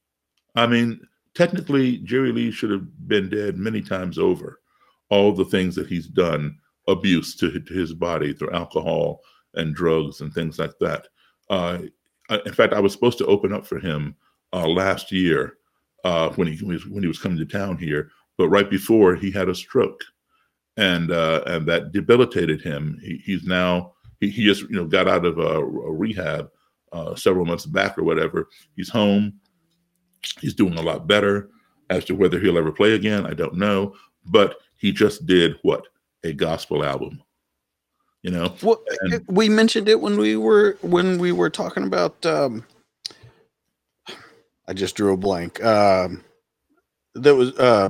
[0.55, 0.99] I mean,
[1.35, 4.61] technically, Jerry Lee should have been dead many times over.
[5.11, 9.21] All the things that he's done, abuse to, to his body through alcohol
[9.53, 11.07] and drugs and things like that.
[11.51, 11.83] Uh,
[12.47, 14.15] in fact, I was supposed to open up for him
[14.53, 15.57] uh, last year
[16.03, 18.09] uh, when he was when he was coming to town here,
[18.39, 20.03] but right before he had a stroke,
[20.79, 22.97] and uh, and that debilitated him.
[23.03, 26.49] He, he's now he, he just you know got out of a, a rehab
[26.93, 28.47] uh, several months back or whatever.
[28.75, 29.33] He's home.
[30.39, 31.49] He's doing a lot better.
[31.89, 33.95] As to whether he'll ever play again, I don't know.
[34.25, 35.87] But he just did what
[36.23, 37.21] a gospel album.
[38.21, 42.25] You know, Well, And- we mentioned it when we were when we were talking about.
[42.25, 42.65] Um,
[44.67, 45.63] I just drew a blank.
[45.63, 46.23] Um,
[47.15, 47.89] that was uh,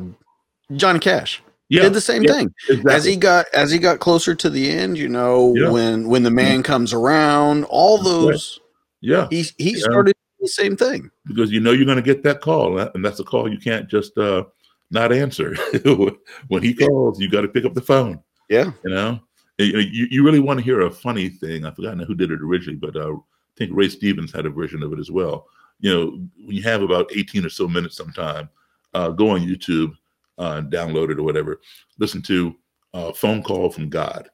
[0.75, 1.43] Johnny Cash.
[1.69, 2.93] Yeah, did the same yeah, thing exactly.
[2.93, 4.97] as he got as he got closer to the end.
[4.97, 5.69] You know, Yeah.
[5.69, 8.59] when when the man comes around, all those
[9.01, 11.09] yeah, he he started the same thing.
[11.25, 13.89] because you know you're going to get that call, and that's a call you can't
[13.89, 14.43] just uh,
[14.91, 15.55] not answer.
[16.47, 18.21] when he calls, you got to pick up the phone.
[18.49, 18.71] Yeah.
[18.83, 19.19] You know,
[19.57, 21.65] you, you, really want to hear a funny thing.
[21.65, 23.17] I forgot who did it originally, but uh, I
[23.57, 25.47] think Ray Stevens had a version of it as well.
[25.81, 26.05] You know,
[26.45, 28.49] when you have about 18 or so minutes sometime,
[28.93, 29.93] uh, go on YouTube,
[30.39, 31.61] uh, download it or whatever,
[31.99, 32.55] listen to
[32.93, 34.29] uh, Phone Call from God.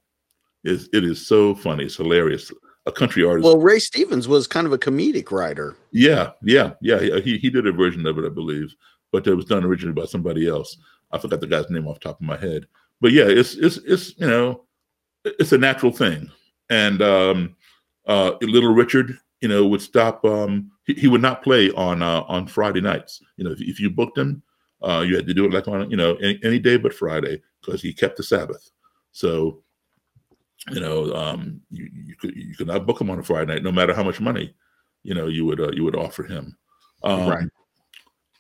[0.64, 1.86] It's, it is so funny.
[1.86, 2.52] It's hilarious.
[2.88, 3.44] A country artist.
[3.44, 5.76] Well, Ray Stevens was kind of a comedic writer.
[5.92, 7.20] Yeah, yeah, yeah.
[7.20, 8.76] He he did a version of it, I believe,
[9.12, 10.78] but it was done originally by somebody else.
[11.12, 12.68] I forgot the guy's name off the top of my head.
[13.02, 14.66] But yeah, it's it's it's you know,
[15.24, 16.30] it's a natural thing.
[16.70, 17.56] And um,
[18.06, 20.24] uh, Little Richard, you know, would stop.
[20.24, 23.20] Um, he, he would not play on uh, on Friday nights.
[23.38, 24.44] You know, if, if you booked him,
[24.86, 27.42] uh, you had to do it like on you know any, any day but Friday
[27.62, 28.70] because he kept the Sabbath.
[29.12, 29.64] So
[30.72, 33.64] you know, um, you, you could you could not book him on a Friday night,
[33.64, 34.54] no matter how much money,
[35.04, 36.58] you know, you would uh, you would offer him.
[37.04, 37.50] Um, Right.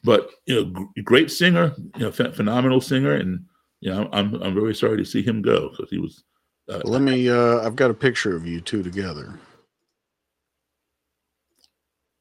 [0.03, 3.43] But you know, gr- great singer, you know, ph- phenomenal singer, and
[3.81, 6.23] you know, I'm I'm very sorry to see him go because he was.
[6.69, 7.27] Uh, Let me.
[7.29, 9.39] Uh, I've got a picture of you two together.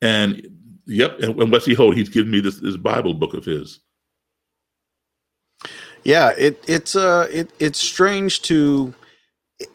[0.01, 0.47] and
[0.87, 3.81] yep, and, and Wesley Holt, he's given me this this Bible book of his.
[6.05, 8.95] Yeah, it it's uh it it's strange to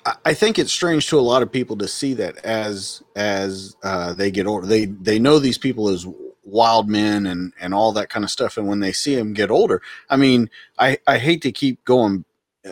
[0.05, 4.13] I- think it's strange to a lot of people to see that as as uh,
[4.13, 4.67] they get older.
[4.67, 6.05] They they know these people as
[6.43, 8.57] wild men and and all that kind of stuff.
[8.57, 10.49] And when they see them get older, I mean,
[10.79, 12.25] I I hate to keep going,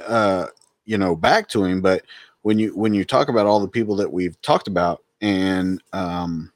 [0.08, 0.48] uh,
[0.86, 2.04] you know, back to him, but
[2.44, 6.52] when you when you talk about all the people that we've talked about, and um,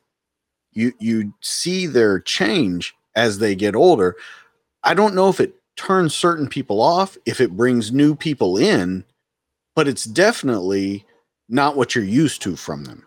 [0.74, 4.16] you you see their change as they get older.
[4.84, 9.04] I don't know if it turns certain people off, if it brings new people in,
[9.76, 11.04] but it's definitely
[11.50, 13.04] not what you're used to from them.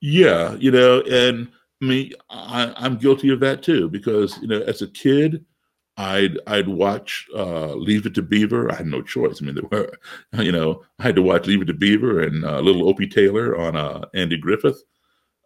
[0.00, 1.48] Yeah, you know, and
[1.82, 5.44] I mean, I, I'm guilty of that too because you know, as a kid,
[5.96, 8.70] I'd I'd watch uh, Leave It to Beaver.
[8.70, 9.42] I had no choice.
[9.42, 9.92] I mean, there were,
[10.40, 13.58] you know, I had to watch Leave It to Beaver and uh, Little Opie Taylor
[13.58, 14.80] on uh, Andy Griffith,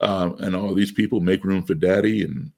[0.02, 2.52] um, and all these people make room for Daddy and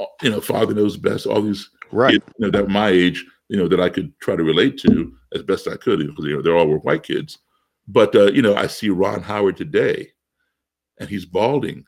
[0.00, 1.26] uh, you know, Father knows best.
[1.26, 2.12] All these Right.
[2.12, 5.12] kids, you know, that my age, you know, that I could try to relate to
[5.34, 7.38] as best I could because you know they all were white kids.
[7.88, 10.12] But uh, you know, I see Ron Howard today,
[10.98, 11.84] and he's balding.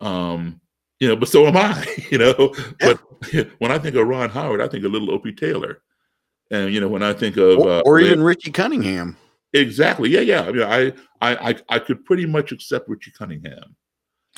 [0.00, 0.60] Um,
[0.98, 1.84] you know, but so am I.
[2.10, 3.00] You know, but
[3.58, 5.82] when I think of Ron Howard, I think of Little Opie Taylor,
[6.50, 9.16] and you know, when I think of Or, uh, or even Richie Cunningham.
[9.52, 10.42] exactly, yeah, yeah.
[10.42, 13.74] I mean, I, I, I, I could pretty much accept Richie Cunningham,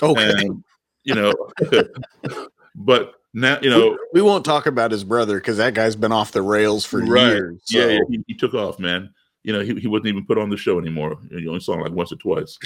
[0.02, 0.32] Okay.
[0.32, 0.64] and
[1.04, 1.32] you know,
[2.74, 6.32] but now you know, we won't talk about his brother because that guy's been off
[6.32, 7.60] the rails for years.
[7.68, 9.10] Yeah, so- yeah he, he took off, man.
[9.44, 11.16] You know, he, he wasn't even put on the show anymore.
[11.30, 12.58] You only saw him like once or twice.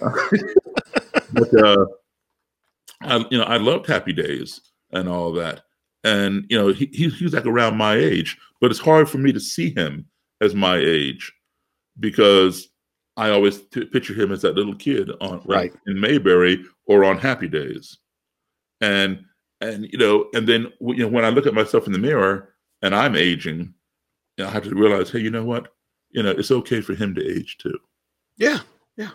[0.00, 1.86] but uh,
[3.02, 4.60] I, you know, I loved Happy Days
[4.92, 5.62] and all that,
[6.04, 9.18] and you know, he, he he was like around my age, but it's hard for
[9.18, 10.06] me to see him
[10.40, 11.32] as my age
[12.00, 12.68] because
[13.16, 15.72] I always t- picture him as that little kid on Right.
[15.86, 17.98] in Mayberry or on Happy Days,
[18.80, 19.24] and
[19.62, 22.50] and you know, and then you know, when I look at myself in the mirror
[22.82, 23.72] and I'm aging,
[24.36, 25.72] you know, I have to realize, hey, you know what?
[26.10, 27.78] You know, it's okay for him to age too.
[28.36, 28.60] Yeah,
[28.96, 29.10] yeah.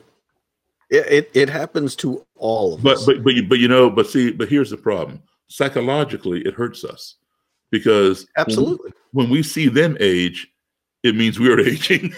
[0.90, 3.06] It, it it happens to all of But us.
[3.06, 5.22] but but you, but you know, but see, but here's the problem.
[5.50, 7.16] Psychologically, it hurts us
[7.72, 8.92] because when we- Absolutely.
[9.12, 10.48] when we see them age,
[11.04, 12.14] it means we're aging,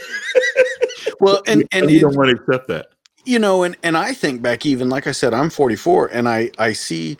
[1.20, 2.88] Well, and and we don't want to accept that.
[3.26, 6.50] you know and and i think back even like i said i'm 44 and i
[6.58, 7.18] i see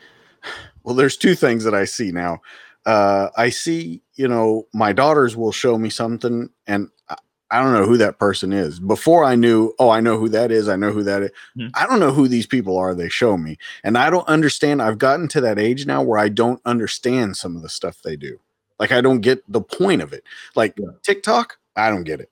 [0.90, 2.42] well there's two things that i see now
[2.88, 7.16] uh i see you know my daughters will show me something and I,
[7.52, 10.52] I don't know who that person is before i knew oh i know who that
[10.52, 11.70] is i know who that is Mhm.
[11.76, 14.98] i don't know who these people are they show me and i don't understand i've
[14.98, 18.40] gotten to that age now where i don't understand some of the stuff they do
[18.80, 20.24] like i don't get the point of it
[20.56, 20.88] like Yeah.
[21.04, 22.32] tiktok i don't get it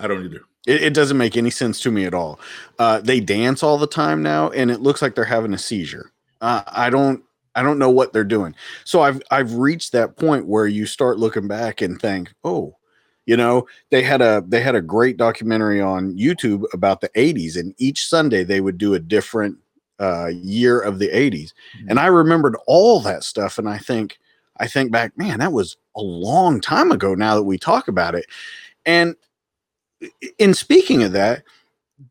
[0.00, 0.40] I don't either.
[0.66, 2.40] it, it doesn't make any sense to me at all.
[2.80, 6.10] Uh, they dance all the time now, and it looks like they're having a seizure.
[6.40, 7.22] Uh, I don't,
[7.54, 8.54] I don't know what they're doing.
[8.84, 12.76] So I've, I've reached that point where you start looking back and think, oh,
[13.26, 17.56] you know, they had a, they had a great documentary on YouTube about the '80s,
[17.56, 19.56] and each Sunday they would do a different
[19.98, 21.52] uh, year of the '80s,
[21.88, 24.18] and I remembered all that stuff, and I think,
[24.58, 27.14] I think back, man, that was a long time ago.
[27.14, 28.26] Now that we talk about it,
[28.84, 29.16] and
[30.38, 31.44] in speaking of that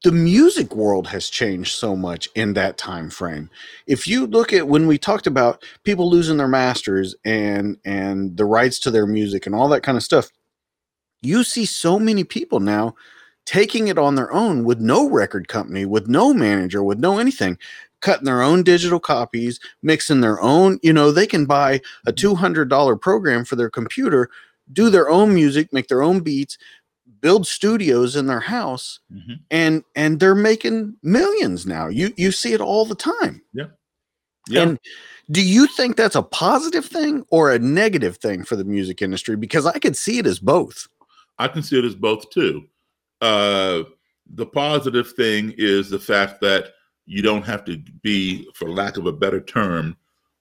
[0.04, 3.50] the music world has changed so much in that time frame.
[3.86, 8.46] If you look at when we talked about people losing their masters and and the
[8.46, 10.30] rights to their music and all that kind of stuff
[11.22, 12.94] you see so many people now
[13.46, 17.58] taking it on their own with no record company with no manager with no anything
[18.02, 23.00] cutting their own digital copies mixing their own you know they can buy a $200
[23.02, 24.30] program for their computer
[24.72, 26.58] do their own music, make their own beats,
[27.24, 29.40] build studios in their house, Mhm.
[29.50, 31.88] and and they're making millions now.
[31.88, 33.42] You you see it all the time.
[33.54, 34.62] Yeah.
[34.64, 34.78] And
[35.32, 39.38] do you think that's a positive thing or a negative thing for the music industry?
[39.38, 40.86] Because I could see it as both.
[41.40, 42.68] I can see it as both too.
[43.22, 43.84] Uh,
[44.36, 46.74] the positive thing is the fact that
[47.06, 49.96] you don't have to be, for lack of a better term,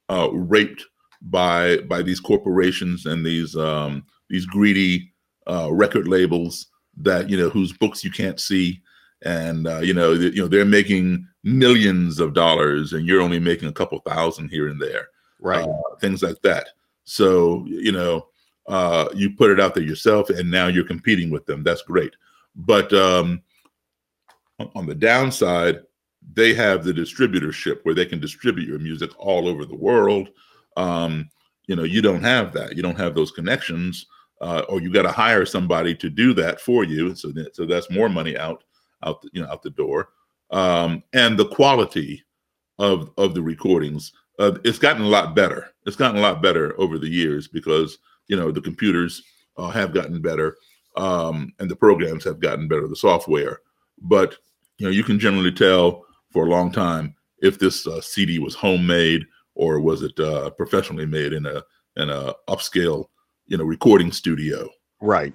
[0.08, 0.84] uh, raped
[1.22, 5.12] by by these corporations and these um, these greedy
[5.46, 6.66] uh, record labels
[6.98, 8.80] that you know whose books you can't see,
[9.22, 13.40] and uh, you know th- you know they're making millions of dollars and you're only
[13.40, 15.08] making a couple thousand here and there
[15.40, 15.64] Right.
[15.68, 16.68] uh, things like that.
[17.04, 18.28] So you know,
[18.68, 21.62] uh, you put it out there yourself, and now you're competing with them.
[21.64, 22.14] That's great.
[22.54, 23.42] But um,
[24.58, 25.80] on- on the downside,
[26.34, 30.28] they have the distributorship where they can distribute your music all over the world.
[30.76, 31.28] Um,
[31.66, 32.76] you know, you don't have that.
[32.76, 34.06] You don't have those connections,
[34.42, 37.14] uh, or you got to hire somebody to do that for you.
[37.14, 38.64] So, that, so that's more money out,
[39.04, 40.10] out, the, you know, out the door.
[40.50, 42.22] Um, and the quality
[42.78, 45.68] of of the recordings, uh, it's gotten a lot better.
[45.86, 49.22] It's gotten a lot better over the years because you know the computers
[49.56, 50.56] uh, have gotten better,
[50.96, 53.60] um, and the programs have gotten better, the software.
[54.02, 54.36] But
[54.78, 58.54] you know, you can generally tell for a long time if this uh, CD was
[58.54, 59.24] homemade
[59.54, 61.62] or was it uh, professionally made in a
[61.96, 63.06] in a upscale
[63.52, 64.66] you know recording studio.
[65.02, 65.34] right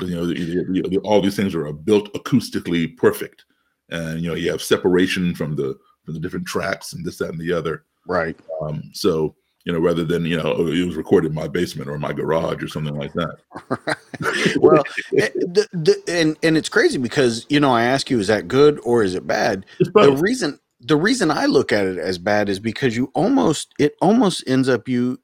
[0.00, 3.44] You know, the, the- the- all these things are built acoustically perfect,
[3.90, 7.30] and you know you have separation from the from the different tracks and this that
[7.30, 7.84] and the other.
[8.06, 8.38] Right.
[8.62, 9.34] Um, so
[9.64, 12.12] you know, rather than you know, oh, it was recorded in my basement or my
[12.12, 13.36] garage or something like that.
[14.60, 14.84] well,
[15.16, 18.46] eh, the, the, and and it's crazy because you know I ask you, is that
[18.46, 19.66] good or is it bad?
[19.80, 23.96] The reason the reason I look at it as bad is because you almost it
[24.00, 25.18] almost ends up you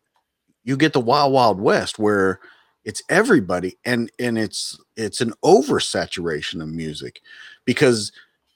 [0.64, 2.40] you get the wild wild west where
[2.84, 7.20] it's everybody and and it's it's an oversaturation of music
[7.64, 8.12] because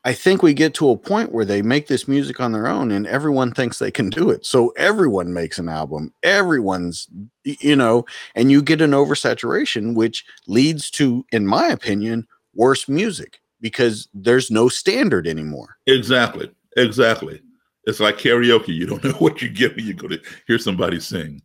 [0.07, 2.91] I think we get to a point where they make this music on their own
[2.91, 4.45] and everyone thinks they can do it.
[4.45, 6.13] So everyone makes an album.
[6.23, 7.09] Everyone's
[7.45, 8.05] you know,
[8.35, 14.51] and you get an oversaturation which leads to in my opinion worse music because there's
[14.51, 15.77] no standard anymore.
[15.87, 16.51] Exactly.
[16.77, 17.41] Exactly.
[17.85, 18.69] It's like karaoke.
[18.69, 21.43] You don't know what you get when you go to hear somebody sing.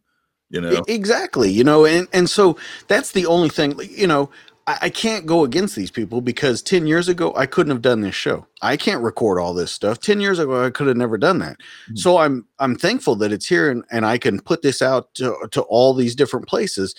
[0.49, 0.83] You know.
[0.87, 1.51] Exactly.
[1.51, 2.57] You know, and, and so
[2.87, 4.29] that's the only thing, you know,
[4.65, 8.01] I, I can't go against these people because 10 years ago, I couldn't have done
[8.01, 8.47] this show.
[8.61, 9.99] I can't record all this stuff.
[9.99, 11.57] 10 years ago, I could have never done that.
[11.87, 11.95] Hmm.
[11.95, 15.35] So I'm, I'm thankful that it's here and, and I can put this out to,
[15.51, 16.95] to all these different places.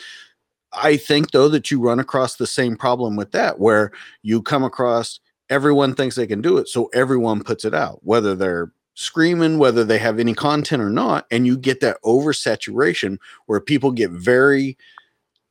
[0.72, 3.90] I think though that you run across the same problem with that, where
[4.22, 5.18] you come across
[5.48, 6.68] everyone thinks they can do it.
[6.68, 11.26] So everyone puts it out, whether they're screaming, whether they have any content or not.
[11.30, 14.76] And you get that oversaturation where people get very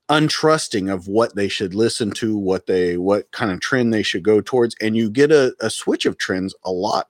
[0.08, 4.24] untrusting of what they should listen to, what they, what kind of trend they should
[4.24, 4.76] go towards.
[4.80, 7.08] And you get a, a switch of trends a lot.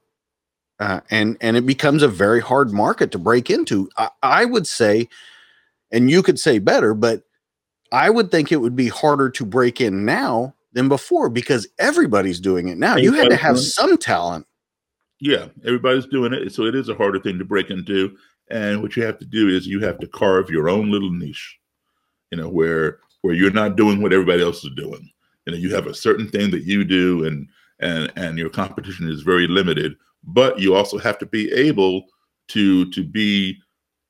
[0.78, 3.90] Uh, and and it becomes a very hard market to break into.
[3.98, 5.10] I, I would say,
[5.92, 7.22] and you could say better, but
[7.92, 12.40] I would think it would be harder to break in now than before because everybody's
[12.40, 12.96] doing it now.
[12.96, 14.46] You had to have some talent.
[15.20, 16.52] Yeah, everybody's doing it.
[16.52, 18.16] So it is a harder thing to break into.
[18.50, 21.58] And what you have to do is you have to carve your own little niche,
[22.30, 25.08] you know, where where you're not doing what everybody else is doing.
[25.46, 27.48] You know, you have a certain thing that you do and
[27.80, 29.94] and and your competition is very limited,
[30.24, 32.04] but you also have to be able
[32.48, 33.56] to to be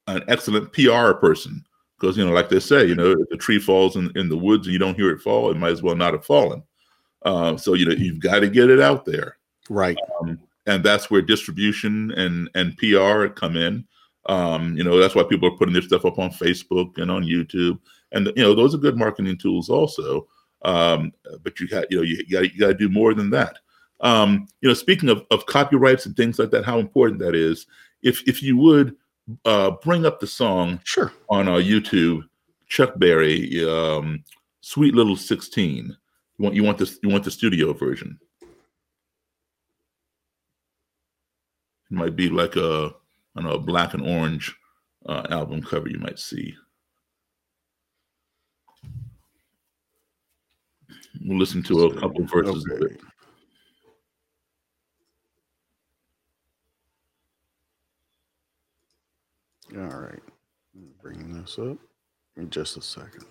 [0.07, 1.65] an excellent PR person.
[1.99, 4.39] Because you know, like they say, you know, if a tree falls in, in the
[4.39, 6.63] woods and you don't hear it fall, it might as well not have fallen.
[7.23, 9.37] Uh, so you know, you've got to get it out there
[9.69, 9.99] Right.
[10.23, 10.39] um,
[10.71, 13.85] and that's where distribution and and PR come in.
[14.27, 17.25] Um, you know, that's why people are putting their stuff up on Facebook and on
[17.25, 17.79] YouTube,
[18.13, 20.29] and you know, those are good marketing tools also.
[20.63, 23.59] Um, but you got you know you got you got to do more than that.
[24.01, 27.67] Um, you know, speaking of, of copyrights and things like that, how important that is.
[28.03, 28.95] If if you would
[29.45, 31.13] uh, bring up the song Sure.
[31.29, 32.23] on uh, YouTube,
[32.69, 34.23] Chuck Berry, um,
[34.61, 38.19] "Sweet Little 16." You want you want this you want the studio version.
[41.91, 42.93] It might be like a
[43.37, 44.55] I don't know a black and orange
[45.07, 46.55] uh, album cover you might see.
[51.25, 53.01] We'll listen to a couple verses of it.
[59.77, 60.21] All right.
[61.01, 61.79] Bringing this up
[62.37, 63.25] in just a second.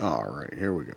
[0.00, 0.92] All right, here we go.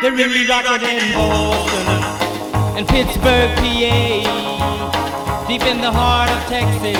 [0.00, 1.86] They're really rocking in Boston
[2.78, 6.96] and Pittsburgh, PA, deep in the heart of Texas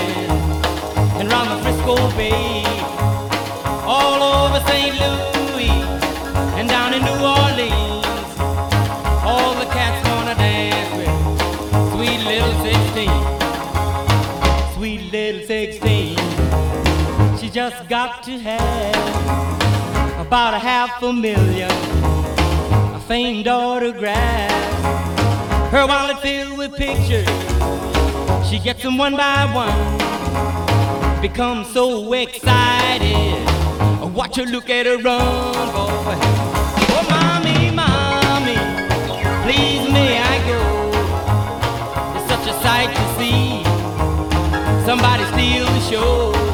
[1.17, 2.63] and round the Frisco Bay,
[3.81, 4.93] all over St.
[4.93, 5.69] Louis
[6.59, 7.76] and down in New Orleans.
[17.69, 18.95] Just got to have
[20.25, 21.69] about a half a million
[22.95, 24.51] a famed autograph.
[25.69, 27.27] Her wallet filled with pictures.
[28.47, 31.21] She gets them one by one.
[31.21, 33.45] Becomes so excited.
[34.01, 36.15] I watch her look at her run, boy.
[36.95, 38.55] Oh, mommy, mommy,
[39.43, 40.61] please may I go?
[42.15, 43.63] It's such a sight to see.
[44.85, 46.46] Somebody steal the show.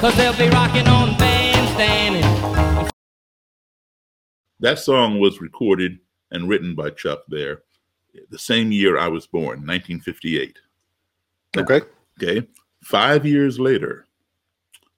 [0.00, 2.90] Cause they'll be rocking on bandstand
[4.60, 5.98] That song was recorded
[6.30, 7.62] and written by Chuck there
[8.30, 10.58] the same year I was born, 1958.
[11.56, 11.80] Okay.
[12.20, 12.46] Okay.
[12.82, 14.06] Five years later,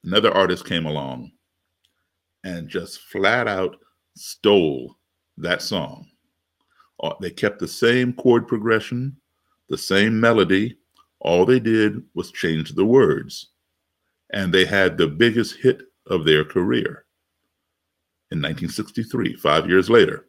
[0.05, 1.33] another artist came along
[2.45, 3.77] and just flat out
[4.17, 4.97] stole
[5.39, 6.07] that song.
[7.03, 9.17] Uh, They kept the same chord progression,
[9.69, 10.77] the same melody.
[11.21, 13.51] All they did was change the words.
[14.33, 17.05] And they had the biggest hit of their career
[18.31, 20.27] in 1963, five years later,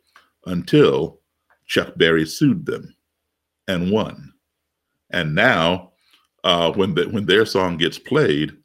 [0.47, 1.19] until
[1.67, 2.95] Chuck Berry sued them
[3.67, 4.33] and won.
[5.11, 5.91] And now,
[6.43, 8.57] uh, when the, when their song gets played,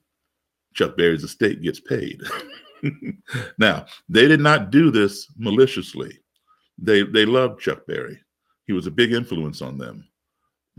[0.74, 2.20] Chuck Berry's estate gets paid.
[3.58, 6.18] now, they did not do this maliciously.
[6.78, 8.18] They they loved Chuck Berry.
[8.66, 10.08] He was a big influence on them.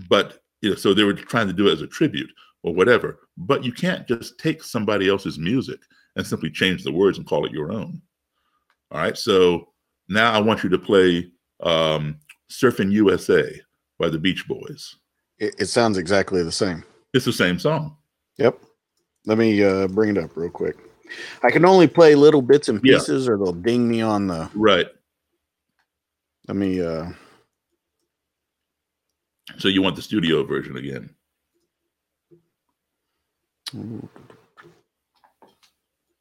[0.09, 2.29] But you know, so they were trying to do it as a tribute
[2.63, 3.19] or whatever.
[3.37, 5.79] But you can't just take somebody else's music
[6.15, 8.01] and simply change the words and call it your own.
[8.91, 9.17] All right.
[9.17, 9.69] So
[10.09, 11.29] now I want you to play
[11.61, 12.19] um,
[12.51, 13.59] Surfing USA
[13.99, 14.95] by the Beach Boys.
[15.39, 16.83] It, it sounds exactly the same.
[17.13, 17.97] It's the same song.
[18.37, 18.59] Yep.
[19.25, 20.77] Let me uh, bring it up real quick.
[21.43, 22.97] I can only play little bits and Yeah.
[22.97, 24.49] pieces, or they'll ding me on the.
[24.53, 24.87] Right.
[26.47, 26.81] Let me.
[26.81, 27.11] uh
[29.59, 31.09] So you want the studio version again.
[33.73, 34.25] All right, here we go.
[34.25, 36.13] If everybody had love across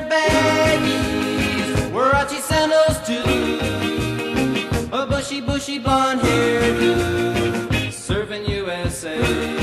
[0.09, 3.27] baggies, huarachi sandals too,
[4.91, 6.91] a bushy, bushy blonde hairdo,
[7.91, 9.60] surfin' USA.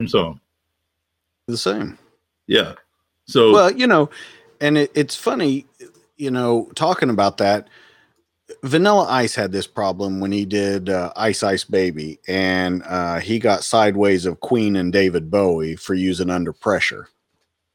[0.00, 0.40] Same song.
[1.46, 1.98] The same.
[2.46, 2.74] Yeah.
[3.26, 4.10] So Well, you know,
[4.60, 5.66] and it, it's funny,
[6.16, 7.68] you know, talking about that.
[8.62, 13.38] Vanilla Ice had this problem when he did uh, Ice Ice Baby, and uh, he
[13.38, 17.08] got sideways of Queen and David Bowie for using Under Pressure.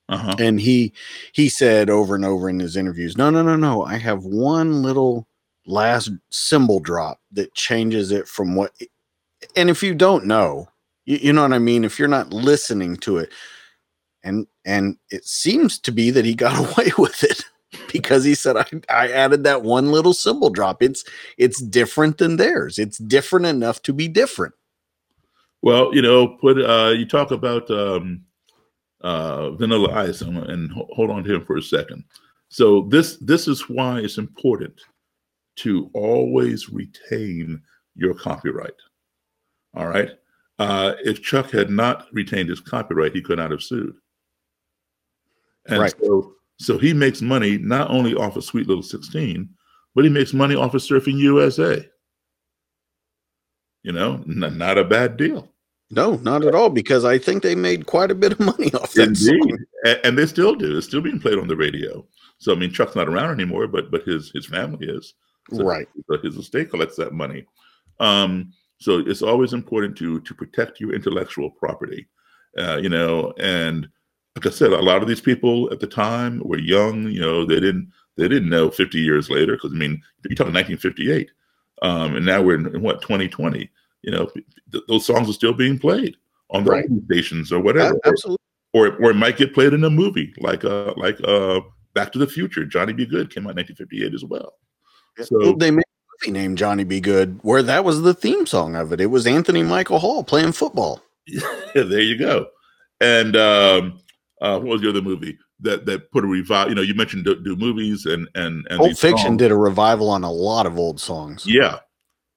[0.09, 0.35] uh-huh.
[0.39, 0.93] And he
[1.31, 4.83] he said over and over in his interviews, no, no, no, no, I have one
[4.83, 5.27] little
[5.69, 8.73] last cymbal drop that changes it from what.
[9.55, 10.67] And if you don't know,
[11.05, 11.83] you, you know what I mean.
[11.83, 13.31] If you're not listening to it,
[14.23, 17.45] and and it seems to be that he got away with it
[17.91, 21.03] because he said I, I added that one little cymbal drop it's
[21.37, 24.53] it's different than theirs it's different enough to be different
[25.61, 28.23] Well, you know, put uh you talk about um
[29.01, 32.03] uh vanilla ice and, and hold on to him for a second.
[32.49, 34.81] So this this is why it's important
[35.59, 37.61] to always retain
[37.95, 38.73] your copyright.
[39.75, 40.11] All right.
[40.57, 43.95] Uh if Chuck had not retained his copyright, he could not have sued.
[45.67, 45.93] And Right.
[46.01, 49.47] so so he makes money not only off of Sweet Little 16,
[49.95, 51.87] but he makes money off of Surfing USA.
[53.83, 55.53] You know, n- not a bad deal.
[55.91, 58.93] no not at all because i think they made quite a bit of money off
[58.93, 59.57] that Indeed, song.
[60.03, 60.77] And, they still do.
[60.77, 62.05] It's still being played on the radio.
[62.37, 65.13] So I mean, Chuck's not around anymore, but but his his family is.
[65.51, 65.87] So Right.
[66.09, 67.45] so his estate collects that money.
[67.99, 72.07] Um, so it's always important to to protect your intellectual property.
[72.57, 73.87] Uh, you know, and
[74.35, 77.03] like I said, a lot of these people at the time were young.
[77.11, 80.53] You know, they didn't they didn't know 50 years later because I mean, you're talking
[80.53, 81.29] 1958,
[81.81, 83.69] um, and now we're in, in what 2020.
[84.01, 84.27] You know,
[84.71, 86.15] th- those songs are still being played
[86.51, 86.85] on the Right.
[87.05, 88.37] stations or whatever, A- absolutely.
[88.73, 91.59] or or it might get played in a movie like uh like uh
[91.93, 92.65] Back to the Future.
[92.65, 93.05] Johnny B.
[93.05, 94.53] Goode came out in 1958 as well.
[95.23, 98.75] So they made a movie named Johnny Be Good where that was the theme song
[98.75, 99.01] of it.
[99.01, 101.01] It was Anthony Michael Hall playing football.
[101.73, 102.47] there you go.
[103.01, 103.99] And um,
[104.41, 106.69] uh, what was the other movie that that put a revive?
[106.69, 109.37] You know, you mentioned do, do movies and and and these Fiction songs.
[109.37, 111.45] did a revival on a lot of old songs.
[111.47, 111.79] Yeah,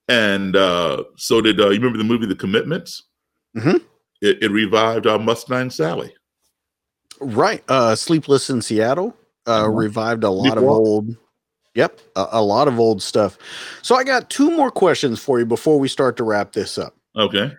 [0.08, 3.04] and uh, so did uh, you remember the movie The Commitments?
[3.56, 3.82] Mhm.
[4.20, 6.14] It, it revived uh, Mustang Sally.
[7.20, 7.62] Right.
[7.68, 9.76] Uh Sleepless in Seattle uh Mhm.
[9.78, 11.16] revived a lot of old
[11.74, 13.38] Yep, a, a lot of old stuff.
[13.80, 16.94] So I got two more questions for you before we start to wrap this up.
[17.16, 17.52] Okay.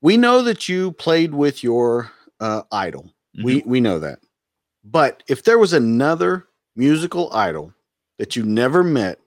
[0.00, 3.12] We know that you played with your uh idol.
[3.42, 4.18] We we know that.
[4.84, 7.72] But if there was another musical idol
[8.18, 9.20] that you never met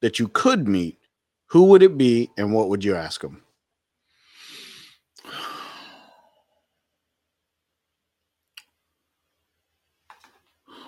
[0.00, 0.98] that you could meet,
[1.46, 3.42] who would it be and what would you ask them?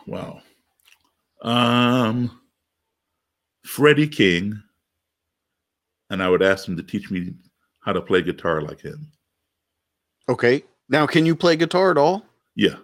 [0.07, 0.43] Wow.
[1.43, 2.40] Um,
[3.71, 4.61] Freddie King,
[6.11, 7.33] and I would ask him to teach me
[7.85, 9.07] how to play guitar like him.
[10.29, 10.65] Okay.
[10.89, 12.27] Now can you play guitar at all?
[12.57, 12.77] Yeah,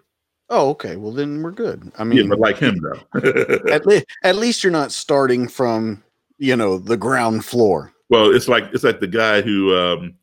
[0.49, 0.95] Oh, okay.
[0.95, 1.91] Well then we're good.
[1.99, 3.19] I yeah, mean but like him though.
[3.69, 6.05] at, le- at least you're not starting from
[6.39, 10.15] you know the ground floor Well, it's like it's like the guy who um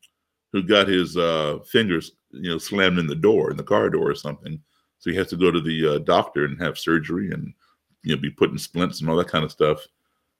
[0.54, 4.10] who got his uh fingers you know slammed in the door in the car door
[4.10, 4.58] or something.
[4.98, 7.52] So he has to go to the uh, doctor and have surgery and
[8.02, 9.86] you know be put in splints and all that kind of stuff.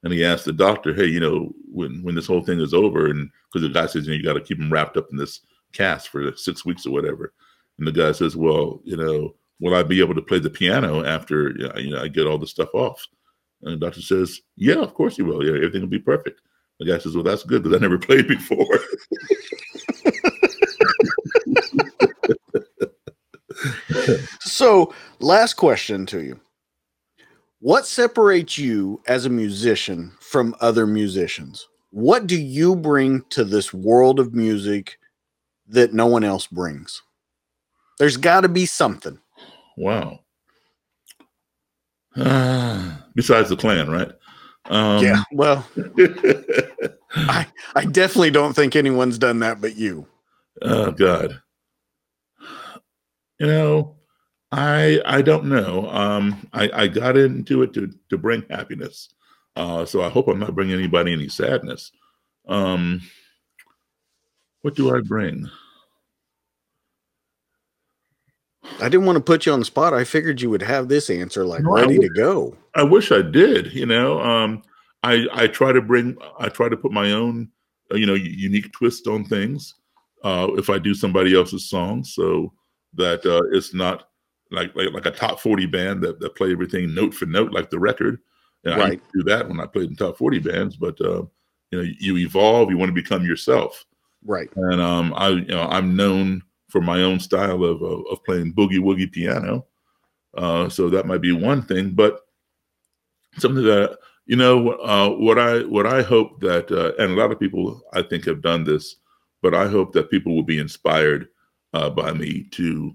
[0.05, 3.07] And he asked the doctor, "Hey, you know, when when this whole thing is over,
[3.07, 5.17] and because the guy says you know you got to keep him wrapped up in
[5.17, 5.41] this
[5.73, 7.33] cast for six weeks or whatever."
[7.79, 11.05] And the guy says, "Well, you know, will I be able to play the piano
[11.05, 11.51] after
[11.81, 13.05] you know I get all the stuff off?"
[13.63, 15.43] And the doctor says, "Yeah, of course you will.
[15.43, 16.43] Yeah, everything will be perfect."
[16.81, 18.79] The guy says, "Well, that's good because I never played before."
[24.41, 26.39] so last question to you
[27.65, 33.73] what separates you as a musician from other musicians what do you bring to this
[33.73, 34.99] world of music
[35.67, 37.01] that no one else brings
[37.99, 39.19] there's got to be something
[39.79, 40.21] wow.
[43.17, 44.13] Besides the Klan, right?
[44.67, 45.67] Um, yeah well
[47.17, 50.07] i i definitely don't think anyone's done that but you
[50.61, 51.41] oh God.
[53.41, 53.97] You know,
[54.55, 55.89] I I don't know.
[55.91, 59.09] Um, I I got into it to to bring happiness.
[59.57, 61.93] Uh, so I hope I'm not bringing anybody any sadness.
[62.49, 63.01] Um,
[64.63, 65.49] what do I bring?
[68.81, 71.11] i didn't want to put you on the spot i figured you would have this
[71.11, 73.73] answer like No, ready to go I wish I did.
[73.73, 74.63] You know, um,
[75.03, 77.49] I I try to bring, I try to put my own,
[77.93, 79.75] uh, you know, unique twist on things.
[80.23, 82.53] Uh, if I do somebody else's song, so
[82.95, 84.09] that uh, it's not
[84.55, 87.71] like, like like a top forty band that that play everything note for note like
[87.71, 88.21] the record.
[88.65, 88.93] And I Right.
[88.93, 91.23] used do that when I played in top forty bands, but uh,
[91.71, 92.71] you know, you evolve.
[92.71, 93.85] You want to become yourself,
[94.25, 98.25] right and um, I you know I'm known for my own style of of, of
[98.25, 99.67] playing boogie woogie piano.
[100.37, 102.21] Uh, so that might be one thing, but
[103.39, 107.33] something that you know uh, what I what I hope that uh, and a lot
[107.33, 108.97] of people I think have done this,
[109.43, 111.29] but I hope that people will be inspired
[111.73, 112.95] uh, by me to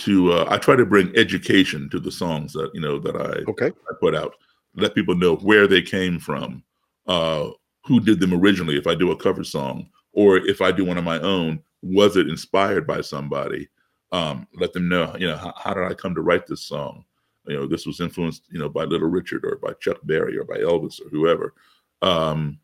[0.00, 3.50] to uh, I try to bring education to the songs that you know that I
[3.50, 4.34] okay I put out.
[4.74, 6.62] Let people know where they came from,
[7.06, 7.50] uh,
[7.84, 8.76] who did them originally.
[8.76, 12.16] If I do a cover song, or if I do one of my own, was
[12.16, 13.68] it inspired by somebody?
[14.12, 15.14] Um, let them know.
[15.18, 17.04] You know, how, how did I come to write this song?
[17.46, 20.44] You know, this was influenced, you know, by Little Richard or by Chuck Berry or
[20.44, 21.54] by Elvis or whoever.
[22.02, 22.58] Um,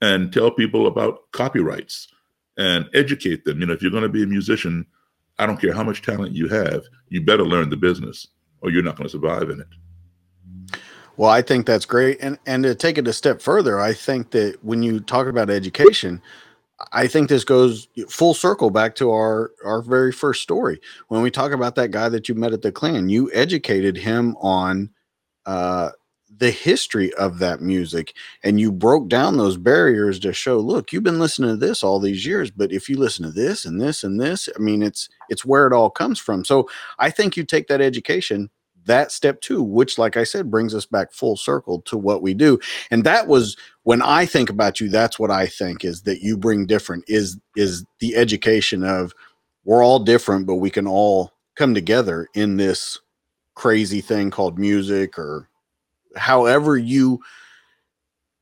[0.00, 2.08] and tell people about copyrights
[2.56, 3.60] and educate them.
[3.60, 4.86] You know, if you're going to be a musician,
[5.38, 8.28] I don't care how much talent you have, you better learn the business,
[8.60, 10.80] or you're not going to survive in it.
[11.16, 12.18] Well, I think that's great.
[12.20, 15.50] And and to take it a step further, I think that when you talk about
[15.50, 16.20] education,
[16.92, 20.80] I think this goes full circle back to our our very first story.
[21.08, 24.36] When we talk about that guy that you met at the Klan, you educated him
[24.40, 24.90] on
[25.46, 25.90] uh
[26.38, 31.02] the history of that music and you broke down those barriers to show look you've
[31.02, 34.02] been listening to this all these years but if you listen to this and this
[34.04, 37.44] and this i mean it's it's where it all comes from so i think you
[37.44, 38.50] take that education
[38.86, 42.34] that step too, which, like I said, brings us back full circle to what we
[42.34, 42.58] do.
[42.90, 46.36] And that was when I think about you, that's what I think is that you
[46.36, 49.12] bring different is is the education of
[49.64, 52.98] we're all different, but we can all come together in this
[53.54, 55.48] crazy thing called music or
[56.16, 57.20] however you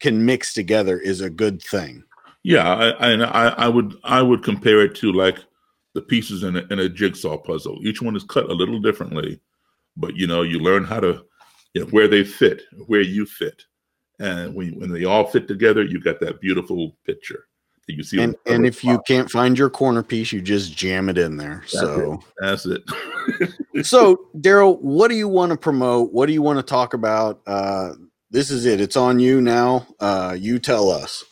[0.00, 2.02] can mix together is a good thing.
[2.42, 5.38] Yeah, I, I, I would I would compare it to like
[5.94, 7.78] the pieces in a, in a jigsaw puzzle.
[7.82, 9.40] Each one is cut a little differently,
[9.96, 11.24] but you know you learn how to
[11.74, 13.64] you know, where they fit, where you fit,
[14.18, 17.46] and when when they all fit together, you got that beautiful picture
[17.86, 18.20] that you see.
[18.20, 21.60] And and if you can't find your corner piece, you just jam it in there.
[21.60, 22.20] That's so it.
[22.38, 22.82] that's it.
[23.86, 26.12] so Daryl, what do you want to promote?
[26.12, 27.40] What do you want to talk about?
[27.46, 27.92] Uh,
[28.30, 28.80] this is it.
[28.80, 29.86] It's on you now.
[30.00, 31.24] Uh, you tell us.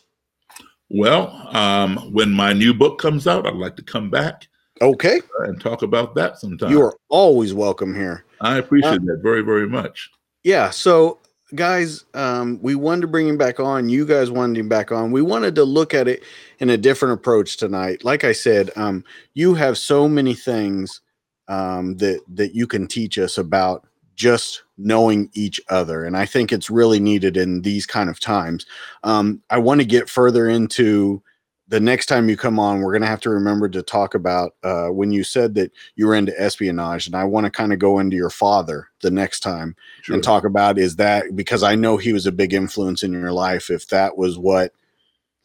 [0.91, 4.49] Well, um, when my new book comes out, I'd like to come back
[4.83, 5.21] Okay.
[5.41, 6.71] and talk about that sometime.
[6.73, 8.25] You are always welcome here.
[8.41, 10.11] I appreciate Uh, that very, very much.
[10.43, 10.71] Yeah.
[10.71, 11.19] So,
[11.55, 13.89] guys, um, we wanted to bring him back on.
[13.89, 15.13] You guys wanted him back on.
[15.13, 16.23] We wanted to look at it
[16.59, 18.05] in a different approach tonight.
[18.05, 19.05] Like I said, um,
[19.35, 21.01] you have so many things
[21.49, 26.53] um, that that you can teach us about just knowing each other, and I think
[26.53, 28.67] it's really needed in these kind of times.
[29.03, 31.23] Um, I want to get further into
[31.71, 32.81] the next time you come on.
[32.81, 36.07] We're going to have to remember to talk about uh, when you said that you
[36.09, 39.41] were into espionage, and I want to kind of go into your father the next
[39.41, 40.15] time Sure.
[40.15, 43.33] and talk about is that because I know he was a big influence in your
[43.33, 43.71] life.
[43.71, 44.73] If that was what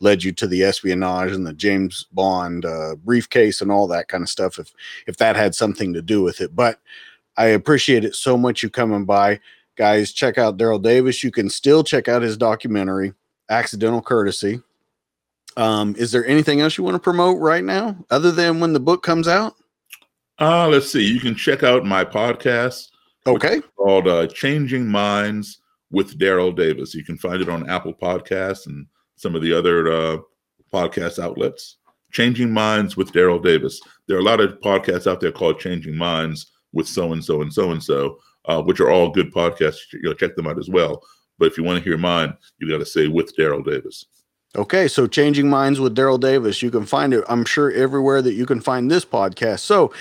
[0.02, 4.24] led you to the espionage and the James Bond uh, briefcase and all that kind
[4.24, 4.74] of stuff, if
[5.06, 6.80] if that had something to do with it, but
[7.38, 9.40] I appreciate it so much you coming by,
[9.76, 10.12] guys.
[10.12, 11.24] Check out Daryl Davis.
[11.24, 13.14] You can still check out his documentary,
[13.50, 14.62] Accidental Courtesy.
[15.58, 18.80] Um, is there anything else you want to promote right now, other than when the
[18.80, 19.54] book comes out?
[20.40, 21.04] Uh, let's see.
[21.06, 22.90] You can check out my podcast
[23.28, 23.62] Okay.
[23.78, 25.60] called uh, Changing Minds
[25.92, 26.94] with Daryl Davis.
[26.94, 30.18] You can find it on Apple Podcasts and some of the other uh,
[30.74, 31.78] podcast outlets.
[32.12, 33.80] Changing Minds with Daryl Davis.
[34.08, 37.42] There are a lot of podcasts out there called Changing Minds with so and so
[37.42, 39.80] and so and so, uh, which are all good podcasts.
[39.94, 41.02] You know, check them out as well.
[41.40, 44.06] But if you want to hear mine, you got to say with Daryl Davis.
[44.56, 46.62] Okay, so Changing Minds with Daryl Davis.
[46.62, 49.60] You can find it, I'm sure, everywhere that you can find this podcast.
[49.60, 49.94] So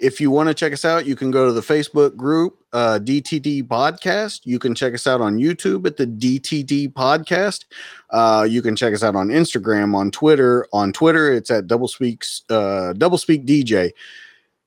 [0.00, 2.98] if you want to check us out, you can go to the Facebook group, uh,
[3.00, 4.40] DTD Podcast.
[4.44, 7.66] You can check us out on YouTube at the DTD Podcast.
[8.10, 10.66] Uh, you can check us out on Instagram, on Twitter.
[10.72, 13.92] On Twitter, it's at Double Speaks, uh, Double Speak DJ.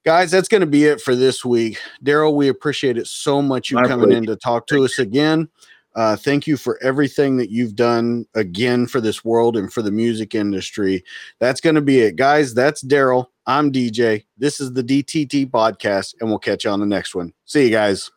[0.06, 1.80] Guys, that's going to be it for this week.
[2.04, 5.50] Daryl, we appreciate it so much you My coming in to talk to us again.
[5.96, 9.92] Uh, thank you for everything that you've done again for this world and for the
[9.92, 11.04] music industry.
[11.40, 12.54] That's going to be it, guys.
[12.54, 13.28] That's Daryl.
[13.46, 14.26] I'm DJ.
[14.38, 17.34] This is the DTD podcast, and we'll catch you on the next one.
[17.46, 18.10] See you guys.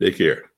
[0.00, 0.49] Take care.